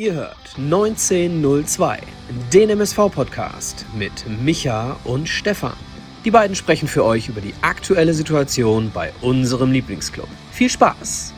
Ihr 0.00 0.14
hört 0.14 0.54
1902, 0.56 1.98
den 2.54 2.70
MSV-Podcast 2.70 3.84
mit 3.94 4.24
Micha 4.42 4.98
und 5.04 5.28
Stefan. 5.28 5.76
Die 6.24 6.30
beiden 6.30 6.56
sprechen 6.56 6.88
für 6.88 7.04
euch 7.04 7.28
über 7.28 7.42
die 7.42 7.52
aktuelle 7.60 8.14
Situation 8.14 8.90
bei 8.94 9.12
unserem 9.20 9.72
Lieblingsclub. 9.72 10.26
Viel 10.52 10.70
Spaß! 10.70 11.34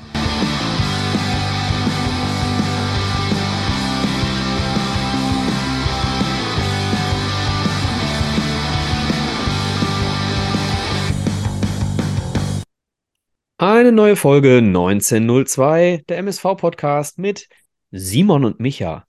Eine 13.58 13.90
neue 13.90 14.14
Folge 14.14 14.58
1902, 14.58 16.04
der 16.08 16.18
MSV-Podcast 16.18 17.18
mit 17.18 17.48
Simon 17.94 18.46
und 18.46 18.58
Micha. 18.58 19.06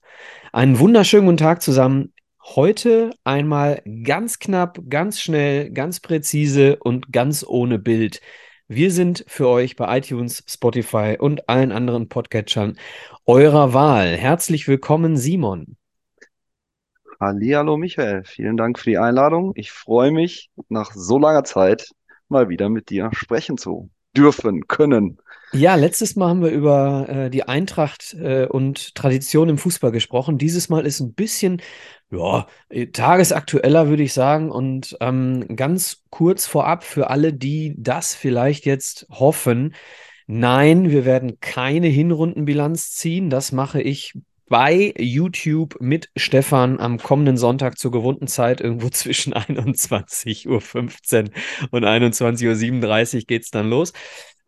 Einen 0.52 0.78
wunderschönen 0.78 1.24
guten 1.24 1.38
Tag 1.38 1.62
zusammen. 1.62 2.12
Heute 2.42 3.12
einmal 3.24 3.80
ganz 4.04 4.38
knapp, 4.38 4.78
ganz 4.90 5.22
schnell, 5.22 5.70
ganz 5.70 6.00
präzise 6.00 6.76
und 6.76 7.10
ganz 7.10 7.46
ohne 7.48 7.78
Bild. 7.78 8.20
Wir 8.68 8.90
sind 8.90 9.24
für 9.26 9.48
euch 9.48 9.76
bei 9.76 9.98
iTunes, 9.98 10.44
Spotify 10.46 11.16
und 11.18 11.48
allen 11.48 11.72
anderen 11.72 12.10
Podcatchern 12.10 12.76
eurer 13.24 13.72
Wahl. 13.72 14.16
Herzlich 14.16 14.68
willkommen, 14.68 15.16
Simon. 15.16 15.78
Hallo 17.18 17.78
Michael, 17.78 18.24
vielen 18.24 18.58
Dank 18.58 18.78
für 18.78 18.90
die 18.90 18.98
Einladung. 18.98 19.52
Ich 19.54 19.72
freue 19.72 20.12
mich, 20.12 20.50
nach 20.68 20.92
so 20.92 21.18
langer 21.18 21.44
Zeit 21.44 21.88
mal 22.28 22.50
wieder 22.50 22.68
mit 22.68 22.90
dir 22.90 23.08
sprechen 23.14 23.56
zu 23.56 23.88
dürfen, 24.14 24.66
können. 24.66 25.18
Ja, 25.54 25.76
letztes 25.76 26.16
Mal 26.16 26.28
haben 26.28 26.42
wir 26.42 26.50
über 26.50 27.08
äh, 27.08 27.30
die 27.30 27.46
Eintracht 27.46 28.14
äh, 28.14 28.46
und 28.46 28.94
Tradition 28.96 29.48
im 29.48 29.56
Fußball 29.56 29.92
gesprochen. 29.92 30.36
Dieses 30.36 30.68
Mal 30.68 30.84
ist 30.84 30.98
ein 30.98 31.14
bisschen, 31.14 31.62
ja, 32.10 32.48
äh, 32.70 32.88
tagesaktueller, 32.88 33.88
würde 33.88 34.02
ich 34.02 34.12
sagen. 34.12 34.50
Und 34.50 34.96
ähm, 35.00 35.46
ganz 35.54 36.02
kurz 36.10 36.46
vorab 36.46 36.82
für 36.82 37.08
alle, 37.08 37.32
die 37.32 37.74
das 37.78 38.16
vielleicht 38.16 38.66
jetzt 38.66 39.06
hoffen. 39.10 39.74
Nein, 40.26 40.90
wir 40.90 41.04
werden 41.04 41.38
keine 41.40 41.86
Hinrundenbilanz 41.86 42.90
ziehen. 42.92 43.30
Das 43.30 43.52
mache 43.52 43.80
ich 43.80 44.14
bei 44.46 44.92
YouTube 44.98 45.76
mit 45.80 46.10
Stefan 46.16 46.78
am 46.78 46.98
kommenden 46.98 47.36
Sonntag 47.36 47.78
zur 47.78 47.90
gewohnten 47.90 48.26
Zeit, 48.26 48.60
irgendwo 48.60 48.88
zwischen 48.90 49.34
21.15 49.34 50.46
Uhr 50.48 51.30
und 51.70 51.84
21.37 51.84 53.14
Uhr 53.14 53.20
geht 53.22 53.42
es 53.42 53.50
dann 53.50 53.70
los. 53.70 53.92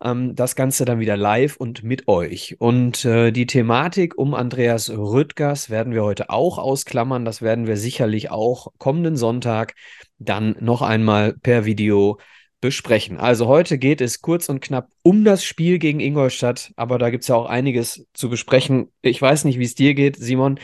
Ähm, 0.02 0.34
das 0.34 0.56
Ganze 0.56 0.84
dann 0.84 1.00
wieder 1.00 1.16
live 1.16 1.56
und 1.56 1.82
mit 1.82 2.08
euch. 2.08 2.56
Und 2.58 3.04
äh, 3.04 3.30
die 3.32 3.46
Thematik 3.46 4.18
um 4.18 4.34
Andreas 4.34 4.90
Rüttgers 4.90 5.70
werden 5.70 5.92
wir 5.92 6.04
heute 6.04 6.30
auch 6.30 6.58
ausklammern. 6.58 7.24
Das 7.24 7.42
werden 7.42 7.66
wir 7.66 7.76
sicherlich 7.76 8.30
auch 8.30 8.72
kommenden 8.78 9.16
Sonntag 9.16 9.74
dann 10.18 10.56
noch 10.60 10.82
einmal 10.82 11.34
per 11.34 11.64
Video 11.64 12.18
besprechen. 12.60 13.18
Also 13.18 13.46
heute 13.46 13.78
geht 13.78 14.00
es 14.00 14.22
kurz 14.22 14.48
und 14.48 14.60
knapp 14.60 14.88
um 15.02 15.24
das 15.24 15.44
Spiel 15.44 15.78
gegen 15.78 16.00
Ingolstadt, 16.00 16.72
aber 16.76 16.98
da 16.98 17.10
gibt 17.10 17.22
es 17.22 17.28
ja 17.28 17.36
auch 17.36 17.46
einiges 17.46 18.06
zu 18.14 18.28
besprechen. 18.30 18.90
Ich 19.02 19.20
weiß 19.20 19.44
nicht, 19.44 19.58
wie 19.58 19.64
es 19.64 19.74
dir 19.74 19.94
geht, 19.94 20.16
Simon. 20.16 20.58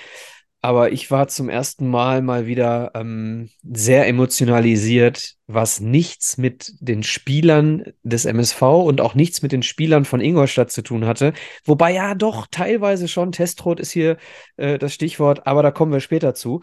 Aber 0.64 0.92
ich 0.92 1.10
war 1.10 1.27
zum 1.27 1.48
ersten 1.48 1.91
Mal 1.91 2.22
mal 2.22 2.46
wieder 2.46 2.92
ähm, 2.94 3.50
sehr 3.64 4.06
emotionalisiert, 4.06 5.34
was 5.48 5.80
nichts 5.80 6.38
mit 6.38 6.74
den 6.78 7.02
Spielern 7.02 7.86
des 8.05 8.27
MSV 8.27 8.62
und 8.62 9.00
auch 9.00 9.16
nichts 9.16 9.42
mit 9.42 9.50
den 9.50 9.64
Spielern 9.64 10.05
von 10.05 10.20
Ingolstadt 10.20 10.70
zu 10.70 10.83
tun 10.83 11.05
hatte. 11.05 11.33
Wobei 11.64 11.92
ja 11.92 12.14
doch 12.14 12.46
teilweise 12.48 13.08
schon, 13.08 13.33
Testrot 13.33 13.80
ist 13.80 13.90
hier 13.90 14.18
äh, 14.56 14.78
das 14.78 14.94
Stichwort, 14.94 15.48
aber 15.48 15.64
da 15.64 15.72
kommen 15.72 15.90
wir 15.90 15.98
später 15.98 16.33
zu. 16.33 16.60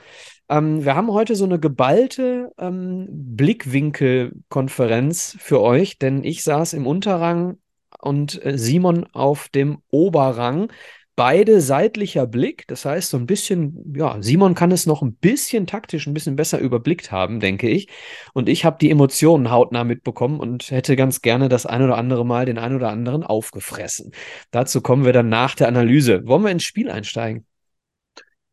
Ähm, 0.48 0.86
wir 0.86 0.96
haben 0.96 1.12
heute 1.12 1.36
so 1.36 1.44
eine 1.44 1.60
geballte 1.60 2.54
ähm, 2.58 3.06
Blickwinkelkonferenz 3.12 5.36
für 5.40 5.60
euch, 5.60 6.00
denn 6.00 6.24
ich 6.24 6.44
saß 6.44 6.72
im 6.72 6.88
Unterrang 6.88 7.58
und 8.02 8.46
äh, 8.46 8.58
Simon 8.58 9.08
auf 9.12 9.50
dem 9.50 9.80
Oberrang 9.90 10.72
beide 11.20 11.60
seitlicher 11.60 12.26
Blick. 12.26 12.66
Das 12.68 12.86
heißt, 12.86 13.10
so 13.10 13.18
ein 13.18 13.26
bisschen, 13.26 13.94
ja, 13.94 14.16
Simon 14.22 14.56
kann 14.56 14.72
es 14.72 14.86
noch 14.86 15.02
ein 15.02 15.16
bisschen 15.16 15.68
taktisch, 15.68 16.08
ein 16.08 16.14
bisschen 16.14 16.38
besser 16.38 16.60
überblickt 16.60 17.12
haben, 17.12 17.42
denke 17.42 17.68
ich. 17.68 17.90
Und 18.34 18.48
ich 18.48 18.64
habe 18.64 18.78
die 18.80 18.90
Emotionen 18.90 19.52
hautnah 19.52 19.84
mitbekommen 19.84 20.40
und 20.40 20.72
hätte 20.72 20.96
ganz 20.96 21.22
gerne 21.22 21.50
das 21.50 21.66
ein 21.66 21.82
oder 21.82 21.98
andere 21.98 22.26
Mal 22.26 22.46
den 22.46 22.58
ein 22.58 22.74
oder 22.74 22.88
anderen 22.88 23.24
aufgefressen. 23.24 24.14
Dazu 24.52 24.80
kommen 24.80 25.04
wir 25.04 25.12
dann 25.12 25.28
nach 25.28 25.56
der 25.56 25.68
Analyse. 25.68 26.26
Wollen 26.26 26.44
wir 26.44 26.52
ins 26.52 26.64
Spiel 26.64 26.90
einsteigen? 26.90 27.46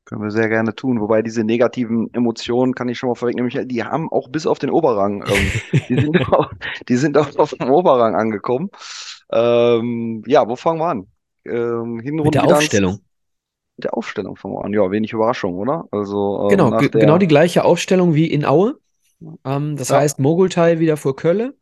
Können 0.04 0.22
wir 0.22 0.32
sehr 0.32 0.48
gerne 0.48 0.74
tun. 0.74 1.00
Wobei 1.00 1.22
diese 1.22 1.44
negativen 1.44 2.12
Emotionen, 2.14 2.74
kann 2.74 2.88
ich 2.88 2.98
schon 2.98 3.10
mal 3.10 3.14
vorwegnehmen, 3.14 3.68
die 3.68 3.84
haben 3.84 4.10
auch 4.10 4.28
bis 4.28 4.44
auf 4.44 4.58
den 4.58 4.70
Oberrang, 4.70 5.24
ähm, 5.28 5.80
die, 5.88 6.00
sind 6.00 6.32
auch, 6.32 6.50
die 6.88 6.96
sind 6.96 7.16
auch 7.16 7.36
auf 7.36 7.50
dem 7.50 7.70
Oberrang 7.70 8.16
angekommen. 8.16 8.70
Ähm, 9.30 10.24
ja, 10.26 10.48
wo 10.48 10.56
fangen 10.56 10.80
wir 10.80 10.88
an? 10.88 11.06
Ähm, 11.46 11.96
Mit 11.96 12.34
der 12.34 12.44
Aufstellung. 12.44 13.00
Mit 13.76 13.84
der 13.84 13.94
Aufstellung 13.96 14.36
fangen 14.36 14.54
wir 14.54 14.64
an. 14.64 14.72
Ja, 14.72 14.90
wenig 14.90 15.12
Überraschung, 15.12 15.56
oder? 15.56 15.84
Also, 15.90 16.42
ähm, 16.44 16.48
genau, 16.48 16.78
der... 16.78 16.88
genau 16.88 17.18
die 17.18 17.28
gleiche 17.28 17.64
Aufstellung 17.64 18.14
wie 18.14 18.26
in 18.26 18.44
Aue. 18.44 18.78
Ähm, 19.44 19.76
das 19.76 19.88
ja. 19.88 19.98
heißt, 19.98 20.18
Mogultai 20.18 20.78
wieder 20.78 20.96
vor 20.96 21.16
Kölle. 21.16 21.54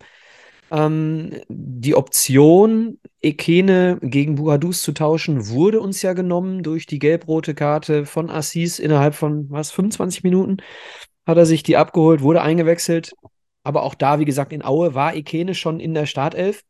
Ähm, 0.70 1.40
die 1.48 1.94
Option, 1.94 2.98
Ekene 3.22 3.98
gegen 4.00 4.36
Buhadus 4.36 4.82
zu 4.82 4.92
tauschen, 4.92 5.48
wurde 5.48 5.80
uns 5.80 6.02
ja 6.02 6.14
genommen 6.14 6.62
durch 6.62 6.86
die 6.86 6.98
gelb-rote 6.98 7.54
Karte 7.54 8.06
von 8.06 8.30
Assis 8.30 8.78
innerhalb 8.78 9.14
von, 9.14 9.50
was, 9.50 9.70
25 9.70 10.24
Minuten 10.24 10.58
hat 11.26 11.38
er 11.38 11.46
sich 11.46 11.62
die 11.62 11.76
abgeholt, 11.76 12.22
wurde 12.22 12.42
eingewechselt. 12.42 13.14
Aber 13.62 13.82
auch 13.82 13.94
da, 13.94 14.18
wie 14.18 14.24
gesagt, 14.24 14.52
in 14.52 14.64
Aue 14.64 14.94
war 14.94 15.14
Ekene 15.14 15.54
schon 15.54 15.80
in 15.80 15.94
der 15.94 16.06
Startelf 16.06 16.62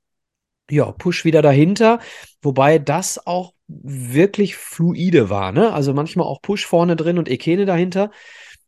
ja, 0.70 0.92
Push 0.92 1.24
wieder 1.24 1.42
dahinter, 1.42 2.00
wobei 2.42 2.78
das 2.78 3.26
auch 3.26 3.52
wirklich 3.66 4.56
fluide 4.56 5.30
war, 5.30 5.52
ne? 5.52 5.72
Also 5.72 5.94
manchmal 5.94 6.26
auch 6.26 6.42
Push 6.42 6.66
vorne 6.66 6.96
drin 6.96 7.18
und 7.18 7.30
Ekene 7.30 7.66
dahinter. 7.66 8.10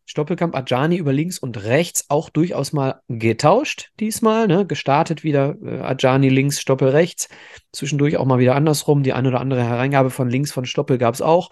Stoppelkamp 0.09 0.55
Ajani 0.55 0.97
über 0.97 1.12
links 1.12 1.39
und 1.39 1.65
rechts 1.65 2.05
auch 2.09 2.31
durchaus 2.31 2.73
mal 2.73 3.01
getauscht 3.09 3.91
diesmal, 3.99 4.47
ne? 4.47 4.65
Gestartet 4.65 5.25
wieder 5.25 5.57
äh, 5.65 5.81
Ajani 5.81 6.29
links, 6.29 6.61
Stoppel 6.61 6.91
rechts. 6.91 7.29
Zwischendurch 7.73 8.17
auch 8.17 8.25
mal 8.25 8.39
wieder 8.39 8.55
andersrum. 8.55 9.03
Die 9.03 9.13
ein 9.13 9.27
oder 9.27 9.41
andere 9.41 9.65
Hereingabe 9.65 10.11
von 10.11 10.31
links 10.31 10.53
von 10.53 10.65
Stoppel 10.65 10.99
gab 10.99 11.15
es 11.15 11.23
auch. 11.23 11.51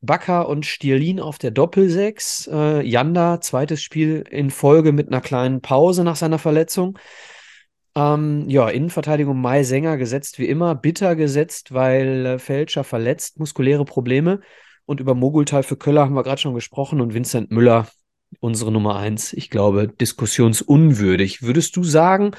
Bakker 0.00 0.48
und 0.48 0.66
Stierlin 0.66 1.20
auf 1.20 1.38
der 1.38 1.50
Doppelsechs. 1.50 2.48
Äh, 2.50 2.86
Janda, 2.86 3.40
zweites 3.40 3.82
Spiel 3.82 4.24
in 4.30 4.50
Folge 4.50 4.92
mit 4.92 5.08
einer 5.08 5.20
kleinen 5.20 5.60
Pause 5.60 6.04
nach 6.04 6.16
seiner 6.16 6.38
Verletzung. 6.38 6.98
Ähm, 7.96 8.48
ja, 8.48 8.68
Innenverteidigung 8.68 9.40
Mai 9.40 9.62
Sänger 9.62 9.96
gesetzt 9.96 10.38
wie 10.38 10.48
immer, 10.48 10.74
bitter 10.74 11.14
gesetzt, 11.14 11.72
weil 11.72 12.26
äh, 12.26 12.38
Fälscher 12.38 12.82
verletzt, 12.82 13.38
muskuläre 13.38 13.84
Probleme. 13.84 14.40
Und 14.86 15.00
über 15.00 15.14
Mogultal 15.14 15.62
für 15.62 15.76
Köller 15.76 16.02
haben 16.02 16.14
wir 16.14 16.24
gerade 16.24 16.40
schon 16.40 16.54
gesprochen 16.54 17.00
und 17.00 17.14
Vincent 17.14 17.50
Müller, 17.50 17.86
unsere 18.40 18.72
Nummer 18.72 18.96
eins, 18.96 19.32
ich 19.32 19.48
glaube, 19.48 19.88
diskussionsunwürdig. 19.88 21.42
Würdest 21.42 21.76
du 21.76 21.84
sagen, 21.84 22.32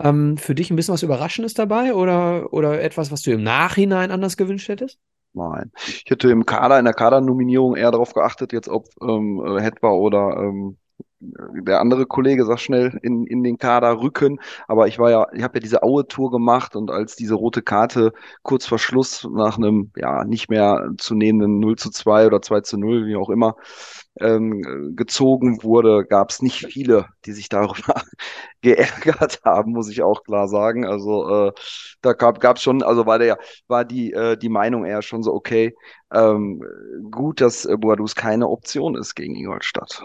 ähm, 0.00 0.36
für 0.36 0.54
dich 0.54 0.70
ein 0.70 0.76
bisschen 0.76 0.94
was 0.94 1.02
Überraschendes 1.02 1.54
dabei 1.54 1.94
oder, 1.94 2.52
oder 2.52 2.82
etwas, 2.82 3.10
was 3.10 3.22
du 3.22 3.30
im 3.30 3.42
Nachhinein 3.42 4.10
anders 4.10 4.36
gewünscht 4.36 4.68
hättest? 4.68 4.98
Nein. 5.32 5.70
Ich 5.86 6.04
hätte 6.08 6.30
im 6.30 6.46
Kader, 6.46 6.78
in 6.78 6.84
der 6.84 6.94
Kadernominierung 6.94 7.76
eher 7.76 7.90
darauf 7.90 8.12
geachtet, 8.12 8.52
jetzt 8.52 8.68
ob 8.68 8.88
ähm, 9.02 9.42
äh, 9.44 9.60
Hetwa 9.60 9.90
oder 9.90 10.36
ähm, 10.38 10.78
der 11.34 11.80
andere 11.80 12.06
Kollege 12.06 12.44
sagt 12.44 12.60
schnell 12.60 12.98
in, 13.02 13.26
in 13.26 13.42
den 13.42 13.58
Kader 13.58 14.00
rücken. 14.00 14.38
Aber 14.68 14.88
ich 14.88 14.98
war 14.98 15.10
ja, 15.10 15.26
ich 15.32 15.42
habe 15.42 15.58
ja 15.58 15.60
diese 15.60 15.82
Aue-Tour 15.82 16.30
gemacht 16.30 16.76
und 16.76 16.90
als 16.90 17.16
diese 17.16 17.34
rote 17.34 17.62
Karte 17.62 18.12
kurz 18.42 18.66
vor 18.66 18.78
Schluss 18.78 19.26
nach 19.32 19.58
einem 19.58 19.90
ja 19.96 20.24
nicht 20.24 20.48
mehr 20.50 20.90
zu 20.98 21.14
nehmenden 21.14 21.60
0 21.60 21.76
zu 21.76 21.90
2 21.90 22.26
oder 22.26 22.42
2 22.42 22.60
zu 22.60 22.78
0, 22.78 23.06
wie 23.06 23.16
auch 23.16 23.30
immer, 23.30 23.56
ähm, 24.20 24.94
gezogen 24.96 25.62
wurde, 25.62 26.04
gab 26.06 26.30
es 26.30 26.42
nicht 26.42 26.66
viele, 26.66 27.06
die 27.24 27.32
sich 27.32 27.48
darüber 27.48 28.02
geärgert 28.62 29.40
haben, 29.44 29.72
muss 29.72 29.90
ich 29.90 30.02
auch 30.02 30.22
klar 30.24 30.48
sagen. 30.48 30.86
Also 30.86 31.48
äh, 31.48 31.52
da 32.00 32.12
gab 32.12 32.56
es 32.56 32.62
schon, 32.62 32.82
also 32.82 33.06
war 33.06 33.18
der, 33.18 33.38
war 33.68 33.84
die, 33.84 34.12
äh, 34.12 34.36
die 34.36 34.48
Meinung 34.48 34.84
eher 34.84 35.02
schon 35.02 35.22
so, 35.22 35.34
okay, 35.34 35.74
ähm, 36.12 36.62
gut, 37.10 37.40
dass 37.40 37.68
Boadus 37.78 38.14
keine 38.14 38.48
Option 38.48 38.96
ist 38.96 39.14
gegen 39.14 39.34
Ingolstadt. 39.36 40.02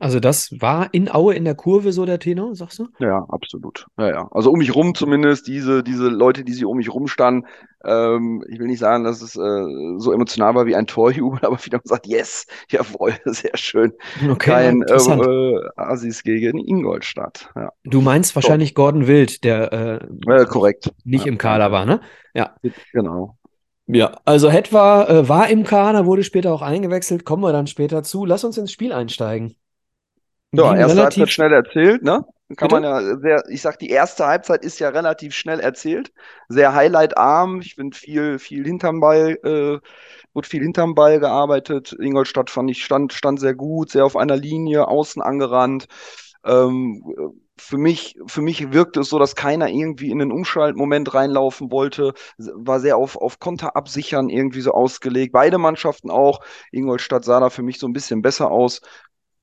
Also 0.00 0.20
das 0.20 0.54
war 0.60 0.88
in 0.92 1.10
Aue 1.10 1.34
in 1.34 1.44
der 1.44 1.54
Kurve 1.54 1.92
so 1.92 2.06
der 2.06 2.18
Tenor, 2.18 2.54
sagst 2.54 2.78
du? 2.78 2.88
Ja, 2.98 3.24
absolut. 3.28 3.86
Ja, 3.98 4.08
ja. 4.08 4.28
Also 4.30 4.50
um 4.50 4.58
mich 4.58 4.74
rum 4.74 4.94
zumindest, 4.94 5.46
diese, 5.46 5.82
diese 5.82 6.08
Leute, 6.08 6.44
die 6.44 6.52
sie 6.52 6.64
um 6.64 6.76
mich 6.76 6.92
rum 6.92 7.08
standen, 7.08 7.46
ähm, 7.84 8.44
ich 8.48 8.58
will 8.58 8.66
nicht 8.66 8.78
sagen, 8.78 9.04
dass 9.04 9.22
es 9.22 9.36
äh, 9.36 9.98
so 9.98 10.12
emotional 10.12 10.54
war 10.54 10.66
wie 10.66 10.76
ein 10.76 10.86
Torjubel, 10.86 11.40
aber 11.42 11.64
wieder 11.64 11.78
gesagt, 11.78 12.06
yes, 12.06 12.46
jawohl, 12.70 13.14
sehr 13.24 13.56
schön. 13.56 13.92
Okay, 14.30 14.50
Kein 14.50 14.82
äh, 14.82 14.94
äh, 14.94 15.68
Assis 15.76 16.22
gegen 16.22 16.58
Ingolstadt. 16.58 17.50
Ja. 17.56 17.70
Du 17.84 18.00
meinst 18.00 18.34
wahrscheinlich 18.34 18.70
so. 18.70 18.74
Gordon 18.74 19.06
Wild, 19.06 19.44
der 19.44 19.72
äh, 19.72 20.44
korrekt. 20.46 20.92
nicht 21.04 21.26
ja. 21.26 21.32
im 21.32 21.38
Kader 21.38 21.72
war, 21.72 21.86
ne? 21.86 22.00
Ja. 22.34 22.54
Genau. 22.92 23.36
Ja, 23.90 24.18
also 24.26 24.50
Hetwa 24.50 25.04
äh, 25.04 25.28
war 25.30 25.48
im 25.48 25.64
Kader, 25.64 26.04
wurde 26.04 26.22
später 26.22 26.52
auch 26.52 26.60
eingewechselt, 26.60 27.24
kommen 27.24 27.42
wir 27.42 27.52
dann 27.52 27.66
später 27.66 28.02
zu. 28.02 28.26
Lass 28.26 28.44
uns 28.44 28.58
ins 28.58 28.70
Spiel 28.70 28.92
einsteigen. 28.92 29.56
Ja, 30.52 30.74
erste 30.74 31.02
Halbzeit 31.02 31.30
schnell 31.30 31.52
erzählt, 31.52 32.02
ne? 32.02 32.24
Kann 32.56 32.68
Bitte? 32.68 32.80
man 32.80 32.82
ja 32.82 33.18
sehr, 33.18 33.44
ich 33.50 33.60
sag, 33.60 33.78
die 33.78 33.90
erste 33.90 34.26
Halbzeit 34.26 34.64
ist 34.64 34.78
ja 34.78 34.88
relativ 34.88 35.34
schnell 35.34 35.60
erzählt. 35.60 36.12
Sehr 36.48 36.74
highlightarm. 36.74 37.60
Ich 37.60 37.74
finde 37.74 37.94
viel, 37.94 38.38
viel 38.38 38.64
hinterm 38.64 39.00
Ball, 39.00 39.38
äh, 39.44 39.78
wurde 40.32 40.48
viel 40.48 40.62
hinterm 40.62 40.94
Ball 40.94 41.20
gearbeitet. 41.20 41.94
Ingolstadt 42.00 42.48
fand 42.48 42.70
ich, 42.70 42.82
stand, 42.82 43.12
stand 43.12 43.38
sehr 43.38 43.54
gut, 43.54 43.90
sehr 43.90 44.06
auf 44.06 44.16
einer 44.16 44.36
Linie, 44.36 44.88
außen 44.88 45.20
angerannt. 45.20 45.88
Ähm, 46.42 47.02
für 47.58 47.76
mich, 47.76 48.16
für 48.26 48.40
mich 48.40 48.72
wirkte 48.72 49.00
es 49.00 49.10
so, 49.10 49.18
dass 49.18 49.34
keiner 49.34 49.68
irgendwie 49.68 50.10
in 50.10 50.20
den 50.20 50.32
Umschaltmoment 50.32 51.12
reinlaufen 51.12 51.70
wollte, 51.70 52.14
war 52.38 52.80
sehr 52.80 52.96
auf, 52.96 53.16
auf 53.16 53.40
Konter 53.40 53.76
absichern 53.76 54.30
irgendwie 54.30 54.60
so 54.60 54.70
ausgelegt. 54.70 55.32
Beide 55.32 55.58
Mannschaften 55.58 56.10
auch. 56.10 56.40
Ingolstadt 56.72 57.24
sah 57.24 57.40
da 57.40 57.50
für 57.50 57.62
mich 57.62 57.78
so 57.78 57.86
ein 57.86 57.92
bisschen 57.92 58.22
besser 58.22 58.50
aus 58.50 58.80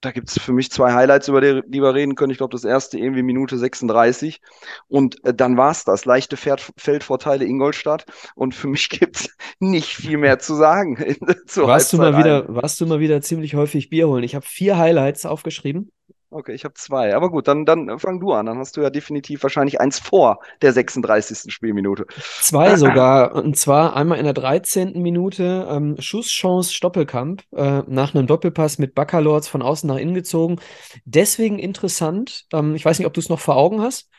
da 0.02 0.12
gibt 0.12 0.30
es 0.30 0.40
für 0.40 0.54
mich 0.54 0.72
zwei 0.72 0.94
Highlights, 0.94 1.28
über 1.28 1.42
die, 1.42 1.62
die 1.68 1.82
wir 1.82 1.94
reden 1.94 2.16
können. 2.16 2.32
Ich 2.32 2.38
glaube, 2.38 2.52
das 2.52 2.64
erste 2.64 2.98
irgendwie 2.98 3.24
Minute 3.24 3.58
36. 3.58 4.40
Und 4.88 5.24
äh, 5.26 5.34
dann 5.34 5.58
war 5.58 5.72
es 5.72 5.84
das. 5.84 6.06
Leichte 6.06 6.38
Pferd 6.38 6.72
Feldvorteile 6.78 7.46
Ingolstadt. 7.46 8.06
Und 8.36 8.54
für 8.54 8.68
mich 8.68 8.90
gibt 8.90 9.18
es 9.18 9.30
nicht 9.60 9.96
viel 9.96 10.18
mehr 10.18 10.40
zu 10.40 10.56
sagen. 10.56 10.98
warst, 10.98 11.94
du 11.94 11.98
mal 11.98 12.18
wieder, 12.18 12.46
warst 12.54 12.80
du 12.82 12.86
mal 12.86 13.00
wieder 13.00 13.22
ziemlich 13.22 13.56
häufig 13.56 13.90
Bier 13.90 14.08
holen? 14.08 14.24
Ich 14.24 14.36
habe 14.36 14.46
vier 14.46 14.78
Highlights 14.78 15.26
aufgeschrieben. 15.26 15.92
Okay, 16.36 16.52
ich 16.52 16.66
habe 16.66 16.74
zwei. 16.74 17.16
Aber 17.16 17.30
gut, 17.30 17.48
dann, 17.48 17.64
dann 17.64 17.98
fang 17.98 18.20
du 18.20 18.34
an. 18.34 18.48
Dann 18.48 18.58
hast 18.58 18.76
du 18.76 18.82
ja 18.82 18.90
definitiv 18.90 19.42
wahrscheinlich 19.44 19.80
eins 19.80 20.00
vor 20.00 20.40
der 20.62 20.74
36. 20.74 21.50
Spielminute. 21.50 22.08
Zwei 22.42 22.76
sogar. 22.76 23.34
Und 23.36 23.56
zwar 23.56 23.96
einmal 23.96 24.18
in 24.18 24.26
der 24.26 24.34
13. 24.34 25.02
Minute 25.02 25.66
ähm, 25.70 25.96
Schusschance 25.98 26.74
Stoppelkamp 26.74 27.44
äh, 27.56 27.84
nach 27.88 28.14
einem 28.14 28.28
Doppelpass 28.28 28.80
mit 28.80 28.96
Baccalords 28.96 29.48
von 29.48 29.62
außen 29.62 29.88
nach 29.88 29.96
innen 29.96 30.14
gezogen. 30.14 30.58
Deswegen 31.06 31.58
interessant. 31.58 32.48
Ähm, 32.52 32.76
ich 32.76 32.84
weiß 32.84 33.00
nicht, 33.00 33.08
ob 33.08 33.14
du 33.14 33.22
es 33.22 33.30
noch 33.30 33.40
vor 33.40 33.56
Augen 33.56 33.82
hast. 33.82 34.10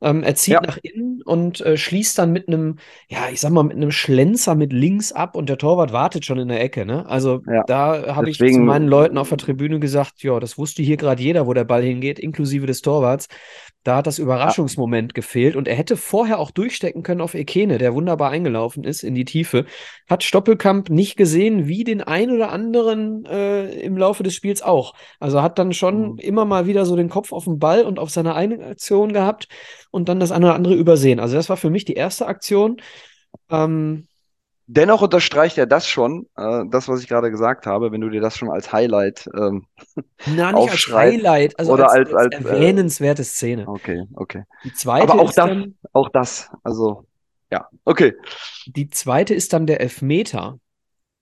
Ähm, 0.00 0.22
er 0.22 0.34
zieht 0.34 0.54
ja. 0.54 0.60
nach 0.60 0.78
innen 0.82 1.22
und 1.22 1.60
äh, 1.60 1.76
schließt 1.76 2.18
dann 2.18 2.32
mit 2.32 2.48
einem, 2.48 2.76
ja, 3.08 3.28
ich 3.32 3.40
sag 3.40 3.50
mal, 3.50 3.62
mit 3.62 3.76
einem 3.76 3.90
Schlenzer 3.90 4.54
mit 4.54 4.72
links 4.72 5.12
ab 5.12 5.36
und 5.36 5.48
der 5.48 5.58
Torwart 5.58 5.92
wartet 5.92 6.24
schon 6.24 6.38
in 6.38 6.48
der 6.48 6.60
Ecke. 6.60 6.84
Ne? 6.84 7.06
Also 7.06 7.42
ja. 7.46 7.62
da 7.66 8.14
habe 8.14 8.30
ich 8.30 8.38
zu 8.38 8.60
meinen 8.60 8.88
Leuten 8.88 9.18
auf 9.18 9.28
der 9.28 9.38
Tribüne 9.38 9.80
gesagt, 9.80 10.22
ja, 10.22 10.38
das 10.40 10.58
wusste 10.58 10.82
hier 10.82 10.96
gerade 10.96 11.22
jeder, 11.22 11.46
wo 11.46 11.54
der 11.54 11.64
Ball 11.64 11.82
hingeht, 11.82 12.18
inklusive 12.18 12.66
des 12.66 12.82
Torwarts. 12.82 13.28
Da 13.84 13.96
hat 13.96 14.06
das 14.06 14.18
Überraschungsmoment 14.18 15.12
ja. 15.12 15.14
gefehlt 15.14 15.56
und 15.56 15.68
er 15.68 15.76
hätte 15.76 15.96
vorher 15.96 16.38
auch 16.38 16.50
durchstecken 16.50 17.02
können 17.02 17.20
auf 17.20 17.34
Ekene, 17.34 17.76
der 17.76 17.94
wunderbar 17.94 18.30
eingelaufen 18.30 18.82
ist 18.82 19.02
in 19.02 19.14
die 19.14 19.26
Tiefe. 19.26 19.66
Hat 20.08 20.24
Stoppelkamp 20.24 20.88
nicht 20.88 21.16
gesehen, 21.16 21.68
wie 21.68 21.84
den 21.84 22.00
ein 22.00 22.30
oder 22.30 22.50
anderen 22.50 23.26
äh, 23.26 23.66
im 23.80 23.98
Laufe 23.98 24.22
des 24.22 24.34
Spiels 24.34 24.62
auch. 24.62 24.94
Also 25.20 25.42
hat 25.42 25.58
dann 25.58 25.74
schon 25.74 26.12
mhm. 26.12 26.18
immer 26.18 26.46
mal 26.46 26.66
wieder 26.66 26.86
so 26.86 26.96
den 26.96 27.10
Kopf 27.10 27.32
auf 27.32 27.44
den 27.44 27.58
Ball 27.58 27.84
und 27.84 27.98
auf 27.98 28.08
seine 28.08 28.34
eigene 28.34 28.64
Aktion 28.64 29.12
gehabt 29.12 29.48
und 29.90 30.08
dann 30.08 30.18
das 30.18 30.32
eine 30.32 30.46
oder 30.46 30.54
andere 30.54 30.74
übersehen. 30.74 31.20
Also 31.20 31.36
das 31.36 31.50
war 31.50 31.58
für 31.58 31.70
mich 31.70 31.84
die 31.84 31.94
erste 31.94 32.26
Aktion. 32.26 32.78
Ähm, 33.50 34.08
Dennoch 34.66 35.02
unterstreicht 35.02 35.58
er 35.58 35.66
das 35.66 35.86
schon, 35.86 36.26
äh, 36.36 36.64
das, 36.70 36.88
was 36.88 37.02
ich 37.02 37.08
gerade 37.08 37.30
gesagt 37.30 37.66
habe, 37.66 37.92
wenn 37.92 38.00
du 38.00 38.08
dir 38.08 38.20
das 38.20 38.36
schon 38.36 38.50
als 38.50 38.72
Highlight 38.72 39.28
ähm, 39.36 39.66
Na, 40.26 40.52
nicht 40.52 40.70
als 40.70 40.88
Highlight, 40.88 41.58
also 41.58 41.72
oder 41.72 41.90
als, 41.90 42.12
als, 42.12 42.14
als, 42.14 42.34
als 42.36 42.44
erwähnenswerte 42.46 43.22
äh, 43.22 43.26
Szene. 43.26 43.68
Okay, 43.68 44.04
okay. 44.14 44.44
Die 44.64 44.72
zweite 44.72 45.12
Aber 45.12 45.22
auch 45.22 45.28
ist 45.28 45.38
das, 45.38 45.48
dann, 45.48 45.74
auch 45.92 46.08
das, 46.08 46.50
also 46.62 47.06
ja, 47.50 47.68
okay. 47.84 48.14
Die 48.66 48.88
zweite 48.88 49.34
ist 49.34 49.52
dann 49.52 49.66
der 49.66 49.80
Elfmeter, 49.80 50.58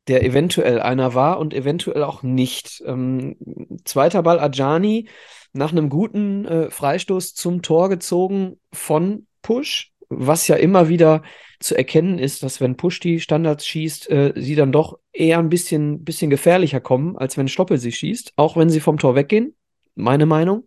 der 0.08 0.24
eventuell 0.24 0.80
einer 0.80 1.14
war 1.14 1.38
und 1.38 1.52
eventuell 1.52 2.04
auch 2.04 2.22
nicht. 2.22 2.82
Ähm, 2.86 3.36
zweiter 3.84 4.22
Ball 4.22 4.40
Ajani 4.40 5.08
nach 5.52 5.72
einem 5.72 5.88
guten 5.90 6.46
äh, 6.46 6.70
Freistoß 6.70 7.34
zum 7.34 7.62
Tor 7.62 7.88
gezogen 7.88 8.60
von 8.72 9.26
Push, 9.42 9.91
was 10.18 10.48
ja 10.48 10.56
immer 10.56 10.88
wieder 10.88 11.22
zu 11.60 11.76
erkennen 11.76 12.18
ist, 12.18 12.42
dass 12.42 12.60
wenn 12.60 12.76
Push 12.76 13.00
die 13.00 13.20
Standards 13.20 13.66
schießt, 13.66 14.10
äh, 14.10 14.32
sie 14.36 14.54
dann 14.54 14.72
doch 14.72 14.98
eher 15.12 15.38
ein 15.38 15.48
bisschen, 15.48 16.04
bisschen 16.04 16.30
gefährlicher 16.30 16.80
kommen, 16.80 17.16
als 17.16 17.36
wenn 17.36 17.48
Stoppel 17.48 17.78
sie 17.78 17.92
schießt, 17.92 18.32
auch 18.36 18.56
wenn 18.56 18.70
sie 18.70 18.80
vom 18.80 18.98
Tor 18.98 19.14
weggehen. 19.14 19.54
Meine 19.94 20.26
Meinung. 20.26 20.64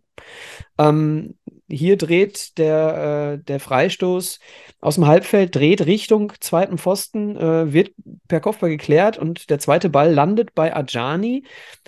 Ähm, 0.78 1.36
hier 1.68 1.98
dreht 1.98 2.58
der, 2.58 3.38
äh, 3.40 3.44
der 3.44 3.60
Freistoß 3.60 4.40
aus 4.82 4.96
dem 4.96 5.08
Halbfeld, 5.08 5.56
dreht 5.56 5.86
Richtung 5.86 6.32
zweiten 6.40 6.78
Pfosten, 6.78 7.36
äh, 7.36 7.74
wird 7.74 7.92
per 8.28 8.40
Kopfball 8.40 8.70
geklärt 8.70 9.18
und 9.18 9.50
der 9.50 9.60
zweite 9.60 9.90
Ball 9.90 10.14
landet 10.14 10.54
bei 10.54 10.76
Ajani, 10.76 11.44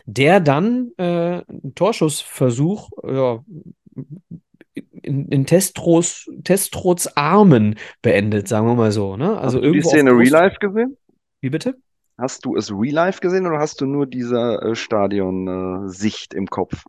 der 0.05 0.39
dann 0.39 0.91
äh, 0.97 1.03
einen 1.47 1.73
Torschussversuch 1.75 2.89
ja, 3.07 3.43
in, 5.01 5.27
in 5.29 5.45
Testros, 5.45 6.29
Testrots 6.43 7.15
Armen 7.15 7.75
beendet, 8.01 8.47
sagen 8.47 8.67
wir 8.67 8.75
mal 8.75 8.91
so. 8.91 9.17
Ne? 9.17 9.37
Also 9.37 9.59
hast 9.59 9.65
du 9.65 9.71
die 9.71 9.81
Szene 9.81 10.11
Real 10.11 10.29
Life 10.29 10.57
gesehen? 10.59 10.97
Wie 11.41 11.49
bitte? 11.49 11.75
Hast 12.17 12.45
du 12.45 12.55
es 12.55 12.71
Real 12.71 12.93
Life 12.93 13.21
gesehen 13.21 13.45
oder 13.45 13.59
hast 13.59 13.81
du 13.81 13.85
nur 13.85 14.07
diese 14.07 14.59
äh, 14.61 14.75
Stadion-Sicht 14.75 16.33
äh, 16.33 16.37
im 16.37 16.47
Kopf? 16.47 16.85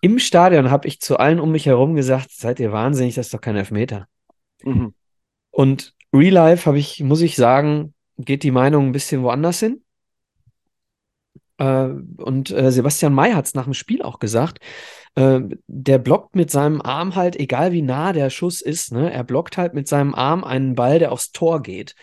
Im 0.00 0.18
Stadion 0.18 0.70
habe 0.70 0.86
ich 0.86 1.00
zu 1.00 1.16
allen 1.16 1.40
um 1.40 1.50
mich 1.50 1.66
herum 1.66 1.94
gesagt, 1.94 2.30
seid 2.30 2.60
ihr 2.60 2.70
wahnsinnig, 2.70 3.14
das 3.14 3.26
ist 3.26 3.34
doch 3.34 3.40
kein 3.40 3.56
Elfmeter. 3.56 4.06
Mhm. 4.62 4.94
Und 5.50 5.94
Real 6.12 6.34
Life 6.34 6.66
habe 6.66 6.78
ich, 6.78 7.02
muss 7.02 7.20
ich 7.20 7.36
sagen, 7.36 7.94
geht 8.18 8.42
die 8.42 8.50
Meinung 8.50 8.86
ein 8.86 8.92
bisschen 8.92 9.22
woanders 9.22 9.60
hin. 9.60 9.82
Äh, 11.58 11.88
und 12.18 12.50
äh, 12.50 12.70
Sebastian 12.70 13.14
May 13.14 13.32
hat 13.32 13.46
es 13.46 13.54
nach 13.54 13.64
dem 13.64 13.74
Spiel 13.74 14.02
auch 14.02 14.18
gesagt. 14.18 14.60
Äh, 15.18 15.40
der 15.66 15.98
blockt 15.98 16.36
mit 16.36 16.48
seinem 16.52 16.80
Arm 16.80 17.16
halt, 17.16 17.34
egal 17.34 17.72
wie 17.72 17.82
nah 17.82 18.12
der 18.12 18.30
Schuss 18.30 18.60
ist, 18.60 18.92
ne, 18.92 19.12
er 19.12 19.24
blockt 19.24 19.58
halt 19.58 19.74
mit 19.74 19.88
seinem 19.88 20.14
Arm 20.14 20.44
einen 20.44 20.76
Ball, 20.76 21.00
der 21.00 21.10
aufs 21.10 21.32
Tor 21.32 21.60
geht. 21.60 21.96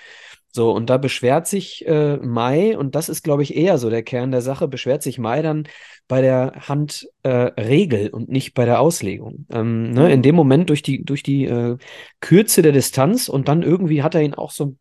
So, 0.56 0.72
und 0.72 0.90
da 0.90 0.96
beschwert 0.96 1.48
sich 1.48 1.86
äh, 1.86 2.16
Mai, 2.16 2.78
und 2.78 2.96
das 2.96 3.10
ist, 3.10 3.24
glaube 3.24 3.44
ich, 3.44 3.58
eher 3.58 3.78
so 3.78 3.90
der 3.90 4.04
Kern 4.04 4.32
der 4.32 4.42
Sache, 4.42 4.70
beschwert 4.70 5.04
sich 5.04 5.20
Mai 5.20 5.42
dann 5.42 5.68
bei 6.08 6.22
der 6.22 6.54
Handregel 6.70 8.06
äh, 8.06 8.10
und 8.10 8.30
nicht 8.30 8.54
bei 8.54 8.64
der 8.64 8.80
Auslegung. 8.80 9.48
Ähm, 9.52 9.92
ne, 9.92 10.14
in 10.14 10.20
mhm. 10.20 10.24
dem 10.24 10.36
Moment 10.36 10.70
durch 10.70 10.82
die, 10.82 11.04
durch 11.04 11.24
die 11.24 11.44
äh, 11.44 11.78
Kürze 12.22 12.62
der 12.62 12.72
Distanz 12.72 13.28
und 13.28 13.50
dann 13.50 13.64
irgendwie 13.64 14.02
hat 14.02 14.16
er 14.16 14.22
ihn 14.22 14.34
auch 14.34 14.52
so, 14.52 14.78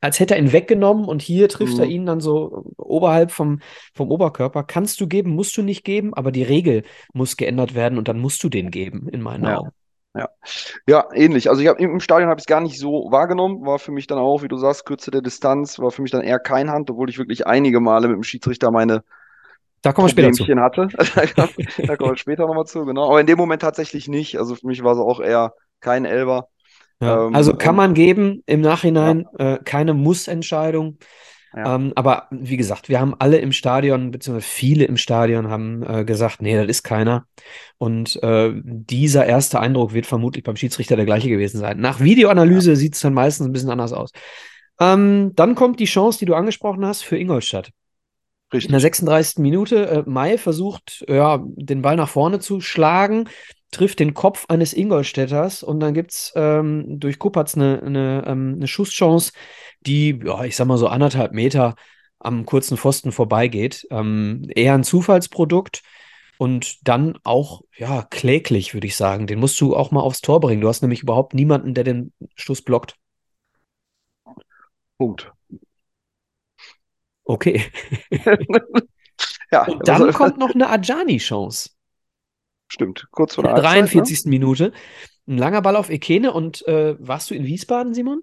als 0.00 0.18
hätte 0.18 0.34
er 0.34 0.40
ihn 0.40 0.52
weggenommen 0.52 1.04
und 1.04 1.20
hier 1.20 1.50
trifft 1.50 1.74
mhm. 1.74 1.80
er 1.80 1.86
ihn 1.86 2.06
dann 2.06 2.20
so 2.20 2.64
oberhalb 2.78 3.30
vom, 3.30 3.60
vom 3.94 4.10
Oberkörper. 4.10 4.62
Kannst 4.62 4.98
du 4.98 5.08
geben, 5.08 5.34
musst 5.34 5.54
du 5.58 5.62
nicht 5.62 5.84
geben, 5.84 6.14
aber 6.14 6.32
die 6.32 6.42
Regel 6.42 6.84
muss 7.12 7.36
geändert 7.36 7.74
werden 7.74 7.98
und 7.98 8.08
dann 8.08 8.18
musst 8.18 8.42
du 8.42 8.48
den 8.48 8.70
geben, 8.70 9.10
in 9.10 9.20
meinen 9.20 9.44
ja. 9.44 9.58
Augen. 9.58 9.72
Ja, 10.14 10.28
ja, 10.86 11.08
ähnlich. 11.12 11.50
Also 11.50 11.62
ich 11.62 11.68
hab, 11.68 11.78
im 11.78 12.00
Stadion 12.00 12.30
habe 12.30 12.38
ich 12.38 12.42
es 12.42 12.46
gar 12.46 12.60
nicht 12.60 12.78
so 12.78 13.08
wahrgenommen. 13.10 13.64
War 13.66 13.78
für 13.78 13.92
mich 13.92 14.06
dann 14.06 14.18
auch, 14.18 14.42
wie 14.42 14.48
du 14.48 14.56
sagst, 14.56 14.86
Kürze 14.86 15.10
der 15.10 15.22
Distanz, 15.22 15.78
war 15.78 15.90
für 15.90 16.02
mich 16.02 16.10
dann 16.10 16.22
eher 16.22 16.38
kein 16.38 16.70
Hand, 16.70 16.90
obwohl 16.90 17.10
ich 17.10 17.18
wirklich 17.18 17.46
einige 17.46 17.80
Male 17.80 18.08
mit 18.08 18.16
dem 18.16 18.22
Schiedsrichter 18.22 18.70
meine 18.70 19.02
da 19.82 19.92
kommen 19.92 20.08
wir 20.08 20.10
später 20.10 20.32
zu. 20.32 20.44
hatte. 20.44 20.88
da 21.86 21.96
kommen 21.96 22.10
wir 22.12 22.16
später 22.16 22.46
nochmal 22.46 22.66
zu, 22.66 22.84
genau. 22.84 23.08
Aber 23.08 23.20
in 23.20 23.26
dem 23.26 23.38
Moment 23.38 23.62
tatsächlich 23.62 24.08
nicht. 24.08 24.36
Also 24.38 24.56
für 24.56 24.66
mich 24.66 24.82
war 24.82 24.94
es 24.94 24.98
auch 24.98 25.20
eher 25.20 25.54
kein 25.80 26.04
Elber. 26.04 26.48
Ja, 27.00 27.26
ähm, 27.26 27.34
also 27.34 27.54
kann 27.54 27.76
man 27.76 27.94
geben 27.94 28.42
im 28.46 28.60
Nachhinein 28.60 29.26
ja. 29.38 29.54
äh, 29.54 29.58
keine 29.64 29.94
Muss-Entscheidung. 29.94 30.98
Ja. 31.56 31.74
Ähm, 31.74 31.92
aber 31.94 32.28
wie 32.30 32.56
gesagt, 32.56 32.88
wir 32.88 33.00
haben 33.00 33.14
alle 33.18 33.38
im 33.38 33.52
Stadion, 33.52 34.10
beziehungsweise 34.10 34.46
viele 34.46 34.84
im 34.84 34.96
Stadion 34.96 35.48
haben 35.48 35.82
äh, 35.82 36.04
gesagt, 36.04 36.42
nee, 36.42 36.54
das 36.54 36.66
ist 36.68 36.82
keiner. 36.82 37.26
Und 37.78 38.22
äh, 38.22 38.52
dieser 38.54 39.26
erste 39.26 39.60
Eindruck 39.60 39.94
wird 39.94 40.06
vermutlich 40.06 40.44
beim 40.44 40.56
Schiedsrichter 40.56 40.96
der 40.96 41.06
gleiche 41.06 41.28
gewesen 41.28 41.58
sein. 41.58 41.80
Nach 41.80 42.00
Videoanalyse 42.00 42.70
ja. 42.70 42.76
sieht 42.76 42.94
es 42.94 43.00
dann 43.00 43.14
meistens 43.14 43.46
ein 43.46 43.52
bisschen 43.52 43.70
anders 43.70 43.92
aus. 43.92 44.10
Ähm, 44.78 45.32
dann 45.34 45.54
kommt 45.54 45.80
die 45.80 45.86
Chance, 45.86 46.18
die 46.18 46.26
du 46.26 46.34
angesprochen 46.34 46.84
hast, 46.84 47.02
für 47.02 47.16
Ingolstadt. 47.16 47.70
Richtig. 48.52 48.68
In 48.68 48.72
der 48.72 48.80
36. 48.80 49.38
Minute, 49.38 49.88
äh, 49.88 50.02
Mai 50.06 50.38
versucht, 50.38 51.04
ja, 51.08 51.42
den 51.44 51.82
Ball 51.82 51.96
nach 51.96 52.08
vorne 52.08 52.40
zu 52.40 52.60
schlagen, 52.60 53.28
trifft 53.70 53.98
den 54.00 54.14
Kopf 54.14 54.46
eines 54.48 54.72
Ingolstädters 54.72 55.62
und 55.62 55.80
dann 55.80 55.92
gibt 55.92 56.12
es 56.12 56.32
ähm, 56.34 56.98
durch 56.98 57.18
Kupatz 57.18 57.54
eine, 57.56 57.82
eine, 57.82 58.24
ähm, 58.26 58.54
eine 58.56 58.66
Schusschance, 58.66 59.32
die, 59.80 60.20
ja, 60.24 60.44
ich 60.44 60.56
sag 60.56 60.66
mal 60.66 60.78
so 60.78 60.88
anderthalb 60.88 61.32
Meter 61.32 61.74
am 62.18 62.44
kurzen 62.46 62.76
Pfosten 62.76 63.12
vorbeigeht. 63.12 63.86
Ähm, 63.90 64.46
eher 64.54 64.74
ein 64.74 64.84
Zufallsprodukt 64.84 65.82
und 66.38 66.86
dann 66.86 67.18
auch, 67.24 67.62
ja, 67.76 68.02
kläglich, 68.02 68.74
würde 68.74 68.86
ich 68.86 68.96
sagen. 68.96 69.26
Den 69.26 69.40
musst 69.40 69.60
du 69.60 69.76
auch 69.76 69.90
mal 69.90 70.00
aufs 70.00 70.20
Tor 70.20 70.40
bringen. 70.40 70.60
Du 70.60 70.68
hast 70.68 70.82
nämlich 70.82 71.02
überhaupt 71.02 71.34
niemanden, 71.34 71.74
der 71.74 71.84
den 71.84 72.12
Schuss 72.34 72.62
blockt. 72.62 72.96
Punkt. 74.98 75.32
Okay. 77.24 77.62
ja, 79.52 79.66
und 79.66 79.86
dann 79.86 80.02
also, 80.02 80.18
kommt 80.18 80.38
noch 80.38 80.54
eine 80.54 80.70
Ajani-Chance. 80.70 81.70
Stimmt, 82.68 83.06
kurz 83.10 83.34
vor 83.34 83.44
der, 83.44 83.54
der 83.54 83.62
43. 83.62 84.24
Ne? 84.24 84.30
Minute. 84.30 84.72
Ein 85.26 85.38
langer 85.38 85.62
Ball 85.62 85.76
auf 85.76 85.90
Ekene 85.90 86.32
und 86.32 86.66
äh, 86.66 86.96
warst 86.98 87.30
du 87.30 87.34
in 87.34 87.44
Wiesbaden, 87.44 87.94
Simon? 87.94 88.22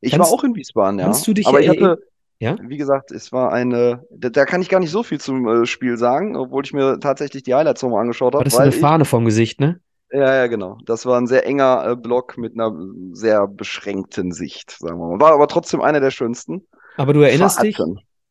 Ich 0.00 0.12
kannst, 0.12 0.30
war 0.30 0.38
auch 0.38 0.44
in 0.44 0.54
Wiesbaden, 0.54 0.98
ja. 0.98 1.06
Kannst 1.06 1.26
du 1.26 1.32
dich 1.32 1.46
Aber 1.46 1.60
ich 1.60 1.68
hatte, 1.68 1.98
ja? 2.38 2.56
wie 2.60 2.76
gesagt, 2.76 3.10
es 3.10 3.32
war 3.32 3.52
eine, 3.52 4.04
da, 4.10 4.28
da, 4.28 4.44
kann 4.44 4.62
ich 4.62 4.68
gar 4.68 4.80
nicht 4.80 4.90
so 4.90 5.02
viel 5.02 5.20
zum 5.20 5.46
äh, 5.46 5.66
Spiel 5.66 5.96
sagen, 5.96 6.36
obwohl 6.36 6.64
ich 6.64 6.72
mir 6.72 6.98
tatsächlich 7.00 7.42
die 7.42 7.54
Highlights 7.54 7.82
nochmal 7.82 8.02
angeschaut 8.02 8.34
habe. 8.34 8.44
Das 8.44 8.54
ist 8.54 8.60
eine 8.60 8.72
Fahne 8.72 9.04
vom 9.04 9.24
Gesicht, 9.24 9.60
ne? 9.60 9.80
Ja, 10.10 10.34
ja, 10.34 10.46
genau. 10.46 10.78
Das 10.84 11.06
war 11.06 11.20
ein 11.20 11.26
sehr 11.26 11.46
enger 11.46 11.86
äh, 11.88 11.96
Block 11.96 12.38
mit 12.38 12.54
einer 12.54 12.72
sehr 13.12 13.48
beschränkten 13.48 14.32
Sicht, 14.32 14.70
sagen 14.70 14.98
wir 14.98 15.08
mal. 15.08 15.20
War 15.20 15.32
aber 15.32 15.48
trotzdem 15.48 15.80
einer 15.80 16.00
der 16.00 16.10
schönsten. 16.10 16.66
Aber 16.96 17.12
du 17.12 17.20
erinnerst 17.22 17.62
dich, 17.62 17.76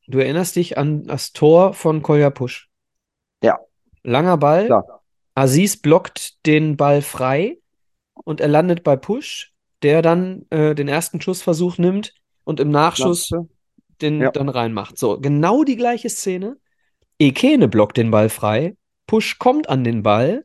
du 0.08 0.18
erinnerst 0.18 0.56
dich 0.56 0.78
an 0.78 1.04
das 1.04 1.34
Tor 1.34 1.74
von 1.74 2.02
Kolja 2.02 2.30
Pusch. 2.30 2.70
Ja. 3.44 3.60
Langer 4.04 4.38
Ball. 4.38 4.68
Klar. 4.68 5.02
Aziz 5.36 5.78
blockt 5.78 6.46
den 6.46 6.78
Ball 6.78 7.02
frei 7.02 7.58
und 8.24 8.40
er 8.40 8.48
landet 8.48 8.84
bei 8.84 8.96
Pusch, 8.96 9.53
der 9.84 10.02
dann 10.02 10.46
äh, 10.50 10.74
den 10.76 10.88
ersten 10.88 11.22
Schussversuch 11.22 11.78
nimmt 11.78 12.14
und 12.44 12.60
im 12.60 12.72
Nachschuss 12.72 13.28
Klasse. 13.28 13.50
den 14.02 14.22
ja. 14.22 14.32
dann 14.32 14.50
reinmacht. 14.50 14.98
So, 14.98 15.20
genau 15.20 15.64
die 15.64 15.76
gleiche 15.76 16.10
Szene. 16.10 16.58
Ekene 17.20 17.68
blockt 17.68 17.98
den 17.98 18.12
Ball 18.12 18.30
frei. 18.30 18.76
Pusch 19.06 19.38
kommt 19.38 19.70
an 19.70 19.84
den 19.84 20.02
Ball 20.04 20.44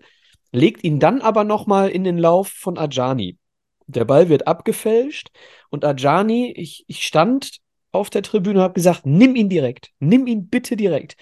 legt 0.53 0.85
ihn 0.85 0.99
dann 0.99 1.21
aber 1.21 1.45
nochmal 1.45 1.91
in 1.91 2.05
den 2.05 2.19
Lauf 2.19 2.49
von 2.49 2.79
Ajani. 2.79 3.39
Der 3.87 4.05
Ball 4.05 4.29
wird 4.29 4.47
abgefälscht 4.47 5.31
und 5.71 5.85
Ajani, 5.85 6.53
ich, 6.57 6.85
ich 6.89 7.05
stand 7.05 7.59
auf 7.91 8.11
der 8.11 8.23
Tribüne 8.23 8.59
und 8.59 8.63
habe 8.63 8.75
gesagt, 8.75 9.07
nimm 9.07 9.35
ihn 9.35 9.49
direkt, 9.49 9.91
nimm 9.99 10.27
ihn 10.27 10.49
bitte 10.49 10.77
direkt. 10.77 11.17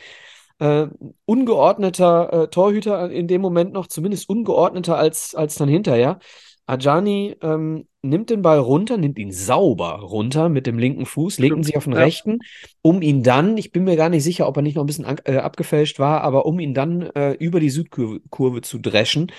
Äh, 0.59 0.89
ungeordneter 1.27 2.33
äh, 2.33 2.49
Torhüter 2.49 3.11
in 3.11 3.29
dem 3.29 3.41
Moment 3.41 3.73
noch, 3.73 3.87
zumindest 3.87 4.29
ungeordneter 4.29 4.97
als, 4.97 5.35
als 5.35 5.57
dann 5.57 5.69
hinterher. 5.69 6.19
Ajani 6.67 7.37
ähm, 7.43 7.87
nimmt 8.03 8.31
den 8.31 8.43
Ball 8.43 8.59
runter, 8.59 8.97
nimmt 8.97 9.19
ihn 9.19 9.33
sauber 9.33 10.01
runter 10.01 10.49
mit 10.49 10.67
dem 10.67 10.79
linken 10.79 11.07
Fuß, 11.07 11.39
legt 11.39 11.57
ihn 11.57 11.63
sich 11.63 11.77
auf 11.77 11.85
den 11.85 11.93
ja. 11.93 12.01
rechten, 12.01 12.41
um 12.83 13.03
ihn 13.03 13.23
dann, 13.23 13.57
ich 13.57 13.73
bin 13.73 13.85
mir 13.85 13.97
gar 13.97 14.09
nicht 14.09 14.25
sicher, 14.25 14.49
ob 14.49 14.57
er 14.57 14.63
nicht 14.63 14.75
noch 14.75 14.83
ein 14.83 14.87
bisschen 14.87 15.07
äh, 15.25 15.37
abgefälscht 15.37 15.99
war, 15.99 16.23
aber 16.23 16.47
um 16.47 16.59
ihn 16.59 16.75
dann 16.75 17.03
äh, 17.03 17.33
über 17.33 17.61
die 17.61 17.71
Südkurve 17.71 18.63
zu 18.63 18.79
dreschen, 18.79 19.33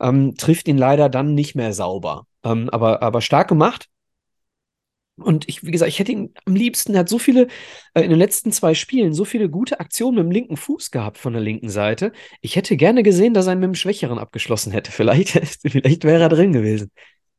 ähm, 0.00 0.34
trifft 0.36 0.68
ihn 0.68 0.78
leider 0.78 1.08
dann 1.08 1.34
nicht 1.34 1.54
mehr 1.54 1.72
sauber. 1.72 2.26
Ähm, 2.44 2.68
aber, 2.70 3.02
aber 3.02 3.20
stark 3.20 3.48
gemacht. 3.48 3.88
Und 5.18 5.48
ich, 5.48 5.64
wie 5.64 5.70
gesagt, 5.70 5.88
ich 5.88 5.98
hätte 5.98 6.12
ihn 6.12 6.32
am 6.44 6.54
liebsten, 6.54 6.94
er 6.94 7.00
hat 7.00 7.08
so 7.08 7.18
viele, 7.18 7.48
äh, 7.94 8.02
in 8.02 8.10
den 8.10 8.18
letzten 8.18 8.52
zwei 8.52 8.74
Spielen, 8.74 9.12
so 9.12 9.24
viele 9.24 9.48
gute 9.50 9.80
Aktionen 9.80 10.16
mit 10.16 10.24
dem 10.24 10.30
linken 10.30 10.56
Fuß 10.56 10.90
gehabt 10.90 11.18
von 11.18 11.32
der 11.32 11.42
linken 11.42 11.68
Seite. 11.68 12.12
Ich 12.40 12.56
hätte 12.56 12.76
gerne 12.76 13.02
gesehen, 13.02 13.34
dass 13.34 13.46
er 13.46 13.54
ihn 13.54 13.60
mit 13.60 13.68
dem 13.68 13.74
Schwächeren 13.74 14.18
abgeschlossen 14.18 14.72
hätte. 14.72 14.92
Vielleicht, 14.98 15.30
vielleicht 15.62 16.04
wäre 16.04 16.22
er 16.22 16.28
drin 16.28 16.52
gewesen. 16.52 16.90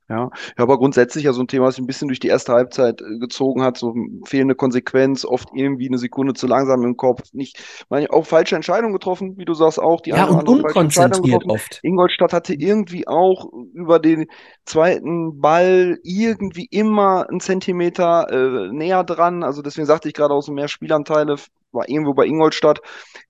Ja, 0.10 0.16
ja, 0.18 0.30
aber 0.58 0.80
grundsätzlich 0.80 1.26
ja 1.26 1.34
so 1.34 1.42
ein 1.42 1.48
Thema, 1.48 1.68
was 1.68 1.76
sich 1.76 1.84
ein 1.84 1.88
bisschen 1.88 2.08
durch 2.08 2.20
die 2.20 2.30
erste 2.30 2.54
Halbzeit 2.54 3.00
äh, 3.00 3.20
gezogen 3.20 3.62
hat, 3.62 3.78
so 3.78 3.94
fehlende 4.26 4.56
Konsequenz, 4.56 5.24
oft 5.24 5.50
irgendwie 5.54 5.88
eine 5.88 6.00
Sekunde 6.00 6.34
zu 6.34 6.48
langsam 6.48 6.84
im 6.84 6.98
Kopf, 6.98 7.22
nicht, 7.32 7.60
meine 7.90 8.10
auch 8.10 8.26
falsche 8.26 8.56
Entscheidungen 8.56 8.94
getroffen, 8.94 9.38
wie 9.38 9.46
du 9.46 9.54
sagst 9.54 9.80
auch, 9.80 10.02
die 10.02 10.10
ja, 10.10 10.26
und 10.26 10.50
unkonzentriert 10.50 11.46
oft. 11.46 11.80
Ingolstadt 11.84 12.34
hatte 12.34 12.56
irgendwie 12.56 13.08
auch 13.08 13.52
über 13.74 14.00
den 14.00 14.26
zweiten 14.66 15.40
Ball 15.40 16.00
irgendwie 16.04 16.68
immer 16.72 17.30
einen 17.30 17.40
Zentimeter 17.40 18.28
äh, 18.32 18.74
näher 18.74 19.04
dran, 19.04 19.44
also 19.44 19.62
deswegen 19.62 19.86
sagte 19.86 20.08
ich 20.08 20.16
gerade 20.16 20.34
auch 20.34 20.42
so 20.42 20.52
mehr 20.52 20.68
Spielanteile 20.68 21.36
war 21.72 21.88
irgendwo 21.88 22.16
bei 22.16 22.26
Ingolstadt, 22.26 22.80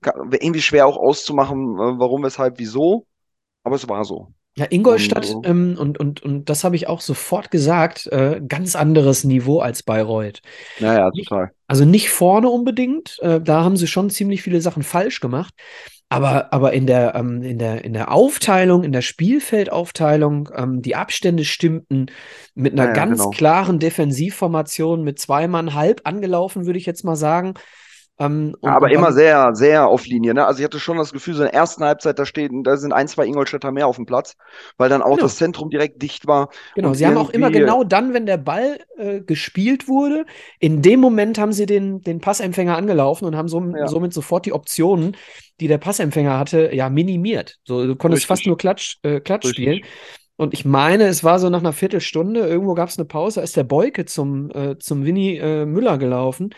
wäre 0.02 0.42
irgendwie 0.42 0.62
schwer 0.62 0.88
auch 0.88 0.96
auszumachen, 0.96 1.76
äh, 1.76 2.00
warum, 2.00 2.24
weshalb, 2.24 2.58
wieso, 2.58 3.06
aber 3.64 3.76
es 3.76 3.90
war 3.90 4.06
so. 4.06 4.34
Ja, 4.56 4.66
Ingolstadt, 4.70 5.30
und, 5.30 5.48
ähm, 5.48 5.78
und, 5.80 6.00
und, 6.00 6.22
und 6.22 6.50
das 6.50 6.64
habe 6.64 6.76
ich 6.76 6.88
auch 6.88 7.02
sofort 7.02 7.50
gesagt, 7.50 8.08
äh, 8.08 8.42
ganz 8.46 8.76
anderes 8.76 9.24
Niveau 9.24 9.60
als 9.60 9.84
Bayreuth. 9.84 10.42
Naja, 10.80 11.10
total. 11.12 11.52
also 11.68 11.86
nicht 11.86 12.10
vorne 12.10 12.50
unbedingt, 12.50 13.20
äh, 13.22 13.40
da 13.40 13.64
haben 13.64 13.78
sie 13.78 13.88
schon 13.88 14.10
ziemlich 14.10 14.42
viele 14.42 14.60
Sachen 14.60 14.84
falsch 14.84 15.20
gemacht. 15.22 15.54
Aber, 16.12 16.52
aber 16.52 16.74
in, 16.74 16.88
der, 16.88 17.14
ähm, 17.14 17.44
in, 17.44 17.60
der, 17.60 17.86
in 17.86 17.94
der 17.94 18.12
Aufteilung, 18.12 18.84
in 18.84 18.92
der 18.92 19.04
Spielfeldaufteilung, 19.04 20.50
ähm, 20.56 20.82
die 20.82 20.96
Abstände 20.96 21.46
stimmten 21.46 22.08
mit 22.56 22.74
einer 22.74 22.88
ja, 22.88 22.94
ganz 22.94 23.20
genau. 23.20 23.30
klaren 23.30 23.80
Defensivformation 23.80 25.04
mit 25.04 25.20
zwei 25.20 25.48
Mann 25.48 25.76
halb 25.76 26.02
angelaufen, 26.06 26.66
würde 26.66 26.80
ich 26.80 26.88
jetzt 26.88 27.04
mal 27.04 27.16
sagen. 27.16 27.54
Ähm, 28.22 28.54
ja, 28.62 28.76
aber 28.76 28.92
immer 28.92 29.14
sehr, 29.14 29.56
sehr 29.56 29.88
auf 29.88 30.06
Linie. 30.06 30.34
Ne? 30.34 30.46
Also 30.46 30.60
ich 30.60 30.66
hatte 30.66 30.80
schon 30.80 30.98
das 30.98 31.14
Gefühl, 31.14 31.36
so 31.36 31.44
in 31.44 31.48
der 31.50 31.54
ersten 31.54 31.86
Halbzeit, 31.86 32.20
da 32.20 32.26
stehen, 32.26 32.64
da 32.66 32.76
sind 32.76 32.92
ein, 32.92 33.08
zwei 33.08 33.26
Ingolstädter 33.26 33.72
mehr 33.72 33.88
auf 33.88 33.96
dem 33.96 34.06
Platz, 34.06 34.36
weil 34.78 34.90
dann 34.90 35.02
auch 35.02 35.12
genau. 35.12 35.22
das 35.22 35.38
Zentrum 35.38 35.70
direkt 35.70 36.02
dicht 36.02 36.28
war. 36.28 36.50
Genau, 36.76 36.94
sie 36.94 37.08
haben 37.08 37.18
auch 37.18 37.30
immer 37.30 37.50
genau 37.50 37.86
dann, 37.86 38.14
wenn 38.14 38.26
der 38.26 38.36
Ball 38.36 38.80
äh, 38.98 39.22
gespielt 39.22 39.88
wurde, 39.88 40.26
in 40.60 40.82
dem 40.82 41.00
Moment 41.00 41.38
haben 41.40 41.54
sie 41.54 41.66
den, 41.66 42.02
den 42.02 42.20
Passempfänger 42.20 42.76
angelaufen 42.76 43.24
und 43.24 43.38
haben 43.38 43.48
so, 43.48 43.62
ja. 43.62 43.88
somit 43.88 44.14
sofort 44.14 44.46
die 44.46 44.52
Optionen, 44.52 45.16
die 45.62 45.70
der 45.70 45.78
Passempfänger 45.78 46.38
hatte, 46.38 46.72
ja, 46.74 46.90
minimiert. 46.90 47.56
So, 47.64 47.88
du 47.88 47.96
konntest 47.96 48.24
Richtig. 48.24 48.28
fast 48.28 48.48
nur 48.48 48.58
Klatsch, 48.58 48.98
äh, 49.04 49.22
Klatsch 49.22 49.48
spielen. 49.48 49.82
Und 50.36 50.54
ich 50.54 50.66
meine, 50.66 51.08
es 51.08 51.24
war 51.24 51.40
so 51.40 51.50
nach 51.50 51.60
einer 51.60 51.74
Viertelstunde, 51.74 52.42
irgendwo 52.42 52.74
gab 52.74 52.90
es 52.90 52.98
eine 52.98 53.06
Pause, 53.06 53.42
ist 53.42 53.56
der 53.56 53.66
Beuke 53.66 54.06
zum, 54.06 54.52
äh, 54.52 54.78
zum 54.78 55.06
Winnie 55.06 55.38
äh, 55.38 55.66
Müller 55.66 55.98
gelaufen 55.98 56.54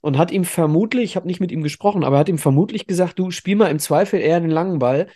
und 0.00 0.18
hat 0.18 0.30
ihm 0.30 0.44
vermutlich, 0.44 1.04
ich 1.04 1.16
habe 1.16 1.26
nicht 1.26 1.40
mit 1.40 1.52
ihm 1.52 1.62
gesprochen, 1.62 2.04
aber 2.04 2.16
er 2.16 2.20
hat 2.20 2.28
ihm 2.28 2.38
vermutlich 2.38 2.86
gesagt, 2.86 3.18
du 3.18 3.30
spiel 3.30 3.56
mal 3.56 3.70
im 3.70 3.78
Zweifel 3.78 4.20
eher 4.20 4.40
den 4.40 4.50
langen 4.50 4.78
Ball. 4.78 5.08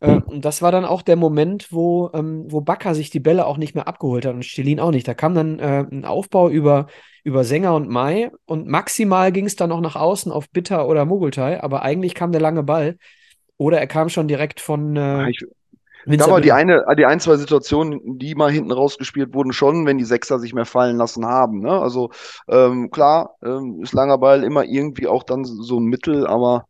Äh, 0.00 0.20
und 0.26 0.44
das 0.44 0.60
war 0.62 0.72
dann 0.72 0.84
auch 0.84 1.02
der 1.02 1.16
Moment, 1.16 1.68
wo, 1.70 2.10
ähm, 2.14 2.44
wo 2.48 2.60
Bakker 2.60 2.94
sich 2.94 3.10
die 3.10 3.20
Bälle 3.20 3.46
auch 3.46 3.56
nicht 3.56 3.74
mehr 3.74 3.88
abgeholt 3.88 4.26
hat 4.26 4.34
und 4.34 4.44
Stelin 4.44 4.80
auch 4.80 4.90
nicht. 4.90 5.06
Da 5.06 5.14
kam 5.14 5.34
dann 5.34 5.58
äh, 5.58 5.84
ein 5.90 6.04
Aufbau 6.04 6.48
über, 6.48 6.86
über 7.22 7.44
Sänger 7.44 7.74
und 7.74 7.88
Mai 7.88 8.30
und 8.44 8.66
maximal 8.66 9.32
ging 9.32 9.46
es 9.46 9.56
dann 9.56 9.72
auch 9.72 9.80
nach 9.80 9.96
außen 9.96 10.32
auf 10.32 10.50
Bitter 10.50 10.88
oder 10.88 11.04
Mogultai, 11.04 11.62
aber 11.62 11.82
eigentlich 11.82 12.14
kam 12.14 12.32
der 12.32 12.40
lange 12.40 12.62
Ball. 12.62 12.96
Oder 13.56 13.78
er 13.78 13.86
kam 13.86 14.08
schon 14.08 14.26
direkt 14.26 14.58
von, 14.58 14.96
äh, 14.96 15.30
ich, 15.30 15.38
Vince 16.06 16.26
aber 16.26 16.40
die 16.40 16.52
eine, 16.52 16.84
die 16.96 17.06
ein, 17.06 17.20
zwei 17.20 17.36
Situationen, 17.36 18.18
die 18.18 18.34
mal 18.34 18.50
hinten 18.50 18.72
rausgespielt 18.72 19.34
wurden, 19.34 19.52
schon, 19.52 19.86
wenn 19.86 19.98
die 19.98 20.04
Sechser 20.04 20.38
sich 20.38 20.54
mehr 20.54 20.66
fallen 20.66 20.96
lassen 20.96 21.26
haben. 21.26 21.60
Ne? 21.60 21.70
Also 21.70 22.10
ähm, 22.48 22.90
klar, 22.90 23.36
ähm, 23.42 23.80
ist 23.82 23.94
langer 23.94 24.18
Ball 24.18 24.44
immer 24.44 24.64
irgendwie 24.64 25.06
auch 25.06 25.22
dann 25.22 25.44
so 25.44 25.78
ein 25.78 25.84
Mittel, 25.84 26.26
aber 26.26 26.66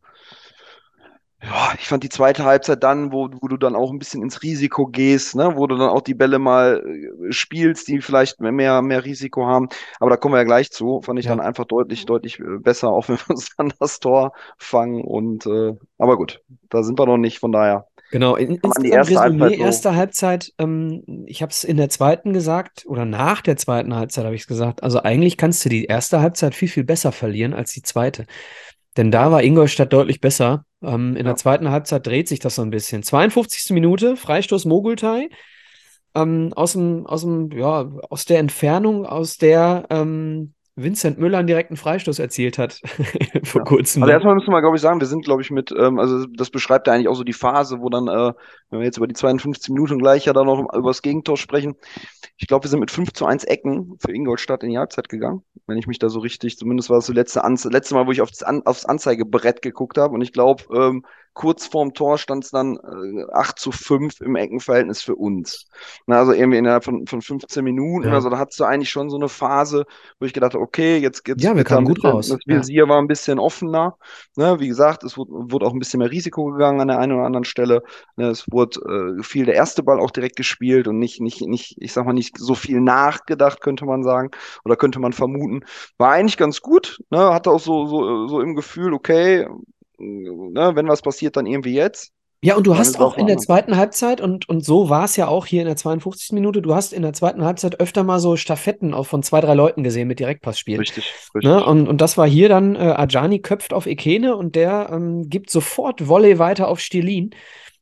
ja, 1.45 1.73
ich 1.77 1.87
fand 1.87 2.03
die 2.03 2.09
zweite 2.09 2.43
Halbzeit 2.43 2.81
dann, 2.83 3.11
wo, 3.11 3.29
wo 3.39 3.47
du 3.47 3.57
dann 3.57 3.75
auch 3.75 3.91
ein 3.91 3.99
bisschen 3.99 4.23
ins 4.23 4.41
Risiko 4.41 4.87
gehst, 4.87 5.35
ne? 5.35 5.55
wo 5.55 5.67
du 5.67 5.75
dann 5.75 5.89
auch 5.89 6.01
die 6.01 6.15
Bälle 6.15 6.39
mal 6.39 6.83
äh, 6.83 7.31
spielst, 7.31 7.87
die 7.87 8.01
vielleicht 8.01 8.39
mehr, 8.39 8.81
mehr 8.81 9.05
Risiko 9.05 9.45
haben. 9.45 9.69
Aber 9.99 10.09
da 10.09 10.17
kommen 10.17 10.33
wir 10.33 10.39
ja 10.39 10.43
gleich 10.43 10.71
zu. 10.71 11.01
Fand 11.01 11.19
ich 11.19 11.25
ja. 11.25 11.35
dann 11.35 11.45
einfach 11.45 11.65
deutlich, 11.65 12.05
deutlich 12.05 12.39
äh, 12.39 12.57
besser, 12.59 12.89
auch 12.89 13.09
wenn 13.09 13.17
wir 13.17 13.29
uns 13.29 13.49
dann 13.57 13.73
das 13.79 13.99
Tor 13.99 14.33
fangen. 14.57 15.03
Und 15.03 15.45
äh, 15.45 15.75
aber 15.99 16.17
gut, 16.17 16.41
da 16.69 16.81
sind 16.83 16.97
wir 16.97 17.05
noch 17.05 17.17
nicht, 17.17 17.39
von 17.39 17.51
daher. 17.51 17.87
Genau, 18.15 18.37
in, 18.37 18.51
insgesamt 18.51 18.87
erste 18.87 19.19
Resümee, 19.19 19.41
Halbzeit, 19.41 19.59
erste 19.59 19.95
Halbzeit, 19.95 20.53
ähm, 20.57 21.25
ich 21.25 21.41
habe 21.41 21.49
es 21.49 21.65
in 21.65 21.75
der 21.75 21.89
zweiten 21.89 22.31
gesagt 22.31 22.85
oder 22.87 23.03
nach 23.03 23.41
der 23.41 23.57
zweiten 23.57 23.93
Halbzeit 23.93 24.23
habe 24.23 24.35
ich 24.35 24.43
es 24.43 24.47
gesagt. 24.47 24.83
Also 24.83 25.03
eigentlich 25.03 25.35
kannst 25.35 25.65
du 25.65 25.67
die 25.67 25.83
erste 25.83 26.21
Halbzeit 26.21 26.55
viel, 26.55 26.69
viel 26.69 26.85
besser 26.85 27.11
verlieren 27.11 27.53
als 27.53 27.73
die 27.73 27.81
zweite. 27.81 28.25
Denn 28.95 29.11
da 29.11 29.33
war 29.33 29.43
Ingolstadt 29.43 29.91
deutlich 29.91 30.21
besser. 30.21 30.63
Ähm, 30.81 31.09
in 31.17 31.17
ja. 31.17 31.23
der 31.23 31.35
zweiten 31.35 31.69
Halbzeit 31.71 32.07
dreht 32.07 32.29
sich 32.29 32.39
das 32.39 32.55
so 32.55 32.61
ein 32.61 32.69
bisschen. 32.69 33.03
52. 33.03 33.71
Minute, 33.71 34.15
Freistoß 34.15 34.63
Mogultai. 34.63 35.27
Ähm, 36.15 36.53
aus 36.55 36.71
dem, 36.71 37.05
aus 37.07 37.23
dem, 37.23 37.51
ja, 37.51 37.91
aus 38.09 38.23
der 38.23 38.39
Entfernung, 38.39 39.05
aus 39.05 39.35
der 39.35 39.87
ähm, 39.89 40.53
Vincent 40.77 41.17
Müller 41.17 41.37
einen 41.37 41.47
direkten 41.47 41.77
Freistoß 41.77 42.19
erzielt 42.19 42.57
hat 42.57 42.81
vor 43.43 43.61
ja. 43.61 43.65
kurzem. 43.65 44.03
Also 44.03 44.11
erstmal 44.11 44.35
müssen 44.35 44.51
wir, 44.51 44.59
glaube 44.59 44.75
ich, 44.75 44.81
sagen, 44.81 44.99
wir 44.99 45.07
sind, 45.07 45.23
glaube 45.23 45.41
ich, 45.41 45.49
mit, 45.49 45.71
ähm, 45.71 45.99
also 45.99 46.25
das 46.25 46.49
beschreibt 46.49 46.87
ja 46.87 46.93
eigentlich 46.93 47.07
auch 47.07 47.15
so 47.15 47.23
die 47.23 47.33
Phase, 47.33 47.79
wo 47.79 47.89
dann, 47.89 48.09
äh, 48.09 48.33
wenn 48.69 48.79
wir 48.79 48.85
jetzt 48.85 48.97
über 48.97 49.07
die 49.07 49.13
52 49.13 49.69
Minuten 49.69 49.99
gleich 49.99 50.25
ja 50.25 50.33
dann 50.33 50.47
noch 50.47 50.73
über 50.73 50.89
das 50.89 51.01
Gegentor 51.01 51.37
sprechen, 51.37 51.75
ich 52.37 52.47
glaube, 52.47 52.65
wir 52.65 52.69
sind 52.69 52.81
mit 52.81 52.91
5 52.91 53.13
zu 53.13 53.25
1 53.25 53.45
Ecken 53.45 53.97
für 53.99 54.11
Ingolstadt 54.11 54.63
in 54.63 54.69
die 54.69 54.77
Halbzeit 54.77 55.07
gegangen, 55.07 55.43
wenn 55.65 55.77
ich 55.77 55.87
mich 55.87 55.99
da 55.99 56.09
so 56.09 56.19
richtig, 56.19 56.57
zumindest 56.57 56.89
war 56.89 56.97
es 56.97 57.05
das 57.05 57.15
letzte, 57.15 57.45
Anze 57.45 57.69
letzte 57.69 57.95
Mal, 57.95 58.05
wo 58.05 58.11
ich 58.11 58.21
aufs, 58.21 58.43
An 58.43 58.61
aufs 58.65 58.85
Anzeigebrett 58.85 59.61
geguckt 59.61 59.97
habe 59.97 60.13
und 60.13 60.21
ich 60.21 60.33
glaube, 60.33 60.63
ähm, 60.73 61.05
kurz 61.35 61.67
vorm 61.67 61.93
Tor 61.93 62.17
stand 62.17 62.45
es 62.45 62.49
dann 62.49 62.77
äh, 62.77 63.31
8 63.31 63.59
zu 63.59 63.71
5 63.71 64.21
im 64.21 64.35
Eckenverhältnis 64.35 65.01
für 65.01 65.15
uns. 65.15 65.67
Na, 66.07 66.17
also 66.17 66.31
irgendwie 66.31 66.57
innerhalb 66.57 66.85
von, 66.85 67.05
von 67.05 67.21
15 67.21 67.63
Minuten. 67.63 68.07
Ja. 68.07 68.13
Also 68.13 68.29
da 68.29 68.39
hattest 68.39 68.59
du 68.59 68.63
eigentlich 68.63 68.89
schon 68.89 69.09
so 69.09 69.17
eine 69.17 69.27
Phase, 69.27 69.85
wo 70.19 70.25
ich 70.25 70.33
gedacht 70.33 70.53
habe, 70.53 70.63
okay, 70.63 70.97
jetzt 70.97 71.23
geht's 71.23 71.43
ja, 71.43 71.55
wir 71.55 71.65
kamen 71.65 71.85
gut 71.85 72.03
raus. 72.03 72.29
Das 72.29 72.39
Visier 72.45 72.83
ja. 72.83 72.89
war 72.89 72.99
ein 72.99 73.07
bisschen 73.07 73.37
offener. 73.37 73.97
Ne, 74.37 74.59
wie 74.59 74.69
gesagt, 74.69 75.03
es 75.03 75.17
wurde, 75.17 75.31
wurde, 75.31 75.65
auch 75.65 75.73
ein 75.73 75.79
bisschen 75.79 75.99
mehr 75.99 76.09
Risiko 76.09 76.45
gegangen 76.45 76.79
an 76.79 76.87
der 76.87 76.99
einen 76.99 77.11
oder 77.11 77.25
anderen 77.25 77.45
Stelle. 77.45 77.83
Ne, 78.15 78.29
es 78.29 78.45
wurde 78.49 79.17
äh, 79.19 79.23
viel 79.23 79.45
der 79.45 79.55
erste 79.55 79.83
Ball 79.83 79.99
auch 79.99 80.11
direkt 80.11 80.37
gespielt 80.37 80.87
und 80.87 80.99
nicht, 80.99 81.19
nicht, 81.19 81.41
nicht, 81.41 81.75
ich 81.79 81.91
sag 81.91 82.05
mal, 82.05 82.13
nicht 82.13 82.37
so 82.37 82.55
viel 82.55 82.79
nachgedacht, 82.79 83.59
könnte 83.59 83.85
man 83.85 84.03
sagen. 84.03 84.31
Oder 84.63 84.77
könnte 84.77 84.99
man 84.99 85.11
vermuten. 85.11 85.65
War 85.97 86.11
eigentlich 86.11 86.37
ganz 86.37 86.61
gut. 86.61 86.97
Ne, 87.09 87.33
hatte 87.33 87.51
auch 87.51 87.59
so, 87.59 87.87
so, 87.87 88.27
so 88.27 88.39
im 88.39 88.55
Gefühl, 88.55 88.93
okay, 88.93 89.47
ne, 89.97 90.71
wenn 90.75 90.87
was 90.87 91.01
passiert, 91.01 91.37
dann 91.37 91.45
irgendwie 91.45 91.73
jetzt. 91.73 92.11
Ja, 92.45 92.55
und 92.55 92.67
du 92.67 92.77
hast 92.77 92.99
auch 92.99 93.17
in 93.17 93.25
der 93.25 93.39
zweiten 93.39 93.75
Halbzeit, 93.75 94.21
und, 94.21 94.47
und 94.47 94.63
so 94.63 94.87
war 94.87 95.05
es 95.05 95.15
ja 95.15 95.27
auch 95.27 95.47
hier 95.47 95.61
in 95.61 95.67
der 95.67 95.77
52. 95.77 96.33
Minute, 96.33 96.61
du 96.61 96.75
hast 96.75 96.93
in 96.93 97.01
der 97.01 97.13
zweiten 97.13 97.43
Halbzeit 97.43 97.79
öfter 97.79 98.03
mal 98.03 98.19
so 98.19 98.35
Staffetten 98.35 98.93
auch 98.93 99.07
von 99.07 99.23
zwei, 99.23 99.41
drei 99.41 99.55
Leuten 99.55 99.81
gesehen 99.81 100.07
mit 100.07 100.19
Direktpassspielen. 100.19 100.79
Richtig, 100.79 101.11
richtig. 101.33 101.49
Ne? 101.49 101.65
Und, 101.65 101.87
und 101.87 102.01
das 102.01 102.19
war 102.19 102.27
hier 102.27 102.47
dann, 102.47 102.75
äh, 102.75 102.93
Ajani 102.95 103.39
köpft 103.39 103.73
auf 103.73 103.87
Ekene 103.87 104.35
und 104.35 104.55
der 104.55 104.89
ähm, 104.91 105.27
gibt 105.27 105.49
sofort 105.49 106.07
Volley 106.07 106.37
weiter 106.37 106.67
auf 106.67 106.79
Stirlin, 106.79 107.31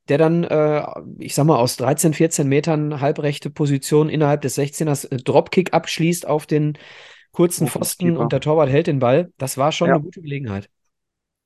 der 0.08 0.18
dann, 0.18 0.46
äh, 0.46 0.82
ich 1.20 1.36
sag 1.36 1.46
mal, 1.46 1.58
aus 1.58 1.76
13, 1.76 2.14
14 2.14 2.48
Metern 2.48 3.02
halbrechte 3.02 3.50
Position 3.50 4.08
innerhalb 4.08 4.42
des 4.42 4.58
16ers 4.58 5.12
äh, 5.12 5.18
Dropkick 5.18 5.74
abschließt 5.74 6.26
auf 6.26 6.46
den 6.46 6.78
kurzen 7.34 7.68
Pfosten 7.68 8.16
und 8.16 8.32
der 8.32 8.40
Torwart 8.40 8.70
hält 8.70 8.88
den 8.88 9.00
Ball. 9.00 9.32
Das 9.38 9.58
war 9.58 9.74
schon 9.74 9.90
ja. 9.90 9.96
eine 9.96 10.04
gute 10.04 10.22
Gelegenheit. 10.22 10.70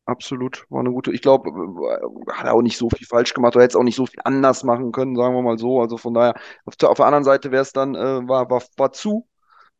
Absolut, 0.08 0.66
war 0.70 0.80
eine 0.80 0.92
gute. 0.92 1.12
Ich 1.12 1.22
glaube, 1.22 1.50
äh, 1.50 2.32
hat 2.32 2.46
er 2.46 2.54
auch 2.54 2.62
nicht 2.62 2.78
so 2.78 2.90
viel 2.90 3.06
falsch 3.06 3.34
gemacht 3.34 3.56
oder 3.56 3.64
hätte 3.64 3.74
es 3.74 3.76
auch 3.76 3.84
nicht 3.84 3.98
so 3.98 4.06
viel 4.06 4.22
anders 4.24 4.64
machen 4.64 4.94
können, 4.94 5.18
sagen 5.18 5.36
wir 5.36 5.42
mal 5.42 5.58
so. 5.58 5.82
Also 5.82 5.98
von 5.98 6.14
daher, 6.14 6.34
auf, 6.64 6.76
auf 6.82 6.96
der 6.96 7.06
anderen 7.06 7.26
Seite 7.26 7.52
wäre 7.52 7.62
es 7.62 7.74
dann, 7.74 7.94
äh, 7.94 8.26
war, 8.26 8.50
war, 8.50 8.64
war 8.78 8.94
zu. 8.94 9.28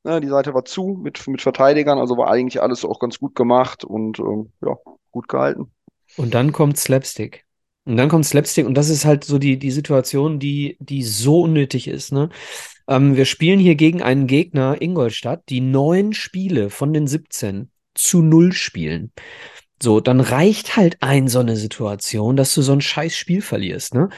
Ne? 0.04 0.20
Die 0.20 0.28
Seite 0.28 0.54
war 0.54 0.66
zu 0.66 1.00
mit, 1.02 1.26
mit 1.30 1.42
Verteidigern, 1.42 1.98
also 1.98 2.18
war 2.18 2.30
eigentlich 2.30 2.62
alles 2.62 2.84
auch 2.84 3.00
ganz 3.00 3.20
gut 3.20 3.36
gemacht 3.36 3.86
und 3.86 4.20
ähm, 4.20 4.52
ja, 4.62 4.76
gut 5.12 5.30
gehalten. 5.30 5.72
Und 6.18 6.34
dann 6.34 6.52
kommt 6.52 6.78
Slapstick. 6.78 7.46
Und 7.86 7.96
dann 7.96 8.10
kommt 8.10 8.26
Slapstick 8.26 8.66
und 8.66 8.74
das 8.74 8.90
ist 8.90 9.06
halt 9.06 9.24
so 9.24 9.38
die, 9.38 9.58
die 9.58 9.72
Situation, 9.72 10.40
die, 10.40 10.76
die 10.82 11.04
so 11.04 11.44
unnötig 11.44 11.88
ist. 11.88 12.12
Ne? 12.12 12.28
Ähm, 12.90 13.16
wir 13.16 13.24
spielen 13.24 13.60
hier 13.60 13.76
gegen 13.76 14.02
einen 14.02 14.28
Gegner, 14.28 14.82
Ingolstadt, 14.82 15.44
die 15.48 15.62
neun 15.62 16.12
Spiele 16.12 16.70
von 16.70 16.92
den 16.92 17.08
17 17.08 17.72
zu 17.94 18.22
null 18.22 18.52
spielen. 18.52 19.14
So, 19.82 20.00
dann 20.00 20.20
reicht 20.20 20.76
halt 20.76 20.98
ein 21.02 21.28
so 21.28 21.40
eine 21.40 21.56
Situation, 21.56 22.36
dass 22.36 22.54
du 22.56 22.62
so 22.62 22.74
ein 22.74 22.82
scheiß 22.82 23.16
Spiel 23.16 23.42
verlierst, 23.42 23.94
ne? 23.94 24.10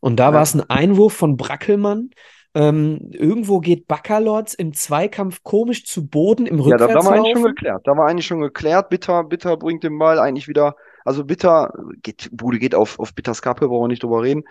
Und 0.00 0.16
da 0.16 0.28
ja. 0.28 0.34
war 0.34 0.42
es 0.42 0.54
ein 0.54 0.68
Einwurf 0.68 1.14
von 1.14 1.36
Brackelmann. 1.36 2.10
Ähm, 2.54 3.10
irgendwo 3.12 3.60
geht 3.60 3.86
Baccalords 3.86 4.54
im 4.54 4.72
Zweikampf 4.72 5.42
komisch 5.42 5.84
zu 5.84 6.06
Boden 6.06 6.46
im 6.46 6.58
Rückwärtslaufen. 6.58 6.94
Ja, 6.94 6.94
da, 6.94 7.00
da 7.00 7.06
war 7.06 7.16
eigentlich 7.16 7.34
schon 7.34 7.54
geklärt. 7.54 7.82
Da 7.84 7.96
war 7.96 8.06
eigentlich 8.08 8.26
schon 8.26 8.40
geklärt. 8.40 8.88
Bitter, 8.88 9.24
Bitter 9.24 9.56
bringt 9.58 9.84
den 9.84 9.98
Ball 9.98 10.18
eigentlich 10.18 10.48
wieder. 10.48 10.74
Also 11.04 11.24
Bitter 11.24 11.72
geht, 12.02 12.30
Bude 12.32 12.58
geht 12.58 12.74
auf, 12.74 12.98
auf 12.98 13.14
Bitters 13.14 13.42
Kappe, 13.42 13.68
brauchen 13.68 13.84
wir 13.84 13.88
nicht 13.88 14.02
drüber 14.02 14.22
reden. 14.22 14.44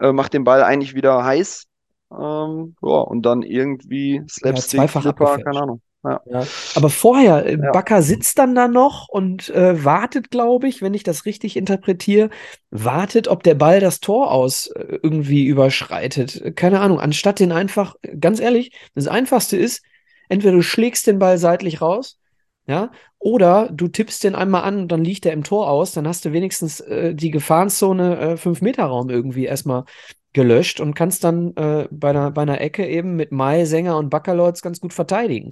Äh, 0.00 0.12
macht 0.12 0.34
den 0.34 0.44
Ball 0.44 0.62
eigentlich 0.62 0.94
wieder 0.94 1.24
heiß. 1.24 1.66
Ähm, 2.12 2.76
ja, 2.80 3.00
und 3.00 3.22
dann 3.22 3.42
irgendwie 3.42 4.22
Slapstick, 4.28 4.80
ja, 4.80 4.86
Flipper, 4.86 5.38
keine 5.38 5.62
Ahnung. 5.62 5.82
Ja. 6.04 6.20
ja. 6.30 6.46
Aber 6.74 6.90
vorher, 6.90 7.46
äh, 7.46 7.58
ja. 7.60 7.72
Bakker 7.72 8.02
sitzt 8.02 8.38
dann 8.38 8.54
da 8.54 8.68
noch 8.68 9.08
und 9.08 9.50
äh, 9.50 9.84
wartet, 9.84 10.30
glaube 10.30 10.68
ich, 10.68 10.80
wenn 10.80 10.94
ich 10.94 11.02
das 11.02 11.24
richtig 11.24 11.56
interpretiere, 11.56 12.30
wartet, 12.70 13.28
ob 13.28 13.42
der 13.42 13.54
Ball 13.54 13.80
das 13.80 14.00
Tor 14.00 14.30
aus 14.30 14.68
äh, 14.68 14.98
irgendwie 15.02 15.46
überschreitet. 15.46 16.56
Keine 16.56 16.80
Ahnung, 16.80 17.00
anstatt 17.00 17.40
den 17.40 17.52
einfach, 17.52 17.96
ganz 18.20 18.40
ehrlich, 18.40 18.72
das 18.94 19.08
Einfachste 19.08 19.56
ist, 19.56 19.82
entweder 20.28 20.54
du 20.54 20.62
schlägst 20.62 21.06
den 21.06 21.18
Ball 21.18 21.38
seitlich 21.38 21.80
raus, 21.80 22.18
ja, 22.66 22.92
oder 23.18 23.70
du 23.72 23.88
tippst 23.88 24.22
den 24.22 24.34
einmal 24.34 24.62
an 24.62 24.80
und 24.82 24.92
dann 24.92 25.02
liegt 25.02 25.26
er 25.26 25.32
im 25.32 25.42
Tor 25.42 25.68
aus, 25.70 25.92
dann 25.92 26.06
hast 26.06 26.24
du 26.24 26.32
wenigstens 26.32 26.80
äh, 26.80 27.14
die 27.14 27.30
Gefahrenzone 27.30 28.36
5-Meter-Raum 28.36 29.08
äh, 29.08 29.14
irgendwie 29.14 29.46
erstmal 29.46 29.84
gelöscht 30.32 30.80
und 30.80 30.94
kannst 30.94 31.24
dann 31.24 31.56
äh, 31.56 31.88
bei, 31.90 32.10
einer, 32.10 32.30
bei 32.30 32.42
einer 32.42 32.60
Ecke 32.60 32.86
eben 32.86 33.16
mit 33.16 33.32
Mai, 33.32 33.64
Sänger 33.64 33.96
und 33.96 34.10
Baccalords 34.10 34.62
ganz 34.62 34.80
gut 34.80 34.92
verteidigen. 34.92 35.50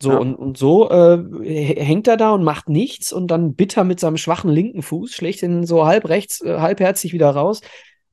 So, 0.00 0.12
ja. 0.12 0.18
und, 0.18 0.36
und 0.36 0.56
so 0.56 0.90
äh, 0.90 1.18
hängt 1.82 2.06
er 2.06 2.16
da 2.16 2.30
und 2.30 2.44
macht 2.44 2.68
nichts 2.68 3.12
und 3.12 3.28
dann 3.30 3.54
bitter 3.54 3.82
mit 3.82 3.98
seinem 3.98 4.16
schwachen 4.16 4.50
linken 4.50 4.82
Fuß 4.82 5.12
schlägt 5.12 5.42
ihn 5.42 5.66
so 5.66 5.86
halb 5.86 6.08
rechts, 6.08 6.40
äh, 6.40 6.58
halbherzig 6.58 7.12
wieder 7.12 7.30
raus. 7.30 7.60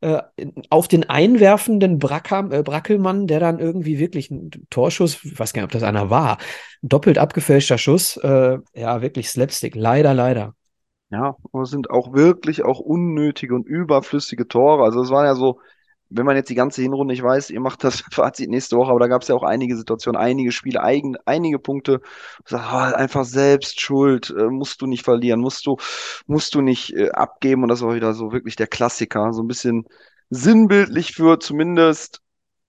Äh, 0.01 0.21
auf 0.69 0.87
den 0.87 1.09
einwerfenden 1.09 1.99
Brackam, 1.99 2.51
äh, 2.51 2.63
Brackelmann, 2.63 3.27
der 3.27 3.39
dann 3.39 3.59
irgendwie 3.59 3.97
wirklich 3.97 4.29
ein 4.29 4.51
Torschuss, 4.69 5.23
ich 5.23 5.39
weiß 5.39 5.53
gar 5.53 5.61
nicht, 5.61 5.67
ob 5.67 5.71
das 5.71 5.83
einer 5.83 6.09
war, 6.09 6.37
doppelt 6.81 7.17
abgefälschter 7.17 7.77
Schuss, 7.77 8.17
äh, 8.17 8.57
ja, 8.73 9.01
wirklich 9.01 9.29
Slapstick, 9.29 9.75
leider, 9.75 10.13
leider. 10.13 10.53
Ja, 11.11 11.35
aber 11.51 11.63
es 11.63 11.69
sind 11.69 11.91
auch 11.91 12.13
wirklich 12.13 12.63
auch 12.63 12.79
unnötige 12.79 13.55
und 13.55 13.67
überflüssige 13.67 14.47
Tore. 14.47 14.83
Also 14.83 15.01
es 15.01 15.11
waren 15.11 15.25
ja 15.25 15.35
so, 15.35 15.59
wenn 16.09 16.25
man 16.25 16.35
jetzt 16.35 16.49
die 16.49 16.55
ganze 16.55 16.81
Hinrunde, 16.81 17.13
ich 17.13 17.23
weiß, 17.23 17.49
ihr 17.49 17.59
macht 17.59 17.83
das 17.83 18.01
Fazit 18.11 18.49
nächste 18.49 18.77
Woche, 18.77 18.91
aber 18.91 18.99
da 18.99 19.07
gab 19.07 19.21
es 19.21 19.27
ja 19.27 19.35
auch 19.35 19.43
einige 19.43 19.75
Situationen, 19.75 20.19
einige 20.19 20.51
Spiele, 20.51 20.81
eigen, 20.81 21.17
einige 21.25 21.59
Punkte, 21.59 22.01
sag, 22.45 22.73
oh, 22.73 22.95
einfach 22.95 23.25
selbst 23.25 23.79
schuld, 23.79 24.33
äh, 24.37 24.49
musst 24.49 24.81
du 24.81 24.87
nicht 24.87 25.03
verlieren, 25.03 25.39
musst 25.39 25.65
du, 25.65 25.77
musst 26.27 26.55
du 26.55 26.61
nicht 26.61 26.93
äh, 26.93 27.11
abgeben 27.11 27.63
und 27.63 27.69
das 27.69 27.81
war 27.81 27.95
wieder 27.95 28.13
so 28.13 28.31
wirklich 28.31 28.55
der 28.55 28.67
Klassiker, 28.67 29.33
so 29.33 29.41
ein 29.43 29.47
bisschen 29.47 29.85
sinnbildlich 30.29 31.13
für 31.13 31.39
zumindest, 31.39 32.21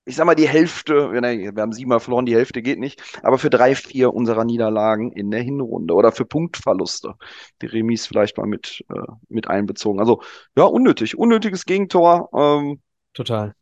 ich 0.05 0.17
sag 0.17 0.27
mal, 0.27 0.37
die 0.37 0.49
Hälfte, 0.49 1.11
wir 1.11 1.63
haben 1.63 1.73
siebenmal 1.73 1.99
verloren, 2.01 2.27
die 2.27 2.35
Hälfte 2.35 2.63
geht 2.63 2.79
nicht, 2.79 3.03
aber 3.25 3.39
für 3.39 3.51
drei, 3.51 3.75
vier 3.75 4.15
unserer 4.15 4.45
Niederlagen 4.45 5.11
in 5.13 5.31
der 5.33 5.43
Hinrunde 5.43 5.95
oder 5.95 6.13
für 6.13 6.25
Punktverluste. 6.25 7.15
Die 7.61 7.67
Remis 7.67 8.07
vielleicht 8.07 8.39
mal 8.39 8.47
mit, 8.47 8.85
äh, 8.89 9.13
mit 9.29 9.49
einbezogen. 9.49 9.99
Also, 9.99 10.23
ja, 10.57 10.65
unnötig, 10.65 11.19
unnötiges 11.19 11.65
Gegentor. 11.65 12.31
Ähm, 12.35 12.81
Total. 13.17 13.55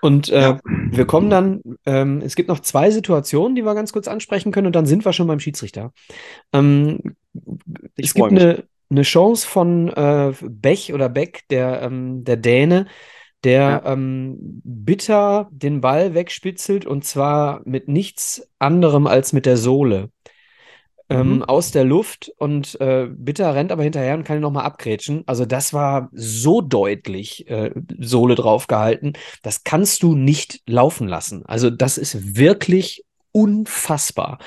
Und 0.00 0.30
äh, 0.30 0.40
ja. 0.40 0.60
wir 0.64 1.04
kommen 1.04 1.28
dann, 1.28 1.60
ähm, 1.84 2.22
es 2.24 2.36
gibt 2.36 2.48
noch 2.48 2.60
zwei 2.60 2.90
Situationen, 2.90 3.54
die 3.54 3.62
wir 3.62 3.74
ganz 3.74 3.92
kurz 3.92 4.08
ansprechen 4.08 4.52
können 4.52 4.68
und 4.68 4.76
dann 4.76 4.86
sind 4.86 5.04
wir 5.04 5.12
schon 5.12 5.26
beim 5.26 5.40
Schiedsrichter. 5.40 5.92
Ähm, 6.54 7.16
es 7.96 8.14
gibt 8.14 8.30
eine, 8.30 8.64
eine 8.88 9.02
Chance 9.02 9.46
von 9.46 9.88
äh, 9.88 10.32
Bech 10.40 10.94
oder 10.94 11.08
Beck, 11.08 11.42
der, 11.50 11.82
ähm, 11.82 12.24
der 12.24 12.36
Däne, 12.38 12.86
der 13.44 13.82
ja. 13.84 13.92
ähm, 13.92 14.62
bitter 14.64 15.48
den 15.50 15.80
Ball 15.80 16.14
wegspitzelt 16.14 16.86
und 16.86 17.04
zwar 17.04 17.60
mit 17.64 17.88
nichts 17.88 18.48
anderem 18.58 19.06
als 19.06 19.32
mit 19.32 19.44
der 19.44 19.56
Sohle 19.56 20.08
ähm, 21.10 21.36
mhm. 21.36 21.42
aus 21.42 21.72
der 21.72 21.84
Luft 21.84 22.32
und 22.38 22.80
äh, 22.80 23.08
Bitter 23.10 23.54
rennt 23.54 23.72
aber 23.72 23.82
hinterher 23.82 24.14
und 24.14 24.24
kann 24.24 24.38
ihn 24.38 24.42
nochmal 24.42 24.64
abgrätschen. 24.64 25.24
Also 25.26 25.44
das 25.44 25.72
war 25.72 26.08
so 26.12 26.60
deutlich 26.60 27.48
äh, 27.50 27.72
Sohle 27.98 28.36
draufgehalten. 28.36 29.14
Das 29.42 29.64
kannst 29.64 30.02
du 30.02 30.14
nicht 30.14 30.62
laufen 30.66 31.08
lassen. 31.08 31.44
Also 31.44 31.68
das 31.68 31.98
ist 31.98 32.36
wirklich 32.36 33.04
unfassbar. 33.32 34.38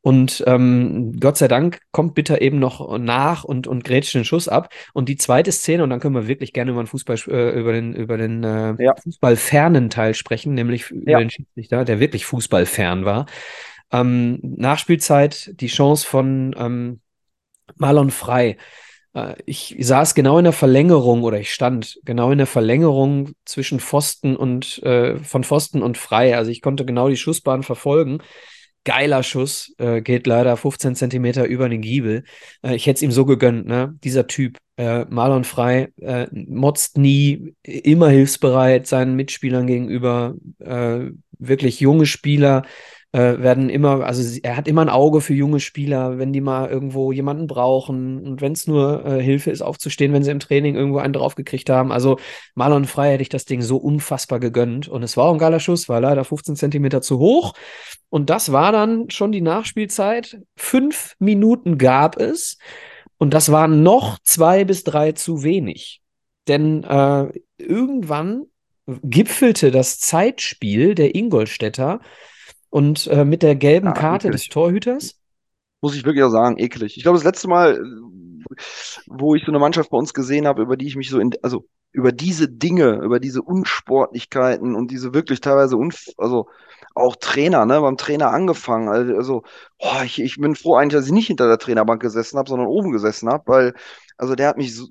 Und 0.00 0.42
ähm, 0.46 1.16
Gott 1.20 1.36
sei 1.36 1.48
Dank 1.48 1.80
kommt 1.90 2.14
Bitter 2.14 2.40
eben 2.40 2.58
noch 2.58 2.98
nach 2.98 3.44
und, 3.44 3.66
und 3.66 3.84
grätscht 3.84 4.14
den 4.14 4.24
Schuss 4.24 4.48
ab. 4.48 4.72
Und 4.94 5.08
die 5.08 5.16
zweite 5.16 5.52
Szene, 5.52 5.82
und 5.82 5.90
dann 5.90 6.00
können 6.00 6.14
wir 6.14 6.28
wirklich 6.28 6.52
gerne 6.52 6.70
über 6.70 6.82
den 6.82 6.86
Fußball, 6.86 7.16
äh, 7.28 7.58
über 7.58 7.72
den, 7.72 7.94
über 7.94 8.16
den 8.16 8.42
äh, 8.42 8.74
ja. 8.82 8.94
Fußballfernen 8.96 9.90
Teil 9.90 10.14
sprechen, 10.14 10.54
nämlich 10.54 10.88
ja. 10.90 10.96
über 10.96 11.18
den 11.18 11.30
Schiedsrichter, 11.30 11.84
der 11.84 12.00
wirklich 12.00 12.26
fußballfern 12.26 13.04
war. 13.04 13.26
Ähm, 13.90 14.38
Nachspielzeit, 14.42 15.52
die 15.60 15.68
Chance 15.68 16.06
von 16.06 16.54
ähm, 16.58 17.00
Marlon 17.76 18.10
Frei. 18.10 18.56
Äh, 19.14 19.34
ich 19.46 19.76
saß 19.78 20.14
genau 20.14 20.38
in 20.38 20.44
der 20.44 20.52
Verlängerung 20.52 21.22
oder 21.22 21.40
ich 21.40 21.52
stand 21.52 21.98
genau 22.04 22.30
in 22.30 22.38
der 22.38 22.46
Verlängerung 22.46 23.32
zwischen 23.44 23.80
Pfosten 23.80 24.36
und 24.36 24.82
äh, 24.82 25.18
von 25.18 25.44
Pfosten 25.44 25.82
und 25.82 25.98
Frei. 25.98 26.36
Also 26.36 26.50
ich 26.50 26.62
konnte 26.62 26.84
genau 26.84 27.08
die 27.08 27.16
Schussbahn 27.16 27.62
verfolgen. 27.62 28.18
Geiler 28.84 29.22
Schuss, 29.22 29.74
äh, 29.78 30.00
geht 30.00 30.26
leider 30.26 30.56
15 30.56 30.94
Zentimeter 30.94 31.44
über 31.44 31.68
den 31.68 31.82
Giebel. 31.82 32.24
Äh, 32.62 32.74
ich 32.76 32.86
hätte 32.86 32.96
es 32.98 33.02
ihm 33.02 33.12
so 33.12 33.26
gegönnt, 33.26 33.66
ne? 33.66 33.94
Dieser 34.02 34.26
Typ, 34.26 34.56
äh, 34.76 35.04
Marlon 35.10 35.44
Frei, 35.44 35.88
äh, 36.00 36.26
motzt 36.32 36.96
nie, 36.96 37.54
immer 37.62 38.08
hilfsbereit 38.08 38.86
seinen 38.86 39.16
Mitspielern 39.16 39.66
gegenüber, 39.66 40.34
wirklich 41.40 41.78
junge 41.80 42.06
Spieler, 42.06 42.64
äh, 43.12 43.38
werden 43.38 43.70
immer, 43.70 44.04
also 44.04 44.38
er 44.42 44.56
hat 44.56 44.68
immer 44.68 44.82
ein 44.82 44.90
Auge 44.90 45.20
für 45.20 45.32
junge 45.32 45.60
Spieler, 45.60 46.18
wenn 46.18 46.32
die 46.32 46.42
mal 46.42 46.68
irgendwo 46.68 47.10
jemanden 47.10 47.46
brauchen 47.46 48.26
und 48.26 48.40
wenn 48.42 48.52
es 48.52 48.66
nur 48.66 49.04
äh, 49.06 49.22
Hilfe 49.22 49.50
ist, 49.50 49.62
aufzustehen, 49.62 50.12
wenn 50.12 50.22
sie 50.22 50.30
im 50.30 50.40
Training 50.40 50.74
irgendwo 50.76 50.98
einen 50.98 51.14
draufgekriegt 51.14 51.70
haben. 51.70 51.90
Also 51.90 52.18
Marlon 52.54 52.84
Frei 52.84 53.12
hätte 53.12 53.22
ich 53.22 53.30
das 53.30 53.46
Ding 53.46 53.62
so 53.62 53.78
unfassbar 53.78 54.40
gegönnt 54.40 54.88
und 54.88 55.02
es 55.02 55.16
war 55.16 55.26
auch 55.26 55.32
ein 55.32 55.38
geiler 55.38 55.60
Schuss, 55.60 55.88
war 55.88 56.00
leider 56.00 56.24
15 56.24 56.56
Zentimeter 56.56 57.00
zu 57.00 57.18
hoch 57.18 57.54
und 58.10 58.28
das 58.28 58.52
war 58.52 58.72
dann 58.72 59.08
schon 59.08 59.32
die 59.32 59.40
Nachspielzeit. 59.40 60.40
Fünf 60.56 61.14
Minuten 61.18 61.78
gab 61.78 62.20
es 62.20 62.58
und 63.16 63.32
das 63.32 63.50
waren 63.50 63.82
noch 63.82 64.18
zwei 64.22 64.64
bis 64.64 64.84
drei 64.84 65.12
zu 65.12 65.42
wenig. 65.42 66.02
Denn 66.46 66.84
äh, 66.84 67.28
irgendwann 67.56 68.44
gipfelte 69.02 69.70
das 69.70 69.98
Zeitspiel 69.98 70.94
der 70.94 71.14
Ingolstädter 71.14 72.00
und 72.70 73.06
äh, 73.08 73.24
mit 73.24 73.42
der 73.42 73.56
gelben 73.56 73.88
ja, 73.88 73.92
Karte 73.92 74.28
eklig. 74.28 74.42
des 74.42 74.48
Torhüters? 74.50 75.20
Muss 75.80 75.94
ich 75.94 76.04
wirklich 76.04 76.24
auch 76.24 76.30
sagen, 76.30 76.58
eklig. 76.58 76.96
Ich 76.96 77.02
glaube, 77.02 77.18
das 77.18 77.24
letzte 77.24 77.48
Mal, 77.48 77.80
wo 79.06 79.34
ich 79.34 79.44
so 79.44 79.50
eine 79.50 79.58
Mannschaft 79.58 79.90
bei 79.90 79.98
uns 79.98 80.12
gesehen 80.12 80.46
habe, 80.46 80.62
über 80.62 80.76
die 80.76 80.86
ich 80.86 80.96
mich 80.96 81.10
so 81.10 81.18
in, 81.18 81.32
also 81.42 81.66
über 81.92 82.12
diese 82.12 82.48
Dinge, 82.48 83.00
über 83.02 83.20
diese 83.20 83.42
Unsportlichkeiten 83.42 84.74
und 84.74 84.90
diese 84.90 85.14
wirklich 85.14 85.40
teilweise, 85.40 85.76
unf 85.76 86.06
also 86.16 86.48
auch 86.94 87.16
Trainer, 87.16 87.64
ne, 87.64 87.80
beim 87.80 87.96
Trainer 87.96 88.30
angefangen, 88.30 88.88
also 88.88 89.42
oh, 89.78 90.02
ich, 90.04 90.20
ich 90.20 90.36
bin 90.36 90.54
froh 90.54 90.76
eigentlich, 90.76 90.98
dass 90.98 91.06
ich 91.06 91.12
nicht 91.12 91.28
hinter 91.28 91.46
der 91.46 91.58
Trainerbank 91.58 92.00
gesessen 92.00 92.38
habe, 92.38 92.48
sondern 92.48 92.68
oben 92.68 92.92
gesessen 92.92 93.28
habe, 93.28 93.44
weil 93.46 93.74
also 94.16 94.34
der 94.34 94.48
hat 94.48 94.56
mich 94.56 94.74
so, 94.74 94.88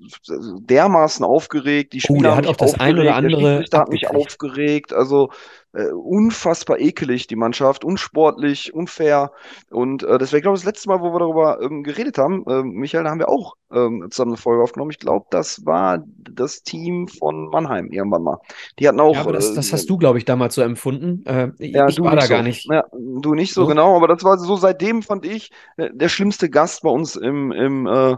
dermaßen 0.60 1.24
aufgeregt, 1.24 1.92
die 1.92 2.00
Spieler 2.00 2.32
oh, 2.32 2.36
hat 2.36 2.46
auch 2.46 2.56
das 2.56 2.80
ein 2.80 2.98
oder 2.98 3.14
andere 3.14 3.62
der 3.64 3.80
hat 3.80 3.90
mich 3.90 4.08
aufgeregt, 4.08 4.94
also 4.94 5.28
äh, 5.74 5.90
unfassbar 5.92 6.78
ekelig, 6.80 7.26
die 7.26 7.36
Mannschaft, 7.36 7.84
unsportlich, 7.84 8.72
unfair. 8.72 9.32
Und 9.70 10.02
äh, 10.02 10.18
das 10.18 10.32
wäre, 10.32 10.40
glaube 10.40 10.56
ich, 10.56 10.62
das 10.62 10.72
letzte 10.72 10.88
Mal, 10.88 11.00
wo 11.00 11.12
wir 11.12 11.18
darüber 11.18 11.60
ähm, 11.60 11.82
geredet 11.82 12.16
haben. 12.16 12.44
Äh, 12.48 12.62
Michael, 12.62 13.04
da 13.04 13.10
haben 13.10 13.18
wir 13.18 13.28
auch 13.28 13.54
ähm, 13.70 14.06
zusammen 14.10 14.32
eine 14.32 14.38
Folge 14.38 14.62
aufgenommen. 14.62 14.90
Ich 14.90 14.98
glaube, 14.98 15.26
das 15.30 15.66
war 15.66 16.02
das 16.18 16.62
Team 16.62 17.06
von 17.06 17.50
Mannheim 17.50 17.90
irgendwann 17.90 18.22
mal. 18.22 18.38
Die 18.78 18.88
hatten 18.88 18.98
auch. 18.98 19.14
Ja, 19.14 19.20
aber 19.20 19.34
das, 19.34 19.52
das 19.54 19.72
hast 19.72 19.90
du, 19.90 19.98
glaube 19.98 20.16
ich, 20.16 20.24
damals 20.24 20.54
so 20.54 20.62
empfunden. 20.62 21.22
Äh, 21.26 21.50
ja, 21.58 21.86
ich 21.86 22.00
war 22.00 22.16
da 22.16 22.22
so. 22.22 22.28
gar 22.28 22.42
nicht. 22.42 22.66
Ja, 22.70 22.84
du 22.92 23.34
nicht 23.34 23.52
so, 23.52 23.62
so, 23.62 23.66
genau, 23.68 23.94
aber 23.94 24.08
das 24.08 24.24
war 24.24 24.38
so 24.38 24.56
seitdem, 24.78 25.02
fand 25.02 25.24
ich, 25.24 25.50
äh, 25.76 25.90
der 25.92 26.08
schlimmste 26.08 26.48
Gast 26.48 26.82
bei 26.82 26.90
uns 26.90 27.16
im, 27.16 27.52
im 27.52 27.86
äh, 27.86 28.16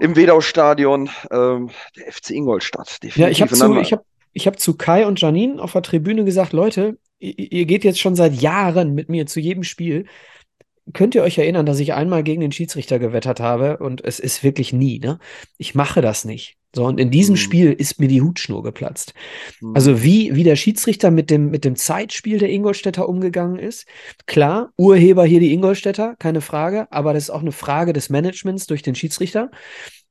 im 0.00 0.14
Wedau-Stadion, 0.14 1.10
ähm, 1.32 1.70
der 1.96 2.12
FC 2.12 2.30
Ingolstadt. 2.30 3.02
Definitiv. 3.02 3.16
Ja, 3.16 3.28
ich 3.30 3.42
habe 3.42 3.52
zu, 3.52 3.80
ich 3.80 3.92
hab, 3.92 4.04
ich 4.32 4.46
hab 4.46 4.60
zu 4.60 4.76
Kai 4.76 5.04
und 5.04 5.20
Janine 5.20 5.60
auf 5.60 5.72
der 5.72 5.82
Tribüne 5.82 6.24
gesagt, 6.24 6.52
Leute, 6.52 6.98
ihr, 7.18 7.36
ihr 7.36 7.64
geht 7.66 7.82
jetzt 7.82 7.98
schon 7.98 8.14
seit 8.14 8.34
Jahren 8.34 8.94
mit 8.94 9.08
mir 9.08 9.26
zu 9.26 9.40
jedem 9.40 9.64
Spiel. 9.64 10.06
Könnt 10.92 11.14
ihr 11.14 11.22
euch 11.22 11.38
erinnern, 11.38 11.66
dass 11.66 11.80
ich 11.80 11.94
einmal 11.94 12.22
gegen 12.22 12.40
den 12.40 12.52
Schiedsrichter 12.52 12.98
gewettert 12.98 13.40
habe 13.40 13.78
und 13.78 14.04
es 14.04 14.18
ist 14.18 14.42
wirklich 14.42 14.72
nie, 14.72 14.98
ne? 14.98 15.18
Ich 15.56 15.74
mache 15.74 16.00
das 16.00 16.24
nicht. 16.24 16.56
So, 16.74 16.84
und 16.84 17.00
in 17.00 17.10
diesem 17.10 17.34
mhm. 17.34 17.38
Spiel 17.38 17.72
ist 17.72 17.98
mir 17.98 18.08
die 18.08 18.20
Hutschnur 18.20 18.62
geplatzt. 18.62 19.14
Mhm. 19.60 19.74
Also 19.74 20.02
wie, 20.02 20.34
wie 20.34 20.44
der 20.44 20.56
Schiedsrichter 20.56 21.10
mit 21.10 21.30
dem, 21.30 21.50
mit 21.50 21.64
dem 21.64 21.76
Zeitspiel 21.76 22.38
der 22.38 22.50
Ingolstädter 22.50 23.08
umgegangen 23.08 23.58
ist. 23.58 23.86
Klar, 24.26 24.70
Urheber 24.76 25.24
hier 25.24 25.40
die 25.40 25.52
Ingolstädter, 25.52 26.14
keine 26.18 26.40
Frage, 26.40 26.86
aber 26.90 27.14
das 27.14 27.24
ist 27.24 27.30
auch 27.30 27.40
eine 27.40 27.52
Frage 27.52 27.92
des 27.92 28.10
Managements 28.10 28.66
durch 28.66 28.82
den 28.82 28.94
Schiedsrichter. 28.94 29.50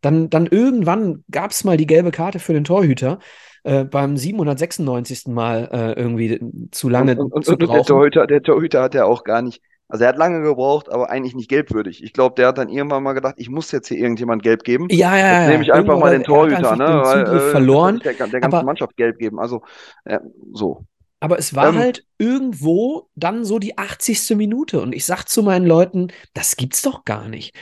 Dann, 0.01 0.29
dann 0.29 0.47
irgendwann 0.47 1.23
gab 1.31 1.51
es 1.51 1.63
mal 1.63 1.77
die 1.77 1.87
gelbe 1.87 2.11
Karte 2.11 2.39
für 2.39 2.53
den 2.53 2.63
Torhüter. 2.63 3.19
Äh, 3.63 3.83
beim 3.83 4.15
796. 4.15 5.27
Mal 5.27 5.69
äh, 5.71 5.99
irgendwie 5.99 6.39
zu 6.71 6.89
lange 6.89 7.17
und, 7.17 7.33
und, 7.33 7.45
zu 7.45 7.51
und, 7.51 7.61
der 7.61 7.83
Torhüter, 7.83 8.25
der 8.25 8.41
Torhüter 8.41 8.81
hat 8.81 8.95
ja 8.95 9.05
auch 9.05 9.23
gar 9.23 9.41
nicht 9.41 9.61
also 9.89 10.03
er 10.03 10.09
hat 10.09 10.17
lange 10.17 10.41
gebraucht, 10.41 10.91
aber 10.91 11.09
eigentlich 11.09 11.35
nicht 11.35 11.49
gelbwürdig. 11.49 12.03
Ich 12.03 12.11
glaube, 12.11 12.35
der 12.35 12.47
hat 12.47 12.57
dann 12.57 12.67
irgendwann 12.67 13.03
mal 13.03 13.13
gedacht, 13.13 13.35
ich 13.37 13.49
muss 13.49 13.71
jetzt 13.71 13.87
hier 13.87 13.97
irgendjemand 13.97 14.43
gelb 14.43 14.63
geben. 14.63 14.87
Ja, 14.89 15.15
ja, 15.15 15.25
ja. 15.25 15.39
Jetzt 15.39 15.49
nehme 15.49 15.63
ich 15.63 15.73
einfach 15.73 15.97
mal 15.97 16.11
den 16.11 16.23
Torhüter, 16.23 16.75
ne? 16.75 17.01
Weil, 17.03 17.21
äh, 17.23 17.39
verloren. 17.51 18.01
Der, 18.03 18.13
der 18.13 18.41
ganzen 18.41 18.65
Mannschaft 18.65 18.97
gelb 18.97 19.17
geben. 19.17 19.39
Also 19.39 19.61
äh, 20.03 20.19
so. 20.51 20.83
Aber 21.19 21.39
es 21.39 21.55
war 21.55 21.69
ähm, 21.69 21.77
halt 21.77 22.05
irgendwo 22.19 23.09
dann 23.15 23.43
so 23.43 23.57
die 23.57 23.77
80. 23.77 24.35
Minute. 24.35 24.81
Und 24.81 24.93
ich 24.93 25.05
sag 25.05 25.25
zu 25.25 25.41
meinen 25.41 25.65
Leuten, 25.65 26.09
das 26.33 26.57
gibt's 26.57 26.83
doch 26.83 27.05
gar 27.05 27.27
nicht. 27.27 27.55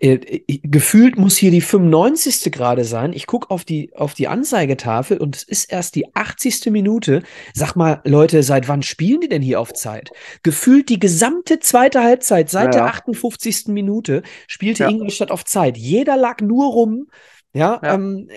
Äh, 0.00 0.14
äh, 0.14 0.60
gefühlt 0.62 1.18
muss 1.18 1.36
hier 1.36 1.50
die 1.50 1.60
95. 1.60 2.50
gerade 2.50 2.84
sein. 2.84 3.12
Ich 3.12 3.26
gucke 3.26 3.50
auf 3.50 3.66
die, 3.66 3.94
auf 3.94 4.14
die 4.14 4.28
Anzeigetafel 4.28 5.18
und 5.18 5.36
es 5.36 5.42
ist 5.42 5.70
erst 5.70 5.94
die 5.94 6.14
80. 6.14 6.70
Minute. 6.70 7.22
Sag 7.52 7.76
mal, 7.76 8.00
Leute, 8.04 8.42
seit 8.42 8.66
wann 8.68 8.82
spielen 8.82 9.20
die 9.20 9.28
denn 9.28 9.42
hier 9.42 9.60
auf 9.60 9.74
Zeit? 9.74 10.10
Gefühlt 10.42 10.88
die 10.88 10.98
gesamte 10.98 11.60
zweite 11.60 12.02
Halbzeit, 12.02 12.48
seit 12.48 12.74
ja, 12.74 12.80
der 12.80 12.84
58. 12.86 13.68
Minute, 13.68 14.22
spielte 14.48 14.84
ja. 14.84 14.88
Ingolstadt 14.88 15.30
auf 15.30 15.44
Zeit. 15.44 15.76
Jeder 15.76 16.16
lag 16.16 16.40
nur 16.40 16.72
rum. 16.72 17.08
Ja, 17.52 17.78
ja. 17.82 17.94
Ähm, 17.94 18.28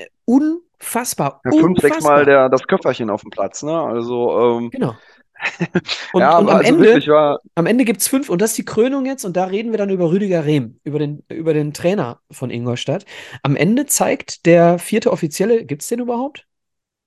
unfassbar. 0.80 1.42
Ja, 1.46 1.52
fünf, 1.52 1.80
sechs 1.80 2.02
Mal 2.02 2.26
der, 2.26 2.50
das 2.50 2.66
Köfferchen 2.68 3.10
auf 3.10 3.22
dem 3.22 3.30
Platz, 3.30 3.64
ne? 3.64 3.80
Also, 3.80 4.60
ähm, 4.60 4.70
genau. 4.72 4.96
Und, 6.14 6.22
ja, 6.22 6.38
und 6.38 6.50
am, 6.50 6.56
also 6.58 6.76
Ende, 6.76 7.08
war... 7.08 7.40
am 7.56 7.66
Ende 7.66 7.84
gibt 7.84 8.00
es 8.00 8.08
fünf, 8.08 8.30
und 8.30 8.42
das 8.42 8.52
ist 8.52 8.58
die 8.58 8.66
Krönung 8.66 9.06
jetzt, 9.06 9.26
und 9.26 9.36
da 9.36 9.44
reden 9.46 9.72
wir 9.72 9.78
dann 9.78 9.90
über 9.90 10.10
Rüdiger 10.10 10.46
Rehm, 10.46 10.80
über 10.86 10.98
den, 10.98 11.24
über 11.28 11.54
den 11.54 11.74
Trainer 11.74 12.22
von 12.32 12.50
Ingolstadt. 12.50 13.06
Am 13.44 13.58
Ende 13.58 13.86
zeigt 13.86 14.46
der 14.46 14.80
vierte 14.80 15.12
Offizielle, 15.12 15.66
gibt 15.66 15.82
es 15.82 15.90
den 15.90 16.00
überhaupt? 16.00 16.48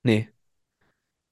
Nee. 0.03 0.29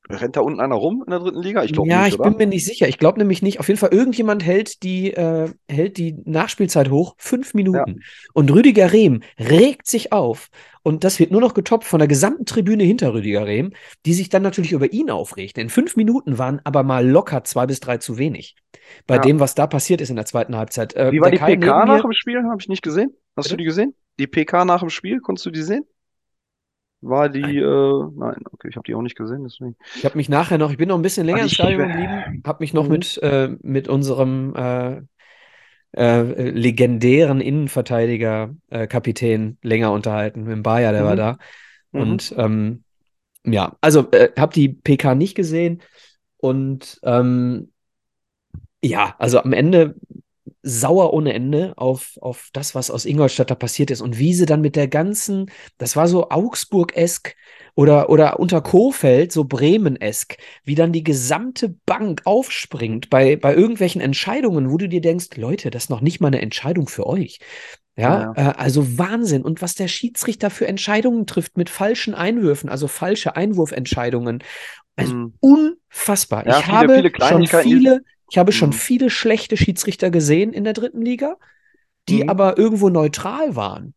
Rennt 0.08 0.36
da 0.36 0.40
unten 0.40 0.60
einer 0.60 0.76
rum 0.76 1.02
in 1.04 1.10
der 1.10 1.18
dritten 1.18 1.42
Liga? 1.42 1.64
Ich 1.64 1.72
glaube 1.72 1.88
ja, 1.88 2.02
nicht. 2.02 2.08
Ja, 2.08 2.14
ich 2.14 2.20
oder? 2.20 2.30
bin 2.30 2.38
mir 2.38 2.46
nicht 2.46 2.64
sicher. 2.64 2.88
Ich 2.88 2.98
glaube 2.98 3.18
nämlich 3.18 3.42
nicht. 3.42 3.58
Auf 3.58 3.68
jeden 3.68 3.78
Fall, 3.78 3.92
irgendjemand 3.92 4.44
hält 4.44 4.82
die, 4.82 5.12
äh, 5.12 5.50
hält 5.68 5.96
die 5.96 6.16
Nachspielzeit 6.24 6.90
hoch. 6.90 7.14
Fünf 7.18 7.54
Minuten. 7.54 7.96
Ja. 7.98 8.04
Und 8.32 8.52
Rüdiger 8.52 8.92
Rehm 8.92 9.22
regt 9.38 9.86
sich 9.86 10.12
auf. 10.12 10.48
Und 10.82 11.02
das 11.02 11.18
wird 11.18 11.32
nur 11.32 11.40
noch 11.40 11.54
getoppt 11.54 11.84
von 11.84 11.98
der 11.98 12.06
gesamten 12.06 12.46
Tribüne 12.46 12.84
hinter 12.84 13.12
Rüdiger 13.12 13.46
Rehm, 13.46 13.72
die 14.04 14.14
sich 14.14 14.28
dann 14.28 14.42
natürlich 14.42 14.70
über 14.70 14.92
ihn 14.92 15.10
aufregt. 15.10 15.58
In 15.58 15.68
fünf 15.68 15.96
Minuten 15.96 16.38
waren 16.38 16.60
aber 16.62 16.84
mal 16.84 17.04
locker 17.04 17.42
zwei 17.42 17.66
bis 17.66 17.80
drei 17.80 17.96
zu 17.96 18.18
wenig. 18.18 18.54
Bei 19.08 19.16
ja. 19.16 19.20
dem, 19.22 19.40
was 19.40 19.56
da 19.56 19.66
passiert 19.66 20.00
ist 20.00 20.10
in 20.10 20.16
der 20.16 20.26
zweiten 20.26 20.56
Halbzeit. 20.56 20.94
Äh, 20.94 21.10
Wie 21.10 21.20
war 21.20 21.32
die 21.32 21.38
PK 21.38 21.86
nach 21.86 22.02
dem 22.02 22.12
Spiel? 22.12 22.44
Habe 22.44 22.60
ich 22.60 22.68
nicht 22.68 22.82
gesehen. 22.82 23.16
Hast 23.36 23.46
Bitte? 23.46 23.56
du 23.56 23.56
die 23.58 23.64
gesehen? 23.64 23.94
Die 24.20 24.28
PK 24.28 24.64
nach 24.64 24.80
dem 24.80 24.90
Spiel, 24.90 25.20
konntest 25.20 25.46
du 25.46 25.50
die 25.50 25.62
sehen? 25.62 25.84
War 27.02 27.28
die, 27.28 27.40
nein, 27.40 27.56
äh, 27.56 28.10
nein 28.16 28.42
okay, 28.50 28.68
ich 28.68 28.76
habe 28.76 28.84
die 28.86 28.94
auch 28.94 29.02
nicht 29.02 29.16
gesehen, 29.16 29.44
deswegen. 29.44 29.76
Ich 29.96 30.04
habe 30.04 30.16
mich 30.16 30.28
nachher 30.28 30.58
noch, 30.58 30.70
ich 30.70 30.78
bin 30.78 30.88
noch 30.88 30.96
ein 30.96 31.02
bisschen 31.02 31.26
länger 31.26 31.42
im 31.42 31.48
Stadion 31.48 31.88
geblieben, 31.88 32.42
habe 32.46 32.58
mich 32.60 32.72
noch 32.72 32.84
mhm. 32.84 32.92
mit, 32.92 33.18
äh, 33.22 33.50
mit 33.62 33.88
unserem 33.88 34.54
äh, 34.56 35.02
äh, 35.96 36.50
legendären 36.50 37.40
Innenverteidiger, 37.40 38.54
äh, 38.68 38.86
Kapitän 38.86 39.58
länger 39.62 39.92
unterhalten, 39.92 40.42
mit 40.42 40.52
dem 40.52 40.62
Bayer, 40.62 40.92
der 40.92 41.02
mhm. 41.02 41.06
war 41.06 41.16
da. 41.16 41.38
Mhm. 41.92 42.00
Und 42.00 42.34
ähm, 42.36 42.84
ja, 43.44 43.76
also 43.80 44.10
äh, 44.10 44.30
habe 44.38 44.54
die 44.54 44.68
PK 44.68 45.14
nicht 45.14 45.34
gesehen 45.34 45.82
und 46.38 46.98
ähm, 47.02 47.72
ja, 48.82 49.14
also 49.18 49.40
am 49.40 49.52
Ende 49.52 49.96
sauer 50.66 51.12
ohne 51.12 51.32
Ende 51.32 51.74
auf, 51.76 52.18
auf 52.20 52.50
das, 52.52 52.74
was 52.74 52.90
aus 52.90 53.04
Ingolstadt 53.04 53.50
da 53.50 53.54
passiert 53.54 53.92
ist 53.92 54.00
und 54.00 54.18
wie 54.18 54.34
sie 54.34 54.46
dann 54.46 54.60
mit 54.60 54.74
der 54.74 54.88
ganzen, 54.88 55.50
das 55.78 55.94
war 55.94 56.08
so 56.08 56.28
Augsburg-esk 56.28 57.36
oder, 57.76 58.10
oder 58.10 58.40
unter 58.40 58.60
Kofeld 58.60 59.30
so 59.30 59.44
Bremen-esk, 59.44 60.36
wie 60.64 60.74
dann 60.74 60.90
die 60.90 61.04
gesamte 61.04 61.76
Bank 61.86 62.22
aufspringt 62.24 63.10
bei, 63.10 63.36
bei 63.36 63.54
irgendwelchen 63.54 64.00
Entscheidungen, 64.00 64.70
wo 64.70 64.76
du 64.76 64.88
dir 64.88 65.00
denkst, 65.00 65.36
Leute, 65.36 65.70
das 65.70 65.84
ist 65.84 65.90
noch 65.90 66.00
nicht 66.00 66.20
mal 66.20 66.28
eine 66.28 66.42
Entscheidung 66.42 66.88
für 66.88 67.06
euch. 67.06 67.38
Ja, 67.94 68.32
ja. 68.36 68.50
Äh, 68.50 68.54
also 68.56 68.98
Wahnsinn. 68.98 69.42
Und 69.42 69.62
was 69.62 69.74
der 69.74 69.88
Schiedsrichter 69.88 70.50
für 70.50 70.66
Entscheidungen 70.66 71.26
trifft 71.26 71.56
mit 71.56 71.70
falschen 71.70 72.14
Einwürfen, 72.14 72.68
also 72.68 72.88
falsche 72.88 73.36
Einwurfentscheidungen. 73.36 74.42
Also 74.96 75.14
mhm. 75.14 75.34
unfassbar. 75.40 76.46
Ja, 76.46 76.58
ich 76.58 76.64
viele, 76.64 76.76
habe 76.76 76.94
viele 76.94 77.12
schon 77.20 77.46
viele 77.46 78.00
ich 78.30 78.38
habe 78.38 78.52
schon 78.52 78.70
mhm. 78.70 78.74
viele 78.74 79.10
schlechte 79.10 79.56
Schiedsrichter 79.56 80.10
gesehen 80.10 80.52
in 80.52 80.64
der 80.64 80.72
dritten 80.72 81.02
Liga, 81.02 81.36
die 82.08 82.24
mhm. 82.24 82.30
aber 82.30 82.58
irgendwo 82.58 82.88
neutral 82.88 83.56
waren. 83.56 83.94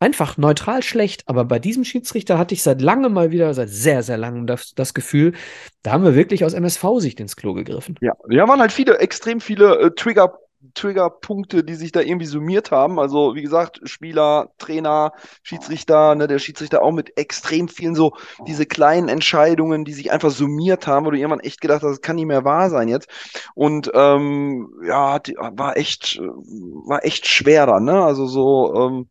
Einfach 0.00 0.36
neutral 0.36 0.82
schlecht, 0.82 1.22
aber 1.26 1.44
bei 1.44 1.60
diesem 1.60 1.84
Schiedsrichter 1.84 2.36
hatte 2.36 2.52
ich 2.52 2.62
seit 2.62 2.82
langem 2.82 3.12
mal 3.12 3.30
wieder, 3.30 3.54
seit 3.54 3.68
sehr, 3.68 4.02
sehr 4.02 4.16
langem 4.16 4.46
das, 4.46 4.74
das 4.74 4.92
Gefühl, 4.92 5.34
da 5.82 5.92
haben 5.92 6.04
wir 6.04 6.16
wirklich 6.16 6.44
aus 6.44 6.52
MSV-Sicht 6.52 7.20
ins 7.20 7.36
Klo 7.36 7.54
gegriffen. 7.54 7.96
Ja, 8.00 8.12
ja, 8.28 8.48
waren 8.48 8.60
halt 8.60 8.72
viele, 8.72 8.98
extrem 8.98 9.40
viele 9.40 9.78
äh, 9.78 9.90
Trigger 9.92 10.36
Triggerpunkte, 10.74 11.64
die 11.64 11.74
sich 11.74 11.92
da 11.92 12.00
irgendwie 12.00 12.26
summiert 12.26 12.70
haben. 12.70 12.98
Also, 12.98 13.34
wie 13.34 13.42
gesagt, 13.42 13.80
Spieler, 13.84 14.50
Trainer, 14.58 15.12
Schiedsrichter, 15.42 16.14
ne, 16.14 16.26
der 16.26 16.38
Schiedsrichter 16.38 16.82
auch 16.82 16.92
mit 16.92 17.16
extrem 17.18 17.68
vielen 17.68 17.94
so 17.94 18.14
diese 18.46 18.66
kleinen 18.66 19.08
Entscheidungen, 19.08 19.84
die 19.84 19.92
sich 19.92 20.12
einfach 20.12 20.30
summiert 20.30 20.86
haben, 20.86 21.06
wo 21.06 21.10
du 21.10 21.18
irgendwann 21.18 21.40
echt 21.40 21.60
gedacht 21.60 21.82
hast, 21.82 21.90
das 21.90 22.00
kann 22.00 22.16
nicht 22.16 22.26
mehr 22.26 22.44
wahr 22.44 22.70
sein 22.70 22.88
jetzt. 22.88 23.08
Und 23.54 23.90
ähm, 23.94 24.72
ja, 24.86 25.18
die, 25.18 25.36
war 25.36 25.76
echt, 25.76 26.18
war 26.20 27.04
echt 27.04 27.26
schwer 27.26 27.66
dann, 27.66 27.84
ne? 27.84 28.02
Also 28.02 28.26
so, 28.26 28.74
ähm, 28.74 29.08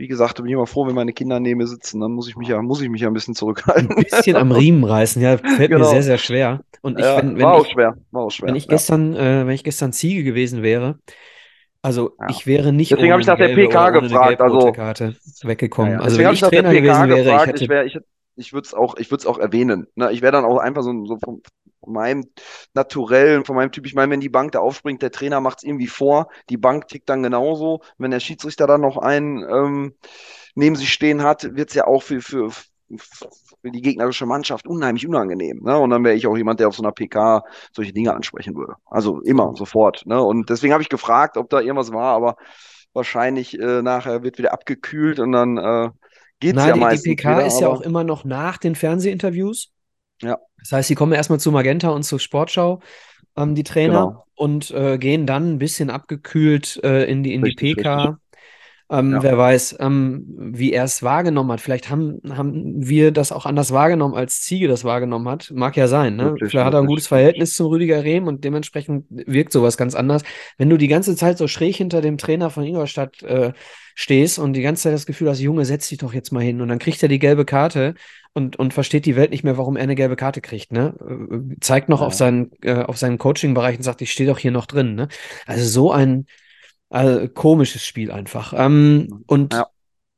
wie 0.00 0.08
gesagt, 0.08 0.36
bin 0.36 0.46
ich 0.46 0.52
immer 0.52 0.66
froh, 0.66 0.86
wenn 0.86 0.94
meine 0.94 1.12
Kinder 1.12 1.38
neben 1.40 1.58
mir 1.58 1.66
sitzen, 1.66 2.00
dann 2.00 2.12
muss 2.12 2.26
ich 2.26 2.34
mich 2.34 2.48
ja, 2.48 2.60
muss 2.62 2.80
ich 2.80 2.88
mich 2.88 3.02
ja 3.02 3.08
ein 3.08 3.12
bisschen 3.12 3.34
zurückhalten. 3.34 3.90
Ein 3.90 4.04
bisschen 4.04 4.34
am 4.34 4.50
Riemen 4.50 4.82
reißen, 4.82 5.20
ja, 5.20 5.36
fällt 5.36 5.70
genau. 5.70 5.80
mir 5.80 5.90
sehr, 5.90 6.02
sehr 6.02 6.18
schwer. 6.18 6.60
Und 6.80 6.98
ich, 6.98 7.04
ja, 7.04 7.18
wenn, 7.18 7.36
wenn 7.36 7.44
war 7.44 7.56
ich, 7.56 7.60
auch 7.60 7.70
schwer, 7.70 7.96
war 8.10 8.22
auch 8.24 8.30
schwer. 8.30 8.48
Wenn 8.48 8.56
ich 8.56 8.64
ja. 8.64 8.70
gestern, 8.70 9.14
äh, 9.14 9.46
wenn 9.46 9.54
ich 9.54 9.62
gestern 9.62 9.92
Ziege 9.92 10.24
gewesen 10.24 10.62
wäre, 10.62 10.98
also 11.82 12.12
ja. 12.18 12.28
ich 12.30 12.46
wäre 12.46 12.72
nicht 12.72 12.92
Deswegen 12.92 13.12
habe 13.12 13.20
ich 13.20 13.26
nach 13.26 13.36
der 13.36 13.54
PK 13.54 13.90
gefragt, 13.90 14.40
also 14.40 14.72
Karte 14.72 15.16
weggekommen. 15.42 16.00
Also 16.00 16.16
wenn 16.16 16.32
ich 16.32 16.40
Trainer 16.40 16.72
gewesen 16.72 17.08
wäre, 17.08 17.22
gefragt, 17.22 17.42
ich 17.42 17.48
hätte, 17.48 17.64
ich, 17.64 17.68
wär, 17.68 17.84
ich, 17.84 17.98
ich 18.36 18.52
würde 18.54 18.66
es 18.66 18.72
auch, 18.72 18.96
ich 18.96 19.10
würde 19.10 19.20
es 19.20 19.26
auch 19.26 19.38
erwähnen. 19.38 19.86
Ne? 19.96 20.10
Ich 20.12 20.22
wäre 20.22 20.32
dann 20.32 20.46
auch 20.46 20.56
einfach 20.56 20.82
so, 20.82 21.04
so 21.04 21.18
vom, 21.22 21.42
meinem 21.86 22.26
Naturellen, 22.74 23.44
von 23.44 23.56
meinem 23.56 23.72
Typ, 23.72 23.86
ich 23.86 23.94
meine, 23.94 24.12
wenn 24.12 24.20
die 24.20 24.28
Bank 24.28 24.52
da 24.52 24.60
aufspringt, 24.60 25.02
der 25.02 25.10
Trainer 25.10 25.40
macht 25.40 25.58
es 25.58 25.64
irgendwie 25.64 25.86
vor, 25.86 26.28
die 26.48 26.56
Bank 26.56 26.88
tickt 26.88 27.08
dann 27.08 27.22
genauso. 27.22 27.80
Wenn 27.98 28.10
der 28.10 28.20
Schiedsrichter 28.20 28.66
dann 28.66 28.80
noch 28.80 28.98
einen 28.98 29.42
ähm, 29.42 29.94
neben 30.54 30.76
sich 30.76 30.92
stehen 30.92 31.22
hat, 31.22 31.56
wird 31.56 31.70
es 31.70 31.74
ja 31.74 31.86
auch 31.86 32.02
für, 32.02 32.20
für, 32.20 32.50
für 32.50 33.70
die 33.70 33.82
gegnerische 33.82 34.26
Mannschaft 34.26 34.66
unheimlich 34.66 35.06
unangenehm. 35.06 35.62
Ne? 35.62 35.78
Und 35.78 35.90
dann 35.90 36.04
wäre 36.04 36.14
ich 36.14 36.26
auch 36.26 36.36
jemand, 36.36 36.60
der 36.60 36.68
auf 36.68 36.76
so 36.76 36.82
einer 36.82 36.92
PK 36.92 37.44
solche 37.72 37.92
Dinge 37.92 38.14
ansprechen 38.14 38.56
würde. 38.56 38.74
Also 38.86 39.20
immer, 39.20 39.54
sofort. 39.56 40.04
Ne? 40.06 40.20
Und 40.20 40.50
deswegen 40.50 40.72
habe 40.72 40.82
ich 40.82 40.88
gefragt, 40.88 41.36
ob 41.36 41.48
da 41.50 41.60
irgendwas 41.60 41.92
war, 41.92 42.14
aber 42.14 42.36
wahrscheinlich 42.92 43.58
äh, 43.58 43.82
nachher 43.82 44.22
wird 44.22 44.38
wieder 44.38 44.52
abgekühlt 44.52 45.20
und 45.20 45.32
dann 45.32 45.56
äh, 45.56 45.90
geht 46.40 46.56
es 46.56 46.66
ja 46.66 46.74
die, 46.74 46.80
meistens. 46.80 47.02
Die 47.04 47.16
PK 47.16 47.36
wieder, 47.36 47.46
ist 47.46 47.60
ja 47.60 47.68
auch 47.68 47.80
immer 47.80 48.04
noch 48.04 48.24
nach 48.24 48.58
den 48.58 48.74
Fernsehinterviews. 48.74 49.70
Ja. 50.22 50.38
Das 50.58 50.72
heißt, 50.72 50.88
sie 50.88 50.94
kommen 50.94 51.12
erstmal 51.12 51.40
zu 51.40 51.50
Magenta 51.52 51.90
und 51.90 52.02
zur 52.02 52.20
Sportschau 52.20 52.80
ähm, 53.36 53.54
die 53.54 53.64
Trainer, 53.64 54.06
genau. 54.06 54.26
und 54.34 54.70
äh, 54.70 54.98
gehen 54.98 55.26
dann 55.26 55.54
ein 55.54 55.58
bisschen 55.58 55.90
abgekühlt 55.90 56.80
äh, 56.82 57.04
in 57.04 57.22
die, 57.22 57.34
in 57.34 57.42
richtig, 57.42 57.68
die 57.68 57.74
PK. 57.74 57.96
Richtig. 57.96 58.16
Ähm, 58.90 59.12
ja. 59.12 59.22
Wer 59.22 59.38
weiß, 59.38 59.76
ähm, 59.78 60.24
wie 60.36 60.72
er 60.72 60.82
es 60.82 61.02
wahrgenommen 61.02 61.52
hat. 61.52 61.60
Vielleicht 61.60 61.90
haben, 61.90 62.20
haben 62.28 62.88
wir 62.88 63.12
das 63.12 63.30
auch 63.30 63.46
anders 63.46 63.70
wahrgenommen, 63.70 64.14
als 64.14 64.40
Ziege 64.40 64.66
das 64.66 64.82
wahrgenommen 64.82 65.28
hat. 65.28 65.52
Mag 65.54 65.76
ja 65.76 65.86
sein. 65.86 66.16
Ne? 66.16 66.24
Wirklich, 66.24 66.50
Vielleicht 66.50 66.66
hat 66.66 66.74
er 66.74 66.80
ein 66.80 66.86
gutes 66.86 67.06
Verhältnis 67.06 67.54
zum 67.54 67.68
Rüdiger 67.68 68.02
Rehm 68.02 68.26
und 68.26 68.42
dementsprechend 68.42 69.06
wirkt 69.08 69.52
sowas 69.52 69.76
ganz 69.76 69.94
anders. 69.94 70.22
Wenn 70.58 70.68
du 70.68 70.76
die 70.76 70.88
ganze 70.88 71.14
Zeit 71.14 71.38
so 71.38 71.46
schräg 71.46 71.76
hinter 71.76 72.00
dem 72.00 72.18
Trainer 72.18 72.50
von 72.50 72.64
Ingolstadt 72.64 73.22
äh, 73.22 73.52
stehst 73.94 74.40
und 74.40 74.54
die 74.54 74.62
ganze 74.62 74.84
Zeit 74.84 74.94
das 74.94 75.06
Gefühl 75.06 75.28
hast, 75.28 75.38
Junge, 75.38 75.64
setz 75.64 75.88
dich 75.88 75.98
doch 75.98 76.12
jetzt 76.12 76.32
mal 76.32 76.42
hin 76.42 76.60
und 76.60 76.68
dann 76.68 76.80
kriegt 76.80 77.00
er 77.00 77.08
die 77.08 77.20
gelbe 77.20 77.44
Karte 77.44 77.94
und, 78.32 78.56
und 78.56 78.74
versteht 78.74 79.06
die 79.06 79.14
Welt 79.14 79.30
nicht 79.30 79.44
mehr, 79.44 79.56
warum 79.56 79.76
er 79.76 79.84
eine 79.84 79.94
gelbe 79.94 80.16
Karte 80.16 80.40
kriegt. 80.40 80.72
Ne? 80.72 80.94
Äh, 81.00 81.60
zeigt 81.60 81.88
noch 81.88 82.00
ja. 82.00 82.06
auf 82.08 82.14
seinen, 82.14 82.50
äh, 82.62 82.82
auf 82.82 82.98
seinen 82.98 83.18
Coaching-Bereich 83.18 83.76
und 83.76 83.84
sagt, 83.84 84.02
ich 84.02 84.10
stehe 84.10 84.28
doch 84.28 84.38
hier 84.38 84.50
noch 84.50 84.66
drin. 84.66 84.96
Ne? 84.96 85.06
Also 85.46 85.64
so 85.64 85.92
ein 85.92 86.26
also, 86.90 87.28
komisches 87.28 87.84
Spiel 87.84 88.10
einfach. 88.10 88.52
Ähm, 88.54 89.24
und 89.26 89.54
ja. 89.54 89.66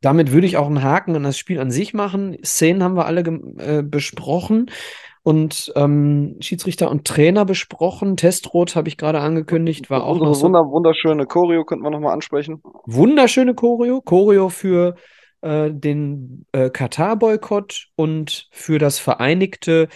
damit 0.00 0.32
würde 0.32 0.46
ich 0.46 0.56
auch 0.56 0.66
einen 0.66 0.82
Haken 0.82 1.14
an 1.14 1.22
das 1.22 1.38
Spiel 1.38 1.60
an 1.60 1.70
sich 1.70 1.94
machen. 1.94 2.36
Szenen 2.44 2.82
haben 2.82 2.96
wir 2.96 3.06
alle 3.06 3.20
äh, 3.20 3.82
besprochen 3.82 4.70
und 5.22 5.72
ähm, 5.76 6.36
Schiedsrichter 6.40 6.90
und 6.90 7.06
Trainer 7.06 7.44
besprochen. 7.44 8.16
Testrot 8.16 8.74
habe 8.74 8.88
ich 8.88 8.96
gerade 8.96 9.20
angekündigt, 9.20 9.90
war 9.90 10.04
auch 10.04 10.18
noch 10.18 10.34
so 10.34 10.46
Wunder, 10.46 10.60
wunderschöne 10.60 11.26
Choreo 11.26 11.64
könnten 11.64 11.84
wir 11.84 11.90
nochmal 11.90 12.12
ansprechen. 12.12 12.60
Wunderschöne 12.86 13.54
Choreo, 13.54 14.00
Choreo 14.00 14.48
für 14.48 14.96
äh, 15.42 15.70
den 15.70 16.46
äh, 16.52 16.70
Katar-Boykott 16.70 17.88
und 17.94 18.48
für 18.50 18.78
das 18.78 18.98
vereinigte 18.98 19.88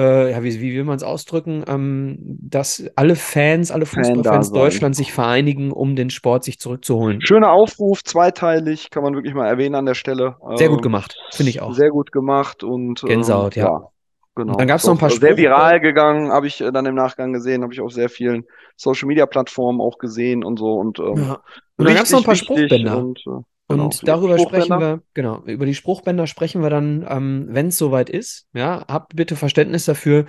äh, 0.00 0.30
ja, 0.30 0.42
wie, 0.42 0.60
wie 0.60 0.74
will 0.74 0.84
man 0.84 0.96
es 0.96 1.02
ausdrücken, 1.02 1.62
ähm, 1.68 2.16
dass 2.40 2.84
alle 2.96 3.16
Fans, 3.16 3.70
alle 3.70 3.84
Fußballfans 3.84 4.48
Fan 4.48 4.54
Deutschlands 4.54 4.98
sich 4.98 5.12
vereinigen, 5.12 5.72
um 5.72 5.94
den 5.94 6.08
Sport 6.10 6.44
sich 6.44 6.58
zurückzuholen. 6.58 7.20
Schöner 7.20 7.52
Aufruf, 7.52 8.02
zweiteilig, 8.02 8.90
kann 8.90 9.02
man 9.02 9.14
wirklich 9.14 9.34
mal 9.34 9.46
erwähnen 9.46 9.74
an 9.74 9.84
der 9.84 9.94
Stelle. 9.94 10.36
Sehr 10.54 10.68
gut 10.68 10.78
ähm, 10.78 10.82
gemacht, 10.82 11.16
finde 11.32 11.50
ich 11.50 11.60
auch. 11.60 11.74
Sehr 11.74 11.90
gut 11.90 12.12
gemacht 12.12 12.64
und 12.64 13.02
Gänsehaut, 13.02 13.56
ähm, 13.56 13.62
ja. 13.62 13.68
ja. 13.68 13.88
Genau. 14.36 14.54
dann 14.54 14.68
gab 14.68 14.78
es 14.78 14.86
noch 14.86 14.94
ein 14.94 14.98
paar 14.98 15.10
Sehr 15.10 15.36
viral 15.36 15.80
gegangen, 15.80 16.30
habe 16.30 16.46
ich 16.46 16.60
äh, 16.60 16.70
dann 16.72 16.86
im 16.86 16.94
Nachgang 16.94 17.32
gesehen, 17.32 17.62
habe 17.62 17.74
ich 17.74 17.80
auf 17.80 17.92
sehr 17.92 18.08
vielen 18.08 18.44
Social 18.76 19.06
Media 19.08 19.26
Plattformen 19.26 19.80
auch 19.80 19.98
gesehen 19.98 20.44
und 20.44 20.58
so. 20.58 20.74
Und, 20.74 20.98
ähm, 20.98 21.16
ja. 21.16 21.40
und 21.76 21.84
dann 21.84 21.94
gab 21.94 22.04
es 22.04 22.12
noch 22.12 22.20
ein 22.20 22.24
paar 22.24 22.36
Spruchbänder. 22.36 22.96
Und, 22.96 23.18
äh, 23.26 23.42
Genau, 23.70 23.84
und 23.84 24.06
darüber 24.06 24.38
sprechen 24.38 24.80
wir, 24.80 25.02
genau, 25.14 25.42
über 25.44 25.64
die 25.64 25.74
Spruchbänder 25.74 26.26
sprechen 26.26 26.62
wir 26.62 26.70
dann, 26.70 27.06
ähm, 27.08 27.46
wenn 27.50 27.68
es 27.68 27.78
soweit 27.78 28.10
ist. 28.10 28.46
Ja, 28.52 28.84
habt 28.88 29.14
bitte 29.14 29.36
Verständnis 29.36 29.84
dafür, 29.84 30.26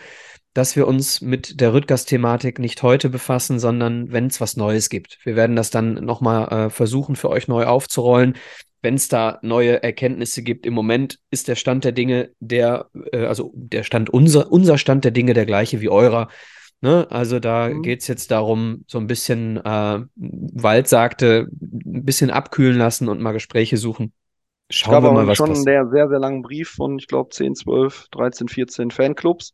dass 0.53 0.75
wir 0.75 0.87
uns 0.87 1.21
mit 1.21 1.59
der 1.59 1.73
Rüttgers-Thematik 1.73 2.59
nicht 2.59 2.83
heute 2.83 3.09
befassen, 3.09 3.59
sondern 3.59 4.11
wenn 4.11 4.27
es 4.27 4.41
was 4.41 4.57
Neues 4.57 4.89
gibt. 4.89 5.17
Wir 5.23 5.35
werden 5.35 5.55
das 5.55 5.69
dann 5.71 5.93
nochmal 5.93 6.47
äh, 6.65 6.69
versuchen, 6.69 7.15
für 7.15 7.29
euch 7.29 7.47
neu 7.47 7.65
aufzurollen. 7.65 8.35
Wenn 8.81 8.95
es 8.95 9.07
da 9.07 9.39
neue 9.41 9.81
Erkenntnisse 9.81 10.43
gibt, 10.43 10.65
im 10.65 10.73
Moment 10.73 11.19
ist 11.29 11.47
der 11.47 11.55
Stand 11.55 11.83
der 11.83 11.93
Dinge 11.93 12.31
der, 12.39 12.89
äh, 13.11 13.25
also 13.25 13.51
der 13.55 13.83
Stand, 13.83 14.09
unser, 14.09 14.51
unser 14.51 14.77
Stand 14.77 15.05
der 15.05 15.11
Dinge 15.11 15.33
der 15.33 15.45
gleiche 15.45 15.81
wie 15.81 15.89
eurer. 15.89 16.27
Ne? 16.81 17.07
Also 17.11 17.39
da 17.39 17.69
mhm. 17.69 17.83
geht 17.83 18.01
es 18.01 18.07
jetzt 18.07 18.31
darum, 18.31 18.83
so 18.87 18.97
ein 18.97 19.07
bisschen, 19.07 19.57
äh, 19.57 19.99
Wald 20.15 20.87
sagte, 20.87 21.47
ein 21.51 22.05
bisschen 22.05 22.31
abkühlen 22.31 22.77
lassen 22.77 23.07
und 23.07 23.21
mal 23.21 23.33
Gespräche 23.33 23.77
suchen. 23.77 24.13
Schauen 24.71 25.03
wir 25.03 25.11
mal, 25.11 25.27
was 25.27 25.37
schon 25.37 25.49
passiert. 25.49 25.67
einen 25.67 25.91
sehr, 25.91 26.09
sehr 26.09 26.19
langen 26.19 26.41
Brief 26.41 26.69
von, 26.69 26.97
ich 26.97 27.07
glaube, 27.07 27.29
10, 27.29 27.55
12, 27.55 28.07
13, 28.11 28.47
14 28.47 28.91
Fanclubs. 28.91 29.53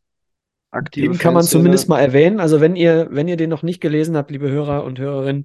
Aktive 0.70 1.08
den 1.08 1.18
kann 1.18 1.34
man 1.34 1.44
zumindest 1.44 1.88
mal 1.88 2.00
erwähnen. 2.00 2.40
Also 2.40 2.60
wenn 2.60 2.76
ihr, 2.76 3.08
wenn 3.10 3.28
ihr 3.28 3.36
den 3.36 3.50
noch 3.50 3.62
nicht 3.62 3.80
gelesen 3.80 4.16
habt, 4.16 4.30
liebe 4.30 4.50
Hörer 4.50 4.84
und 4.84 4.98
Hörerinnen, 4.98 5.44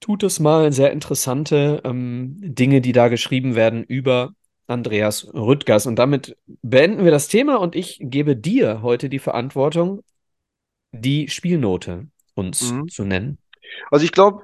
tut 0.00 0.22
es 0.22 0.38
mal. 0.38 0.72
Sehr 0.72 0.92
interessante 0.92 1.82
ähm, 1.84 2.36
Dinge, 2.38 2.80
die 2.80 2.92
da 2.92 3.08
geschrieben 3.08 3.54
werden 3.54 3.82
über 3.82 4.32
Andreas 4.66 5.32
Rüttgers. 5.34 5.86
Und 5.86 5.98
damit 5.98 6.36
beenden 6.62 7.04
wir 7.04 7.10
das 7.10 7.28
Thema 7.28 7.56
und 7.56 7.74
ich 7.74 7.98
gebe 8.00 8.36
dir 8.36 8.82
heute 8.82 9.08
die 9.08 9.18
Verantwortung, 9.18 10.02
die 10.92 11.28
Spielnote 11.28 12.06
uns 12.34 12.72
mhm. 12.72 12.88
zu 12.88 13.04
nennen? 13.04 13.38
Also 13.90 14.04
ich 14.04 14.12
glaube, 14.12 14.42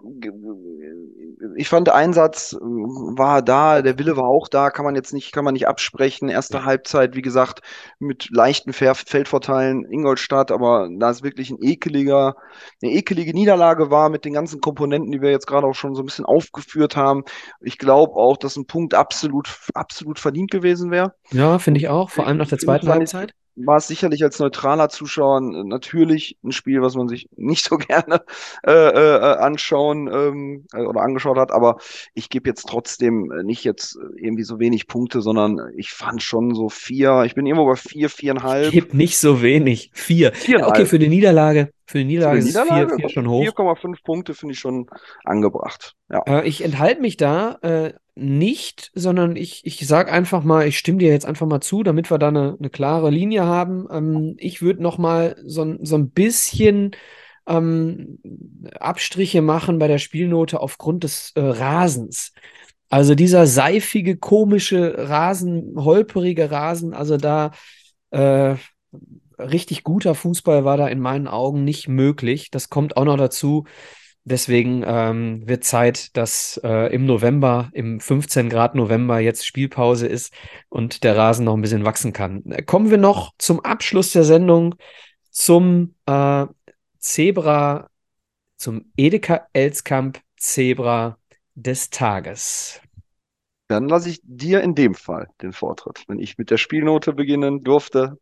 ich 1.56 1.68
fand 1.68 1.86
der 1.86 1.94
Einsatz 1.94 2.56
war 2.60 3.42
da, 3.42 3.82
der 3.82 3.98
Wille 3.98 4.16
war 4.16 4.24
auch 4.24 4.48
da, 4.48 4.70
kann 4.70 4.84
man 4.84 4.94
jetzt 4.94 5.12
nicht, 5.12 5.32
kann 5.32 5.44
man 5.44 5.54
nicht 5.54 5.68
absprechen. 5.68 6.28
Erste 6.28 6.58
ja. 6.58 6.64
Halbzeit, 6.64 7.14
wie 7.14 7.22
gesagt, 7.22 7.60
mit 7.98 8.28
leichten 8.30 8.72
Feldvorteilen 8.72 9.84
Ingolstadt, 9.84 10.50
aber 10.50 10.88
da 10.90 11.10
es 11.10 11.22
wirklich 11.22 11.50
ein 11.50 11.58
ekeliger, 11.60 12.36
eine 12.82 12.92
ekelige 12.92 13.34
Niederlage 13.34 13.90
war 13.90 14.08
mit 14.08 14.24
den 14.24 14.32
ganzen 14.32 14.60
Komponenten, 14.60 15.12
die 15.12 15.20
wir 15.20 15.30
jetzt 15.30 15.46
gerade 15.46 15.66
auch 15.66 15.74
schon 15.74 15.94
so 15.94 16.02
ein 16.02 16.06
bisschen 16.06 16.24
aufgeführt 16.24 16.96
haben. 16.96 17.24
Ich 17.60 17.78
glaube 17.78 18.14
auch, 18.14 18.36
dass 18.36 18.56
ein 18.56 18.66
Punkt 18.66 18.94
absolut, 18.94 19.48
absolut 19.74 20.18
verdient 20.18 20.50
gewesen 20.50 20.90
wäre. 20.90 21.14
Ja, 21.32 21.58
finde 21.58 21.80
ich 21.80 21.88
auch, 21.88 22.10
vor 22.10 22.26
allem 22.26 22.38
nach 22.38 22.48
der 22.48 22.58
zweiten 22.58 22.88
Halbzeit 22.88 23.34
war 23.56 23.76
es 23.76 23.86
sicherlich 23.86 24.22
als 24.22 24.38
neutraler 24.38 24.88
Zuschauer 24.88 25.40
natürlich 25.40 26.38
ein 26.42 26.52
Spiel, 26.52 26.82
was 26.82 26.94
man 26.94 27.08
sich 27.08 27.28
nicht 27.36 27.64
so 27.68 27.76
gerne 27.76 28.22
äh, 28.66 28.72
äh, 28.72 29.36
anschauen 29.36 30.08
ähm, 30.12 30.66
äh, 30.72 30.82
oder 30.82 31.02
angeschaut 31.02 31.38
hat, 31.38 31.52
aber 31.52 31.78
ich 32.14 32.28
gebe 32.28 32.48
jetzt 32.48 32.66
trotzdem 32.68 33.32
nicht 33.44 33.64
jetzt 33.64 33.98
irgendwie 34.16 34.44
so 34.44 34.58
wenig 34.58 34.86
Punkte, 34.86 35.20
sondern 35.20 35.60
ich 35.76 35.90
fand 35.90 36.22
schon 36.22 36.54
so 36.54 36.68
vier, 36.68 37.24
ich 37.24 37.34
bin 37.34 37.46
irgendwo 37.46 37.66
bei 37.66 37.76
vier, 37.76 38.10
viereinhalb. 38.10 38.66
Ich 38.66 38.72
gebe 38.72 38.96
nicht 38.96 39.18
so 39.18 39.42
wenig, 39.42 39.90
vier. 39.94 40.32
Ja, 40.46 40.66
okay, 40.68 40.86
für 40.86 40.98
die 40.98 41.08
Niederlage, 41.08 41.70
für 41.86 41.98
die 41.98 42.04
Niederlage, 42.04 42.40
für 42.40 42.44
die 42.44 42.52
Niederlage 42.52 42.88
ist 42.88 42.88
vier, 42.88 42.96
vier 42.96 43.08
schon 43.08 43.28
hoch. 43.28 43.44
4,5 43.44 43.96
Punkte 44.04 44.34
finde 44.34 44.52
ich 44.54 44.58
schon 44.58 44.86
angebracht. 45.24 45.94
Ja. 46.10 46.22
Äh, 46.26 46.48
ich 46.48 46.62
enthalte 46.62 47.00
mich 47.00 47.16
da 47.16 47.58
äh, 47.62 47.92
nicht, 48.16 48.92
sondern 48.94 49.36
ich, 49.36 49.66
ich 49.66 49.86
sage 49.86 50.12
einfach 50.12 50.44
mal, 50.44 50.66
ich 50.66 50.78
stimme 50.78 50.98
dir 50.98 51.10
jetzt 51.10 51.26
einfach 51.26 51.46
mal 51.46 51.60
zu, 51.60 51.82
damit 51.82 52.10
wir 52.10 52.18
da 52.18 52.28
eine, 52.28 52.56
eine 52.58 52.70
klare 52.70 53.10
Linie 53.10 53.44
haben. 53.44 53.86
Ähm, 53.90 54.36
ich 54.38 54.62
würde 54.62 54.82
noch 54.82 54.98
mal 54.98 55.36
so, 55.44 55.76
so 55.82 55.96
ein 55.96 56.10
bisschen 56.10 56.92
ähm, 57.46 58.18
Abstriche 58.78 59.42
machen 59.42 59.78
bei 59.78 59.88
der 59.88 59.98
Spielnote 59.98 60.60
aufgrund 60.60 61.04
des 61.04 61.32
äh, 61.34 61.40
Rasens. 61.40 62.32
Also 62.88 63.14
dieser 63.16 63.46
seifige, 63.46 64.16
komische 64.16 64.94
Rasen, 64.96 65.74
holperige 65.76 66.50
Rasen, 66.50 66.94
also 66.94 67.16
da 67.16 67.50
äh, 68.10 68.54
richtig 69.38 69.82
guter 69.82 70.14
Fußball 70.14 70.64
war 70.64 70.76
da 70.76 70.86
in 70.86 71.00
meinen 71.00 71.26
Augen 71.26 71.64
nicht 71.64 71.88
möglich. 71.88 72.50
Das 72.50 72.70
kommt 72.70 72.96
auch 72.96 73.04
noch 73.04 73.16
dazu. 73.16 73.64
Deswegen 74.26 74.82
ähm, 74.86 75.46
wird 75.46 75.64
Zeit, 75.64 76.16
dass 76.16 76.58
äh, 76.64 76.94
im 76.94 77.04
November, 77.04 77.68
im 77.74 78.00
15 78.00 78.48
Grad 78.48 78.74
November 78.74 79.18
jetzt 79.18 79.46
Spielpause 79.46 80.06
ist 80.06 80.32
und 80.70 81.04
der 81.04 81.14
Rasen 81.14 81.44
noch 81.44 81.54
ein 81.54 81.60
bisschen 81.60 81.84
wachsen 81.84 82.14
kann. 82.14 82.42
Kommen 82.64 82.90
wir 82.90 82.96
noch 82.96 83.34
zum 83.36 83.60
Abschluss 83.60 84.12
der 84.12 84.24
Sendung 84.24 84.76
zum 85.30 85.94
äh, 86.06 86.46
Zebra, 86.98 87.90
zum 88.56 88.90
Edeka 88.96 89.46
Elskamp 89.52 90.20
Zebra 90.38 91.18
des 91.54 91.90
Tages. 91.90 92.80
Dann 93.68 93.88
lasse 93.88 94.08
ich 94.08 94.20
dir 94.22 94.62
in 94.62 94.74
dem 94.74 94.94
Fall 94.94 95.28
den 95.42 95.52
Vortritt, 95.52 96.04
wenn 96.06 96.18
ich 96.18 96.38
mit 96.38 96.50
der 96.50 96.56
Spielnote 96.56 97.12
beginnen 97.12 97.62
durfte. 97.62 98.18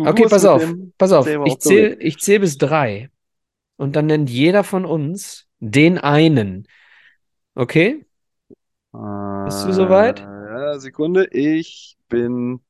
okay, 0.00 0.26
pass 0.28 0.44
auf, 0.44 0.64
pass 0.96 1.12
auf. 1.12 1.28
Ich 1.44 1.60
zähle 1.60 2.16
zähl 2.16 2.40
bis 2.40 2.58
drei 2.58 3.08
und 3.78 3.96
dann 3.96 4.06
nennt 4.06 4.28
jeder 4.28 4.64
von 4.64 4.84
uns 4.84 5.46
den 5.60 5.96
einen. 5.96 6.66
Okay? 7.54 8.04
Bist 8.92 9.66
du 9.66 9.72
soweit? 9.72 10.20
Ja, 10.20 10.78
Sekunde. 10.78 11.28
Ich 11.30 11.96
bin 12.08 12.60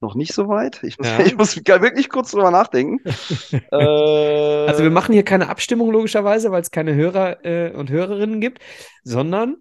noch 0.00 0.14
nicht 0.14 0.34
so 0.34 0.48
weit. 0.48 0.82
Ich 0.82 0.98
muss, 0.98 1.06
ja. 1.06 1.20
ich 1.24 1.36
muss 1.36 1.56
wirklich 1.56 2.08
kurz 2.08 2.32
drüber 2.32 2.50
nachdenken. 2.50 3.00
äh, 3.70 4.66
also 4.66 4.82
wir 4.82 4.90
machen 4.90 5.12
hier 5.12 5.24
keine 5.24 5.48
Abstimmung 5.48 5.90
logischerweise, 5.90 6.50
weil 6.50 6.62
es 6.62 6.70
keine 6.70 6.94
Hörer 6.94 7.44
äh, 7.44 7.72
und 7.72 7.88
Hörerinnen 7.90 8.40
gibt, 8.40 8.58
sondern 9.04 9.58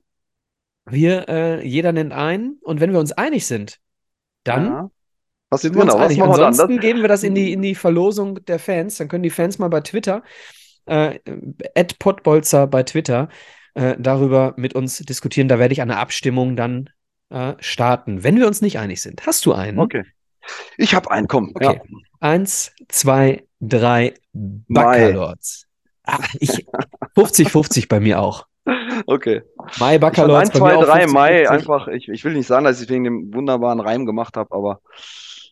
wir, 0.85 1.29
äh, 1.29 1.67
jeder 1.67 1.91
nennt 1.91 2.13
einen 2.13 2.57
und 2.63 2.79
wenn 2.79 2.91
wir 2.91 2.99
uns 2.99 3.11
einig 3.11 3.45
sind, 3.45 3.79
dann 4.43 4.65
ja. 4.65 4.91
Was, 5.49 5.61
sind 5.61 5.75
wir 5.75 5.81
genau, 5.81 5.95
uns 5.95 6.03
einig. 6.03 6.21
Ansonsten 6.21 6.67
dann? 6.67 6.79
geben 6.79 7.01
wir 7.01 7.07
das 7.07 7.23
in 7.23 7.33
die, 7.33 7.51
in 7.51 7.61
die 7.61 7.75
Verlosung 7.75 8.43
der 8.45 8.59
Fans. 8.59 8.97
Dann 8.97 9.07
können 9.07 9.23
die 9.23 9.29
Fans 9.29 9.57
mal 9.57 9.69
bei 9.69 9.81
Twitter, 9.81 10.23
äh, 10.85 11.19
Podbolzer 11.97 12.67
bei 12.67 12.83
Twitter, 12.83 13.29
äh, 13.73 13.95
darüber 13.97 14.53
mit 14.57 14.75
uns 14.75 14.97
diskutieren. 14.99 15.47
Da 15.47 15.57
werde 15.59 15.73
ich 15.73 15.81
eine 15.81 15.97
Abstimmung 15.97 16.55
dann 16.55 16.89
äh, 17.29 17.53
starten, 17.59 18.23
wenn 18.23 18.37
wir 18.37 18.47
uns 18.47 18.61
nicht 18.61 18.77
einig 18.79 19.01
sind. 19.01 19.25
Hast 19.25 19.45
du 19.45 19.53
einen? 19.53 19.79
Okay. 19.79 20.03
Ich 20.77 20.93
habe 20.93 21.09
einen, 21.11 21.27
komm. 21.27 21.51
Okay. 21.55 21.79
Ja. 21.83 21.97
Eins, 22.19 22.71
zwei, 22.87 23.43
drei, 23.59 24.13
Bacalords. 24.33 25.67
Ah, 26.03 26.19
50-50 27.15 27.87
bei 27.87 27.99
mir 27.99 28.21
auch. 28.21 28.45
Okay. 29.05 29.41
Mai 29.79 29.97
Bacalords. 29.97 30.51
1, 30.51 30.59
2, 30.59 30.85
3 30.85 31.07
Mai, 31.07 31.49
einfach, 31.49 31.87
ich, 31.87 32.09
ich 32.09 32.23
will 32.23 32.33
nicht 32.33 32.47
sagen, 32.47 32.65
dass 32.65 32.81
ich 32.81 32.89
wegen 32.89 33.03
dem 33.03 33.33
wunderbaren 33.33 33.79
Reim 33.79 34.05
gemacht 34.05 34.37
habe, 34.37 34.53
aber 34.53 34.81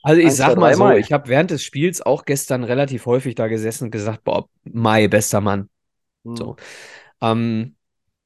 Also 0.08 0.22
ich 0.22 0.28
1, 0.28 0.38
sag 0.38 0.54
2, 0.54 0.60
mal 0.60 0.74
so, 0.74 0.84
Mai. 0.86 0.98
ich 1.00 1.12
habe 1.12 1.28
während 1.28 1.52
des 1.52 1.64
Spiels 1.64 2.02
auch 2.02 2.24
gestern 2.24 2.64
relativ 2.64 3.06
häufig 3.06 3.36
da 3.36 3.48
gesessen 3.48 3.86
und 3.86 3.92
gesagt, 3.92 4.24
boah, 4.24 4.48
Mai, 4.64 5.10
bester 5.10 5.42
Mann. 5.42 5.70
Hm. 6.24 6.36
So. 6.38 6.56
Ähm, 7.22 7.76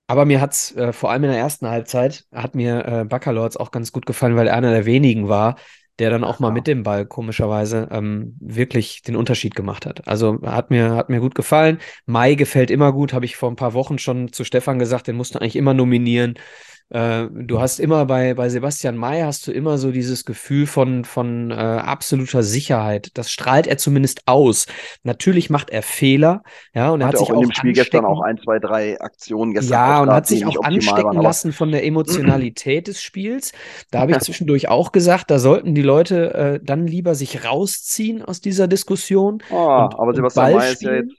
aber 0.05 0.25
mir 0.25 0.41
hat 0.41 0.53
es 0.53 0.75
äh, 0.75 0.93
vor 0.93 1.09
allem 1.09 1.23
in 1.23 1.31
der 1.31 1.39
ersten 1.39 1.67
Halbzeit, 1.67 2.25
hat 2.31 2.53
mir 2.53 2.85
äh, 2.85 3.05
Baccalords 3.05 3.57
auch 3.57 3.71
ganz 3.71 3.91
gut 3.91 4.05
gefallen, 4.05 4.35
weil 4.35 4.47
er 4.47 4.55
einer 4.55 4.71
der 4.71 4.85
wenigen 4.85 5.27
war, 5.27 5.55
der 5.97 6.11
dann 6.11 6.23
auch 6.23 6.39
mal 6.39 6.51
mit 6.51 6.67
dem 6.67 6.83
Ball 6.83 7.05
komischerweise 7.05 7.87
ähm, 7.91 8.35
wirklich 8.39 9.01
den 9.01 9.15
Unterschied 9.15 9.55
gemacht 9.55 9.85
hat. 9.87 10.07
Also 10.07 10.39
hat 10.43 10.69
mir, 10.69 10.95
hat 10.95 11.09
mir 11.09 11.19
gut 11.19 11.33
gefallen. 11.33 11.79
Mai 12.05 12.35
gefällt 12.35 12.69
immer 12.69 12.91
gut, 12.93 13.13
habe 13.13 13.25
ich 13.25 13.35
vor 13.35 13.49
ein 13.49 13.55
paar 13.55 13.73
Wochen 13.73 13.97
schon 13.97 14.31
zu 14.31 14.43
Stefan 14.43 14.77
gesagt, 14.77 15.07
den 15.07 15.15
musst 15.15 15.33
du 15.33 15.39
eigentlich 15.39 15.55
immer 15.55 15.73
nominieren. 15.73 16.35
Äh, 16.91 17.27
du 17.31 17.61
hast 17.61 17.79
immer 17.79 18.05
bei, 18.05 18.33
bei 18.33 18.49
Sebastian 18.49 18.97
May 18.97 19.21
hast 19.21 19.47
du 19.47 19.51
immer 19.51 19.77
so 19.77 19.91
dieses 19.91 20.25
Gefühl 20.25 20.67
von, 20.67 21.05
von 21.05 21.49
äh, 21.49 21.53
absoluter 21.53 22.43
Sicherheit. 22.43 23.11
Das 23.13 23.31
strahlt 23.31 23.65
er 23.65 23.77
zumindest 23.77 24.27
aus. 24.27 24.65
Natürlich 25.03 25.49
macht 25.49 25.69
er 25.69 25.83
Fehler, 25.83 26.43
ja, 26.73 26.89
und 26.89 26.99
er 26.99 27.07
hat, 27.07 27.13
hat 27.13 27.19
sich 27.19 27.31
auch 27.31 27.35
in 27.35 27.47
dem 27.47 27.51
Spiel 27.53 27.73
gestern 27.73 28.03
auch 28.03 28.21
ein, 28.21 28.37
zwei, 28.37 28.59
drei 28.59 28.99
Aktionen 28.99 29.53
gestern. 29.53 29.71
Ja, 29.71 30.01
und 30.01 30.11
hat 30.11 30.27
sich 30.27 30.45
auch 30.45 30.61
anstecken 30.63 31.03
waren, 31.03 31.21
lassen 31.21 31.53
von 31.53 31.71
der 31.71 31.85
Emotionalität 31.91 32.87
des 32.87 33.01
Spiels. 33.01 33.53
Da 33.89 34.01
habe 34.01 34.11
ich 34.11 34.19
zwischendurch 34.19 34.67
auch 34.67 34.91
gesagt, 34.91 35.31
da 35.31 35.39
sollten 35.39 35.73
die 35.73 35.81
Leute 35.81 36.33
äh, 36.33 36.59
dann 36.61 36.87
lieber 36.87 37.15
sich 37.15 37.45
rausziehen 37.45 38.21
aus 38.21 38.41
dieser 38.41 38.67
Diskussion. 38.67 39.41
Oh, 39.49 39.55
und, 39.55 39.97
aber 39.97 40.13
Sebastian 40.13 40.53
May 40.53 40.71
ist 40.71 40.81
ja 40.81 40.93
jetzt 40.93 41.13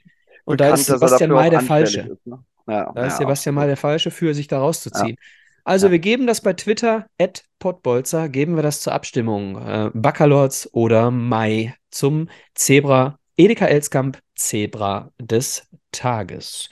und 0.45 0.59
da 0.61 0.73
ist 0.73 0.85
Sebastian 0.85 1.31
May 1.31 1.49
der 1.49 1.61
Falsche. 1.61 2.01
Ist, 2.01 2.27
ne? 2.27 2.39
ja, 2.67 2.91
da 2.93 3.05
ist 3.05 3.17
Sebastian 3.17 3.55
May 3.55 3.67
der 3.67 3.77
Falsche 3.77 4.11
für, 4.11 4.33
sich 4.33 4.47
da 4.47 4.59
rauszuziehen. 4.59 5.17
Also 5.63 5.87
ja. 5.87 5.91
wir 5.91 5.99
geben 5.99 6.27
das 6.27 6.41
bei 6.41 6.53
Twitter, 6.53 7.07
at 7.19 7.45
Potbolzer, 7.59 8.27
geben 8.29 8.55
wir 8.55 8.63
das 8.63 8.81
zur 8.81 8.93
Abstimmung. 8.93 9.57
Äh, 9.65 9.91
Baccalords 9.93 10.69
oder 10.73 11.11
Mai 11.11 11.75
zum 11.89 12.29
Zebra, 12.53 13.17
Edeka 13.37 13.65
Elskamp 13.65 14.19
Zebra 14.35 15.11
des 15.19 15.67
Tages. 15.91 16.69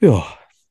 Ja, 0.00 0.24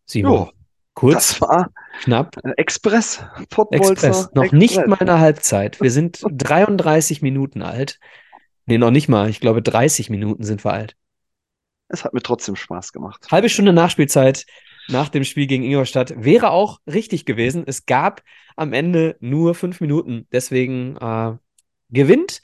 Simon. 0.05 0.31
Jo, 0.31 0.51
kurz, 0.93 1.29
das 1.29 1.41
war 1.41 1.71
knapp. 2.03 2.37
Express, 2.57 3.23
Potbolzer. 3.49 3.91
Express, 3.91 4.29
noch 4.33 4.43
Express. 4.43 4.59
nicht 4.59 4.87
mal 4.87 4.99
eine 4.99 5.19
Halbzeit. 5.19 5.81
Wir 5.81 5.91
sind 5.91 6.23
33 6.31 7.21
Minuten 7.21 7.61
alt. 7.61 7.99
Nee, 8.65 8.77
noch 8.77 8.91
nicht 8.91 9.09
mal. 9.09 9.29
Ich 9.29 9.41
glaube, 9.41 9.61
30 9.61 10.09
Minuten 10.09 10.43
sind 10.43 10.63
wir 10.63 10.71
alt. 10.71 10.95
Es 11.89 12.05
hat 12.05 12.13
mir 12.13 12.21
trotzdem 12.21 12.55
Spaß 12.55 12.93
gemacht. 12.93 13.27
Halbe 13.29 13.49
Stunde 13.49 13.73
Nachspielzeit 13.73 14.45
nach 14.87 15.09
dem 15.09 15.23
Spiel 15.23 15.47
gegen 15.47 15.63
Ingolstadt. 15.63 16.13
Wäre 16.17 16.51
auch 16.51 16.79
richtig 16.87 17.25
gewesen. 17.25 17.63
Es 17.65 17.85
gab 17.85 18.23
am 18.55 18.73
Ende 18.73 19.17
nur 19.19 19.55
fünf 19.55 19.81
Minuten. 19.81 20.27
Deswegen 20.31 20.97
äh, 20.97 21.33
gewinnt 21.89 22.41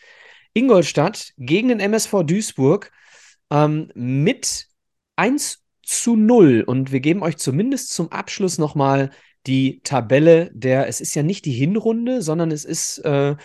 Ingolstadt 0.54 1.34
gegen 1.38 1.70
den 1.70 1.80
MSV 1.80 2.24
Duisburg 2.24 2.92
ähm, 3.52 3.92
mit 3.96 4.68
1 5.16 5.64
zu 5.84 6.16
0. 6.16 6.64
Und 6.66 6.92
wir 6.92 7.00
geben 7.00 7.24
euch 7.24 7.38
zumindest 7.38 7.94
zum 7.94 8.12
Abschluss 8.12 8.58
nochmal 8.58 9.12
die 9.48 9.82
Tabelle 9.84 10.52
der, 10.54 10.88
es 10.88 11.02
ist 11.02 11.16
ja 11.16 11.24
nicht 11.24 11.46
die 11.46 11.52
Hinrunde, 11.52 12.22
sondern 12.22 12.52
es 12.52 12.66
ist, 12.66 13.00
äh, 13.00 13.36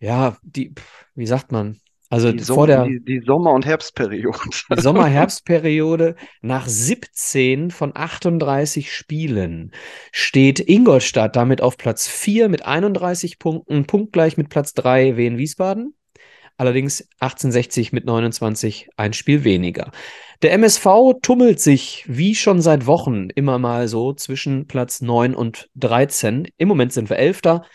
ja, 0.00 0.36
die, 0.42 0.74
wie 1.14 1.26
sagt 1.26 1.52
man, 1.52 1.80
also 2.08 2.32
die 2.32 2.44
vor 2.44 2.66
der 2.66 2.84
die, 2.84 3.00
die 3.00 3.20
Sommer- 3.24 3.52
und 3.52 3.66
Herbstperiode. 3.66 4.38
Die 4.76 4.80
Sommer-Herbstperiode 4.80 6.16
nach 6.40 6.66
17 6.66 7.70
von 7.70 7.92
38 7.94 8.92
Spielen 8.92 9.72
steht 10.12 10.60
Ingolstadt 10.60 11.36
damit 11.36 11.62
auf 11.62 11.76
Platz 11.76 12.06
4 12.08 12.48
mit 12.48 12.64
31 12.64 13.38
Punkten, 13.38 13.86
punktgleich 13.86 14.36
mit 14.36 14.48
Platz 14.48 14.74
3 14.74 15.16
Wien 15.16 15.38
Wiesbaden. 15.38 15.94
Allerdings 16.58 17.02
1860 17.20 17.92
mit 17.92 18.06
29 18.06 18.88
ein 18.96 19.12
Spiel 19.12 19.44
weniger. 19.44 19.90
Der 20.42 20.52
MSV 20.52 20.86
tummelt 21.20 21.60
sich 21.60 22.04
wie 22.08 22.34
schon 22.34 22.62
seit 22.62 22.86
Wochen 22.86 23.28
immer 23.34 23.58
mal 23.58 23.88
so 23.88 24.12
zwischen 24.14 24.66
Platz 24.66 25.02
9 25.02 25.34
und 25.34 25.68
13. 25.74 26.48
Im 26.56 26.68
Moment 26.68 26.92
sind 26.92 27.10
wir 27.10 27.18
Elfter 27.18 27.66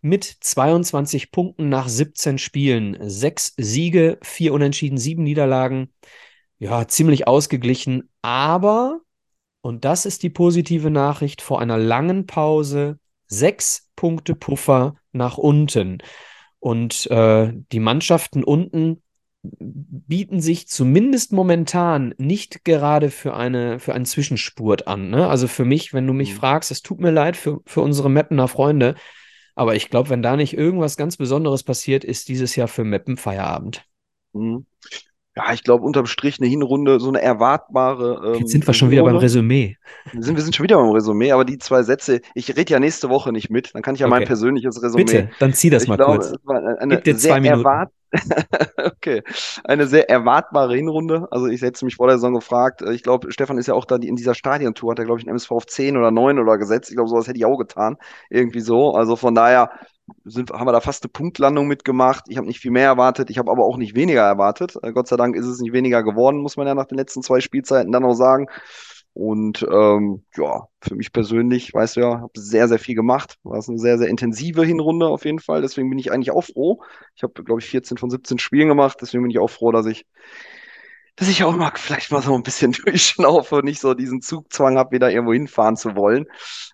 mit 0.00 0.24
22 0.24 1.30
Punkten 1.30 1.68
nach 1.68 1.88
17 1.88 2.38
Spielen. 2.38 2.96
Sechs 3.08 3.54
Siege, 3.56 4.18
vier 4.22 4.52
Unentschieden, 4.52 4.98
sieben 4.98 5.22
Niederlagen. 5.22 5.92
Ja, 6.58 6.86
ziemlich 6.88 7.26
ausgeglichen. 7.26 8.08
Aber, 8.22 9.00
und 9.60 9.84
das 9.84 10.06
ist 10.06 10.22
die 10.22 10.30
positive 10.30 10.90
Nachricht, 10.90 11.42
vor 11.42 11.60
einer 11.60 11.78
langen 11.78 12.26
Pause 12.26 12.98
sechs 13.26 13.90
Punkte 13.96 14.34
Puffer 14.34 14.96
nach 15.12 15.38
unten. 15.38 15.98
Und 16.58 17.06
äh, 17.10 17.52
die 17.72 17.80
Mannschaften 17.80 18.44
unten 18.44 19.02
bieten 19.42 20.40
sich 20.40 20.68
zumindest 20.68 21.32
momentan 21.32 22.14
nicht 22.18 22.64
gerade 22.64 23.10
für, 23.10 23.34
eine, 23.34 23.78
für 23.78 23.94
einen 23.94 24.04
Zwischenspurt 24.04 24.86
an. 24.86 25.08
Ne? 25.08 25.28
Also 25.28 25.48
für 25.48 25.64
mich, 25.64 25.94
wenn 25.94 26.06
du 26.06 26.12
mich 26.12 26.32
mhm. 26.32 26.36
fragst, 26.36 26.70
es 26.70 26.82
tut 26.82 27.00
mir 27.00 27.10
leid 27.10 27.36
für, 27.36 27.60
für 27.64 27.80
unsere 27.80 28.10
Mappener 28.10 28.48
Freunde, 28.48 28.96
aber 29.60 29.74
ich 29.76 29.90
glaube, 29.90 30.08
wenn 30.08 30.22
da 30.22 30.36
nicht 30.36 30.56
irgendwas 30.56 30.96
ganz 30.96 31.18
Besonderes 31.18 31.64
passiert, 31.64 32.02
ist 32.02 32.28
dieses 32.28 32.56
Jahr 32.56 32.66
für 32.66 32.82
Meppen 32.82 33.18
Feierabend. 33.18 33.84
Mhm. 34.32 34.64
Ja, 35.36 35.52
ich 35.52 35.64
glaube, 35.64 35.84
unterm 35.84 36.06
Strich 36.06 36.40
eine 36.40 36.48
Hinrunde, 36.48 36.98
so 36.98 37.08
eine 37.08 37.20
erwartbare. 37.20 38.22
Ähm, 38.24 38.40
Jetzt 38.40 38.52
sind 38.52 38.66
wir 38.66 38.72
schon 38.72 38.90
wieder 38.90 39.02
beim 39.02 39.16
Resümee. 39.16 39.76
Wir 40.12 40.22
sind, 40.22 40.36
wir 40.36 40.42
sind 40.42 40.56
schon 40.56 40.64
wieder 40.64 40.78
beim 40.78 40.88
Resümee, 40.88 41.32
aber 41.32 41.44
die 41.44 41.58
zwei 41.58 41.82
Sätze, 41.82 42.22
ich 42.34 42.56
rede 42.56 42.72
ja 42.72 42.80
nächste 42.80 43.10
Woche 43.10 43.32
nicht 43.32 43.50
mit, 43.50 43.74
dann 43.74 43.82
kann 43.82 43.94
ich 43.94 44.00
ja 44.00 44.06
okay. 44.06 44.20
mein 44.20 44.24
persönliches 44.24 44.82
Resümee. 44.82 45.04
Bitte, 45.04 45.30
dann 45.40 45.52
zieh 45.52 45.68
das 45.68 45.82
ich 45.82 45.90
mal 45.90 45.96
glaube, 45.96 46.20
kurz. 46.20 46.30
Es 46.30 46.38
war 46.44 46.78
eine 46.78 46.94
Gib 46.94 47.04
dir 47.04 47.18
zwei 47.18 47.40
Minuten. 47.40 47.60
Erwart 47.60 47.92
okay, 48.76 49.22
eine 49.64 49.86
sehr 49.86 50.10
erwartbare 50.10 50.74
Hinrunde. 50.74 51.28
Also 51.30 51.46
ich 51.46 51.62
hätte 51.62 51.84
mich 51.84 51.96
vor 51.96 52.08
der 52.08 52.16
Saison 52.16 52.34
gefragt. 52.34 52.82
Äh, 52.82 52.92
ich 52.92 53.02
glaube, 53.02 53.32
Stefan 53.32 53.58
ist 53.58 53.66
ja 53.66 53.74
auch 53.74 53.84
da 53.84 53.96
in 53.96 54.16
dieser 54.16 54.34
Stadiontour, 54.34 54.92
hat 54.92 54.98
er, 54.98 55.04
glaube 55.04 55.20
ich, 55.20 55.26
ein 55.26 55.30
MSV 55.30 55.50
auf 55.52 55.66
10 55.66 55.96
oder 55.96 56.10
9 56.10 56.38
oder 56.38 56.58
gesetzt. 56.58 56.90
Ich 56.90 56.96
glaube, 56.96 57.10
sowas 57.10 57.28
hätte 57.28 57.38
ich 57.38 57.44
auch 57.44 57.58
getan. 57.58 57.96
Irgendwie 58.28 58.60
so. 58.60 58.94
Also 58.94 59.16
von 59.16 59.34
daher 59.34 59.70
sind, 60.24 60.50
haben 60.50 60.66
wir 60.66 60.72
da 60.72 60.80
fast 60.80 61.04
eine 61.04 61.10
Punktlandung 61.10 61.68
mitgemacht. 61.68 62.24
Ich 62.28 62.36
habe 62.36 62.46
nicht 62.46 62.60
viel 62.60 62.70
mehr 62.70 62.86
erwartet, 62.86 63.30
ich 63.30 63.38
habe 63.38 63.50
aber 63.50 63.64
auch 63.64 63.76
nicht 63.76 63.94
weniger 63.94 64.22
erwartet. 64.22 64.76
Äh, 64.82 64.92
Gott 64.92 65.08
sei 65.08 65.16
Dank 65.16 65.36
ist 65.36 65.46
es 65.46 65.60
nicht 65.60 65.72
weniger 65.72 66.02
geworden, 66.02 66.38
muss 66.38 66.56
man 66.56 66.66
ja 66.66 66.74
nach 66.74 66.86
den 66.86 66.98
letzten 66.98 67.22
zwei 67.22 67.40
Spielzeiten 67.40 67.92
dann 67.92 68.04
auch 68.04 68.14
sagen. 68.14 68.46
Und 69.12 69.66
ähm, 69.70 70.24
ja, 70.36 70.68
für 70.80 70.94
mich 70.94 71.12
persönlich, 71.12 71.74
weißt 71.74 71.96
du 71.96 72.00
ja, 72.00 72.20
habe 72.20 72.32
sehr, 72.36 72.68
sehr 72.68 72.78
viel 72.78 72.94
gemacht. 72.94 73.38
War 73.42 73.58
es 73.58 73.68
eine 73.68 73.78
sehr, 73.78 73.98
sehr 73.98 74.08
intensive 74.08 74.64
Hinrunde 74.64 75.08
auf 75.08 75.24
jeden 75.24 75.40
Fall. 75.40 75.62
Deswegen 75.62 75.90
bin 75.90 75.98
ich 75.98 76.12
eigentlich 76.12 76.30
auch 76.30 76.44
froh. 76.44 76.82
Ich 77.16 77.22
habe, 77.22 77.42
glaube 77.44 77.60
ich, 77.60 77.66
14 77.66 77.98
von 77.98 78.08
17 78.10 78.38
Spielen 78.38 78.68
gemacht. 78.68 78.98
Deswegen 79.02 79.22
bin 79.22 79.30
ich 79.30 79.38
auch 79.38 79.50
froh, 79.50 79.72
dass 79.72 79.86
ich 79.86 80.06
dass 81.20 81.28
ich 81.28 81.44
auch 81.44 81.54
mal 81.54 81.70
vielleicht 81.74 82.10
mal 82.10 82.22
so 82.22 82.34
ein 82.34 82.42
bisschen 82.42 82.72
durchschnaufe 82.84 83.56
und 83.56 83.66
nicht 83.66 83.80
so 83.80 83.92
diesen 83.92 84.22
Zugzwang 84.22 84.78
habe, 84.78 84.92
wieder 84.92 85.10
irgendwo 85.10 85.34
hinfahren 85.34 85.76
zu 85.76 85.94
wollen. 85.94 86.24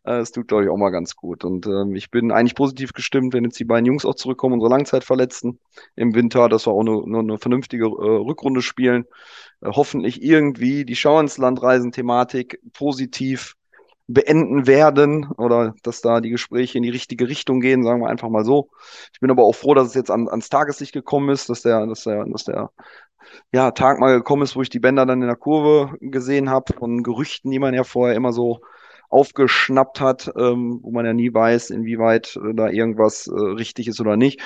Äh, 0.05 0.19
das 0.19 0.31
tut, 0.31 0.47
glaube 0.47 0.65
ich, 0.65 0.71
auch 0.71 0.77
mal 0.77 0.91
ganz 0.91 1.17
gut. 1.17 1.45
Und 1.45 1.67
ähm, 1.67 1.97
ich 1.97 2.13
bin 2.13 2.31
eigentlich 2.31 2.55
positiv 2.55 2.93
gestimmt, 2.93 3.35
wenn 3.35 3.43
jetzt 3.43 3.59
die 3.59 3.65
beiden 3.65 3.87
Jungs 3.87 4.05
auch 4.05 4.15
zurückkommen, 4.15 4.55
unsere 4.55 4.71
Langzeitverletzten 4.71 5.59
im 5.97 6.15
Winter, 6.15 6.49
dass 6.49 6.67
wir 6.67 6.73
auch 6.73 6.81
eine, 6.81 7.03
eine, 7.05 7.19
eine 7.19 7.39
vernünftige 7.39 7.87
äh, 7.87 7.89
Rückrunde 7.89 8.63
spielen. 8.63 9.07
Äh, 9.63 9.71
hoffentlich 9.73 10.23
irgendwie 10.23 10.85
die 10.85 10.97
Schau 10.97 11.19
ins 11.19 11.39
Land 11.39 11.61
reisen 11.61 11.91
Thematik 11.91 12.61
positiv 12.73 13.57
beenden 14.09 14.69
werden 14.69 15.29
oder 15.37 15.75
dass 15.83 16.01
da 16.01 16.21
die 16.21 16.31
Gespräche 16.31 16.79
in 16.79 16.85
die 16.85 16.91
richtige 16.91 17.29
Richtung 17.29 17.61
gehen, 17.61 17.83
sagen 17.83 18.01
wir 18.01 18.09
einfach 18.09 18.29
mal 18.29 18.45
so. 18.45 18.71
Ich 19.13 19.19
bin 19.19 19.31
aber 19.31 19.43
auch 19.43 19.55
froh, 19.55 19.75
dass 19.75 19.89
es 19.89 19.95
jetzt 19.95 20.11
an, 20.11 20.29
ans 20.29 20.49
Tageslicht 20.49 20.93
gekommen 20.93 21.31
ist, 21.31 21.49
dass 21.49 21.63
der, 21.63 21.85
dass 21.87 22.05
der, 22.05 22.25
dass 22.27 22.45
der 22.45 22.71
ja, 23.53 23.71
Tag 23.71 23.99
mal 23.99 24.17
gekommen 24.17 24.43
ist, 24.43 24.57
wo 24.57 24.63
ich 24.63 24.71
die 24.71 24.81
Bänder 24.81 25.07
dann 25.07 25.23
in 25.23 25.29
der 25.29 25.37
Kurve 25.37 25.97
gesehen 26.01 26.51
habe, 26.51 26.73
von 26.73 27.03
Gerüchten, 27.03 27.51
die 27.51 27.59
man 27.59 27.75
ja 27.75 27.85
vorher 27.85 28.17
immer 28.17 28.33
so 28.33 28.61
aufgeschnappt 29.09 30.01
hat, 30.01 30.33
ähm, 30.37 30.81
wo 30.83 30.91
man 30.91 31.07
ja 31.07 31.13
nie 31.13 31.33
weiß, 31.33 31.71
inwieweit 31.71 32.37
äh, 32.37 32.55
da 32.55 32.69
irgendwas 32.69 33.27
äh, 33.29 33.33
richtig 33.35 33.89
ist 33.89 34.01
oder 34.01 34.17
nicht. 34.17 34.41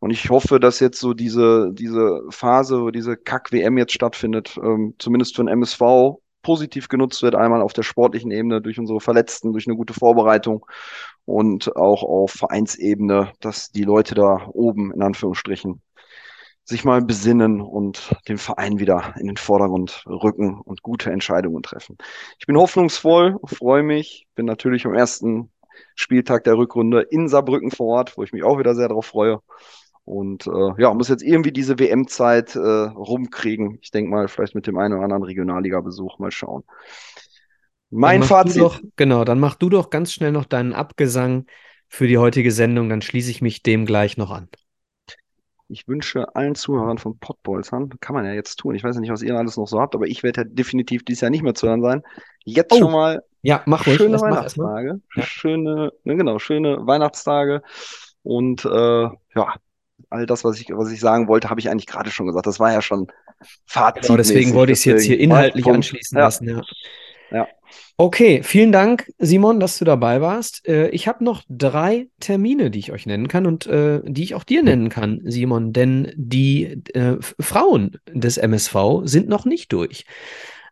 Und 0.00 0.10
ich 0.10 0.30
hoffe, 0.30 0.58
dass 0.58 0.80
jetzt 0.80 1.00
so 1.00 1.14
diese, 1.14 1.70
diese 1.72 2.22
Phase, 2.30 2.80
wo 2.82 2.90
diese 2.90 3.16
Kack-WM 3.16 3.78
jetzt 3.78 3.92
stattfindet, 3.92 4.58
ähm, 4.62 4.94
zumindest 4.98 5.36
für 5.36 5.42
den 5.42 5.48
MSV 5.48 6.18
positiv 6.42 6.88
genutzt 6.88 7.22
wird, 7.22 7.34
einmal 7.34 7.60
auf 7.60 7.72
der 7.72 7.82
sportlichen 7.82 8.30
Ebene 8.30 8.62
durch 8.62 8.78
unsere 8.78 9.00
Verletzten, 9.00 9.52
durch 9.52 9.66
eine 9.66 9.76
gute 9.76 9.94
Vorbereitung 9.94 10.64
und 11.24 11.76
auch 11.76 12.04
auf 12.04 12.30
Vereinsebene, 12.30 13.32
dass 13.40 13.70
die 13.70 13.82
Leute 13.82 14.14
da 14.14 14.46
oben 14.52 14.92
in 14.92 15.02
Anführungsstrichen 15.02 15.82
sich 16.66 16.84
mal 16.84 17.00
besinnen 17.00 17.60
und 17.60 18.12
den 18.28 18.38
Verein 18.38 18.80
wieder 18.80 19.14
in 19.18 19.28
den 19.28 19.36
Vordergrund 19.36 20.04
rücken 20.06 20.60
und 20.60 20.82
gute 20.82 21.10
Entscheidungen 21.12 21.62
treffen. 21.62 21.96
Ich 22.40 22.46
bin 22.46 22.56
hoffnungsvoll, 22.56 23.38
freue 23.44 23.84
mich, 23.84 24.26
bin 24.34 24.46
natürlich 24.46 24.84
am 24.84 24.94
ersten 24.94 25.50
Spieltag 25.94 26.42
der 26.42 26.58
Rückrunde 26.58 27.02
in 27.02 27.28
Saarbrücken 27.28 27.70
vor 27.70 27.86
Ort, 27.98 28.18
wo 28.18 28.24
ich 28.24 28.32
mich 28.32 28.42
auch 28.42 28.58
wieder 28.58 28.74
sehr 28.74 28.88
darauf 28.88 29.06
freue. 29.06 29.40
Und 30.04 30.46
äh, 30.48 30.82
ja, 30.82 30.92
muss 30.92 31.08
jetzt 31.08 31.22
irgendwie 31.22 31.52
diese 31.52 31.78
WM-Zeit 31.78 32.56
äh, 32.56 32.58
rumkriegen. 32.58 33.78
Ich 33.80 33.92
denke 33.92 34.10
mal, 34.10 34.26
vielleicht 34.26 34.54
mit 34.56 34.66
dem 34.66 34.76
einen 34.76 34.94
oder 34.94 35.04
anderen 35.04 35.22
Regionalliga-Besuch 35.22 36.18
mal 36.18 36.32
schauen. 36.32 36.64
Mein 37.90 38.24
Fazit. 38.24 38.60
Doch, 38.60 38.80
genau, 38.96 39.24
dann 39.24 39.38
mach 39.38 39.54
du 39.54 39.68
doch 39.68 39.90
ganz 39.90 40.12
schnell 40.12 40.32
noch 40.32 40.44
deinen 40.44 40.72
Abgesang 40.72 41.46
für 41.88 42.08
die 42.08 42.18
heutige 42.18 42.50
Sendung, 42.50 42.88
dann 42.88 43.02
schließe 43.02 43.30
ich 43.30 43.40
mich 43.40 43.62
dem 43.62 43.86
gleich 43.86 44.16
noch 44.16 44.30
an. 44.32 44.48
Ich 45.68 45.88
wünsche 45.88 46.34
allen 46.34 46.54
Zuhörern 46.54 46.98
von 46.98 47.18
Pottbolzern, 47.18 47.90
kann 48.00 48.14
man 48.14 48.24
ja 48.24 48.32
jetzt 48.32 48.56
tun. 48.56 48.74
Ich 48.74 48.84
weiß 48.84 48.94
ja 48.94 49.00
nicht, 49.00 49.12
was 49.12 49.22
ihr 49.22 49.36
alles 49.36 49.56
noch 49.56 49.66
so 49.66 49.80
habt, 49.80 49.94
aber 49.94 50.06
ich 50.06 50.22
werde 50.22 50.42
ja 50.42 50.46
definitiv 50.48 51.04
dieses 51.04 51.20
Jahr 51.20 51.30
nicht 51.30 51.42
mehr 51.42 51.54
zu 51.54 51.68
hören 51.68 51.82
sein. 51.82 52.02
Jetzt 52.44 52.72
oh, 52.72 52.78
schon 52.78 52.92
mal 52.92 53.22
ja, 53.42 53.62
mach 53.66 53.84
schöne 53.84 54.16
ruhig, 54.16 54.22
Weihnachtstage. 54.22 55.00
Ja. 55.14 55.22
Schöne, 55.22 55.92
ne, 56.04 56.16
genau, 56.16 56.38
schöne 56.38 56.86
Weihnachtstage. 56.86 57.62
Und 58.22 58.64
äh, 58.64 59.02
ja, 59.34 59.54
all 60.10 60.26
das, 60.26 60.44
was 60.44 60.60
ich, 60.60 60.68
was 60.70 60.90
ich 60.90 61.00
sagen 61.00 61.28
wollte, 61.28 61.50
habe 61.50 61.60
ich 61.60 61.70
eigentlich 61.70 61.86
gerade 61.86 62.10
schon 62.10 62.26
gesagt. 62.26 62.46
Das 62.46 62.58
war 62.60 62.72
ja 62.72 62.82
schon 62.82 63.06
Fazit. 63.66 64.02
Genau, 64.02 64.16
deswegen 64.16 64.54
wollte 64.54 64.72
ich 64.72 64.80
es 64.80 64.84
jetzt 64.84 65.04
hier 65.04 65.18
inhaltlich 65.20 65.66
anschließen 65.66 66.18
ja. 66.18 66.24
lassen. 66.24 66.48
Ja. 66.48 66.62
Ja. 67.30 67.48
Okay, 67.96 68.42
vielen 68.42 68.72
Dank, 68.72 69.10
Simon, 69.18 69.58
dass 69.58 69.78
du 69.78 69.84
dabei 69.84 70.20
warst. 70.20 70.66
Äh, 70.68 70.88
ich 70.90 71.08
habe 71.08 71.24
noch 71.24 71.42
drei 71.48 72.08
Termine, 72.20 72.70
die 72.70 72.78
ich 72.78 72.92
euch 72.92 73.06
nennen 73.06 73.28
kann 73.28 73.46
und 73.46 73.66
äh, 73.66 74.00
die 74.04 74.22
ich 74.22 74.34
auch 74.34 74.44
dir 74.44 74.62
nennen 74.62 74.88
kann, 74.88 75.20
Simon, 75.24 75.72
denn 75.72 76.12
die 76.14 76.82
äh, 76.94 77.16
Frauen 77.40 77.98
des 78.08 78.36
MSV 78.36 79.02
sind 79.04 79.28
noch 79.28 79.44
nicht 79.44 79.72
durch. 79.72 80.04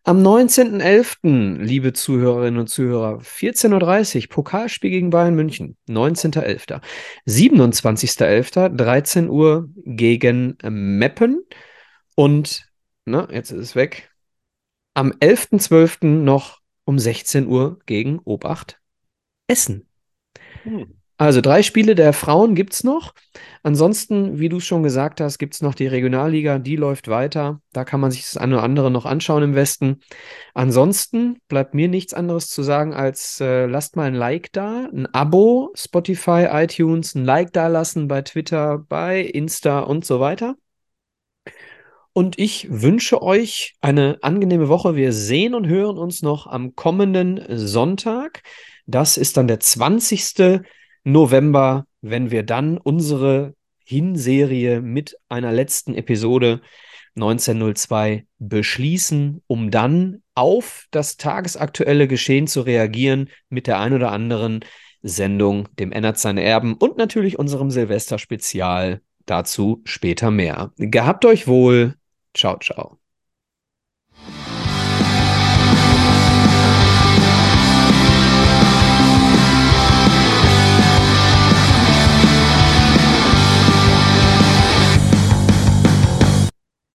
Am 0.06 0.22
19.11., 0.22 1.62
liebe 1.62 1.94
Zuhörerinnen 1.94 2.60
und 2.60 2.66
Zuhörer, 2.66 3.20
14.30 3.20 4.24
Uhr, 4.24 4.28
Pokalspiel 4.28 4.90
gegen 4.90 5.08
Bayern 5.08 5.34
München, 5.34 5.78
19.11. 5.88 6.82
27.11., 7.26 8.68
13 8.68 9.30
Uhr 9.30 9.70
gegen 9.76 10.58
Meppen 10.62 11.42
und, 12.16 12.66
na, 13.06 13.28
jetzt 13.32 13.50
ist 13.50 13.60
es 13.60 13.76
weg, 13.76 14.13
am 14.94 15.12
11.12. 15.12 16.06
noch 16.06 16.60
um 16.84 16.98
16 16.98 17.46
Uhr 17.46 17.78
gegen 17.86 18.20
Obacht 18.20 18.80
Essen. 19.46 19.86
Hm. 20.62 20.94
Also 21.16 21.40
drei 21.40 21.62
Spiele 21.62 21.94
der 21.94 22.12
Frauen 22.12 22.56
gibt 22.56 22.72
es 22.72 22.82
noch. 22.82 23.14
Ansonsten, 23.62 24.40
wie 24.40 24.48
du 24.48 24.58
schon 24.58 24.82
gesagt 24.82 25.20
hast, 25.20 25.38
gibt 25.38 25.54
es 25.54 25.62
noch 25.62 25.76
die 25.76 25.86
Regionalliga, 25.86 26.58
die 26.58 26.74
läuft 26.74 27.06
weiter. 27.06 27.60
Da 27.72 27.84
kann 27.84 28.00
man 28.00 28.10
sich 28.10 28.22
das 28.22 28.36
eine 28.36 28.56
oder 28.56 28.64
andere 28.64 28.90
noch 28.90 29.06
anschauen 29.06 29.44
im 29.44 29.54
Westen. 29.54 30.00
Ansonsten 30.54 31.38
bleibt 31.46 31.72
mir 31.72 31.86
nichts 31.86 32.14
anderes 32.14 32.48
zu 32.48 32.64
sagen, 32.64 32.94
als 32.94 33.40
äh, 33.40 33.66
lasst 33.66 33.94
mal 33.94 34.08
ein 34.08 34.14
Like 34.14 34.52
da, 34.52 34.88
ein 34.92 35.06
Abo, 35.14 35.72
Spotify, 35.76 36.48
iTunes, 36.50 37.14
ein 37.14 37.24
Like 37.24 37.52
da 37.52 37.68
lassen 37.68 38.08
bei 38.08 38.22
Twitter, 38.22 38.78
bei 38.78 39.20
Insta 39.20 39.80
und 39.80 40.04
so 40.04 40.18
weiter. 40.18 40.56
Und 42.14 42.38
ich 42.38 42.68
wünsche 42.70 43.20
euch 43.20 43.74
eine 43.82 44.18
angenehme 44.22 44.68
Woche. 44.68 44.96
Wir 44.96 45.12
sehen 45.12 45.54
und 45.54 45.66
hören 45.66 45.98
uns 45.98 46.22
noch 46.22 46.46
am 46.46 46.74
kommenden 46.74 47.44
Sonntag. 47.50 48.42
Das 48.86 49.18
ist 49.18 49.36
dann 49.36 49.48
der 49.48 49.60
20. 49.60 50.62
November 51.04 51.86
wenn 52.04 52.30
wir 52.30 52.42
dann 52.42 52.76
unsere 52.76 53.54
Hinserie 53.82 54.82
mit 54.82 55.16
einer 55.28 55.52
letzten 55.52 55.94
Episode 55.94 56.60
1902 57.16 58.26
beschließen, 58.38 59.42
um 59.46 59.70
dann 59.70 60.22
auf 60.34 60.86
das 60.90 61.16
tagesaktuelle 61.16 62.06
Geschehen 62.06 62.46
zu 62.46 62.60
reagieren 62.60 63.30
mit 63.48 63.66
der 63.66 63.80
ein 63.80 63.94
oder 63.94 64.12
anderen 64.12 64.60
Sendung, 65.02 65.68
dem 65.78 65.92
Ennert 65.92 66.18
seine 66.18 66.42
Erben 66.42 66.74
und 66.74 66.98
natürlich 66.98 67.38
unserem 67.38 67.70
Silvester-Spezial. 67.70 69.00
Dazu 69.26 69.80
später 69.84 70.30
mehr. 70.30 70.72
Gehabt 70.76 71.24
euch 71.24 71.46
wohl. 71.46 71.94
Ciao, 72.34 72.58
ciao. 72.58 72.98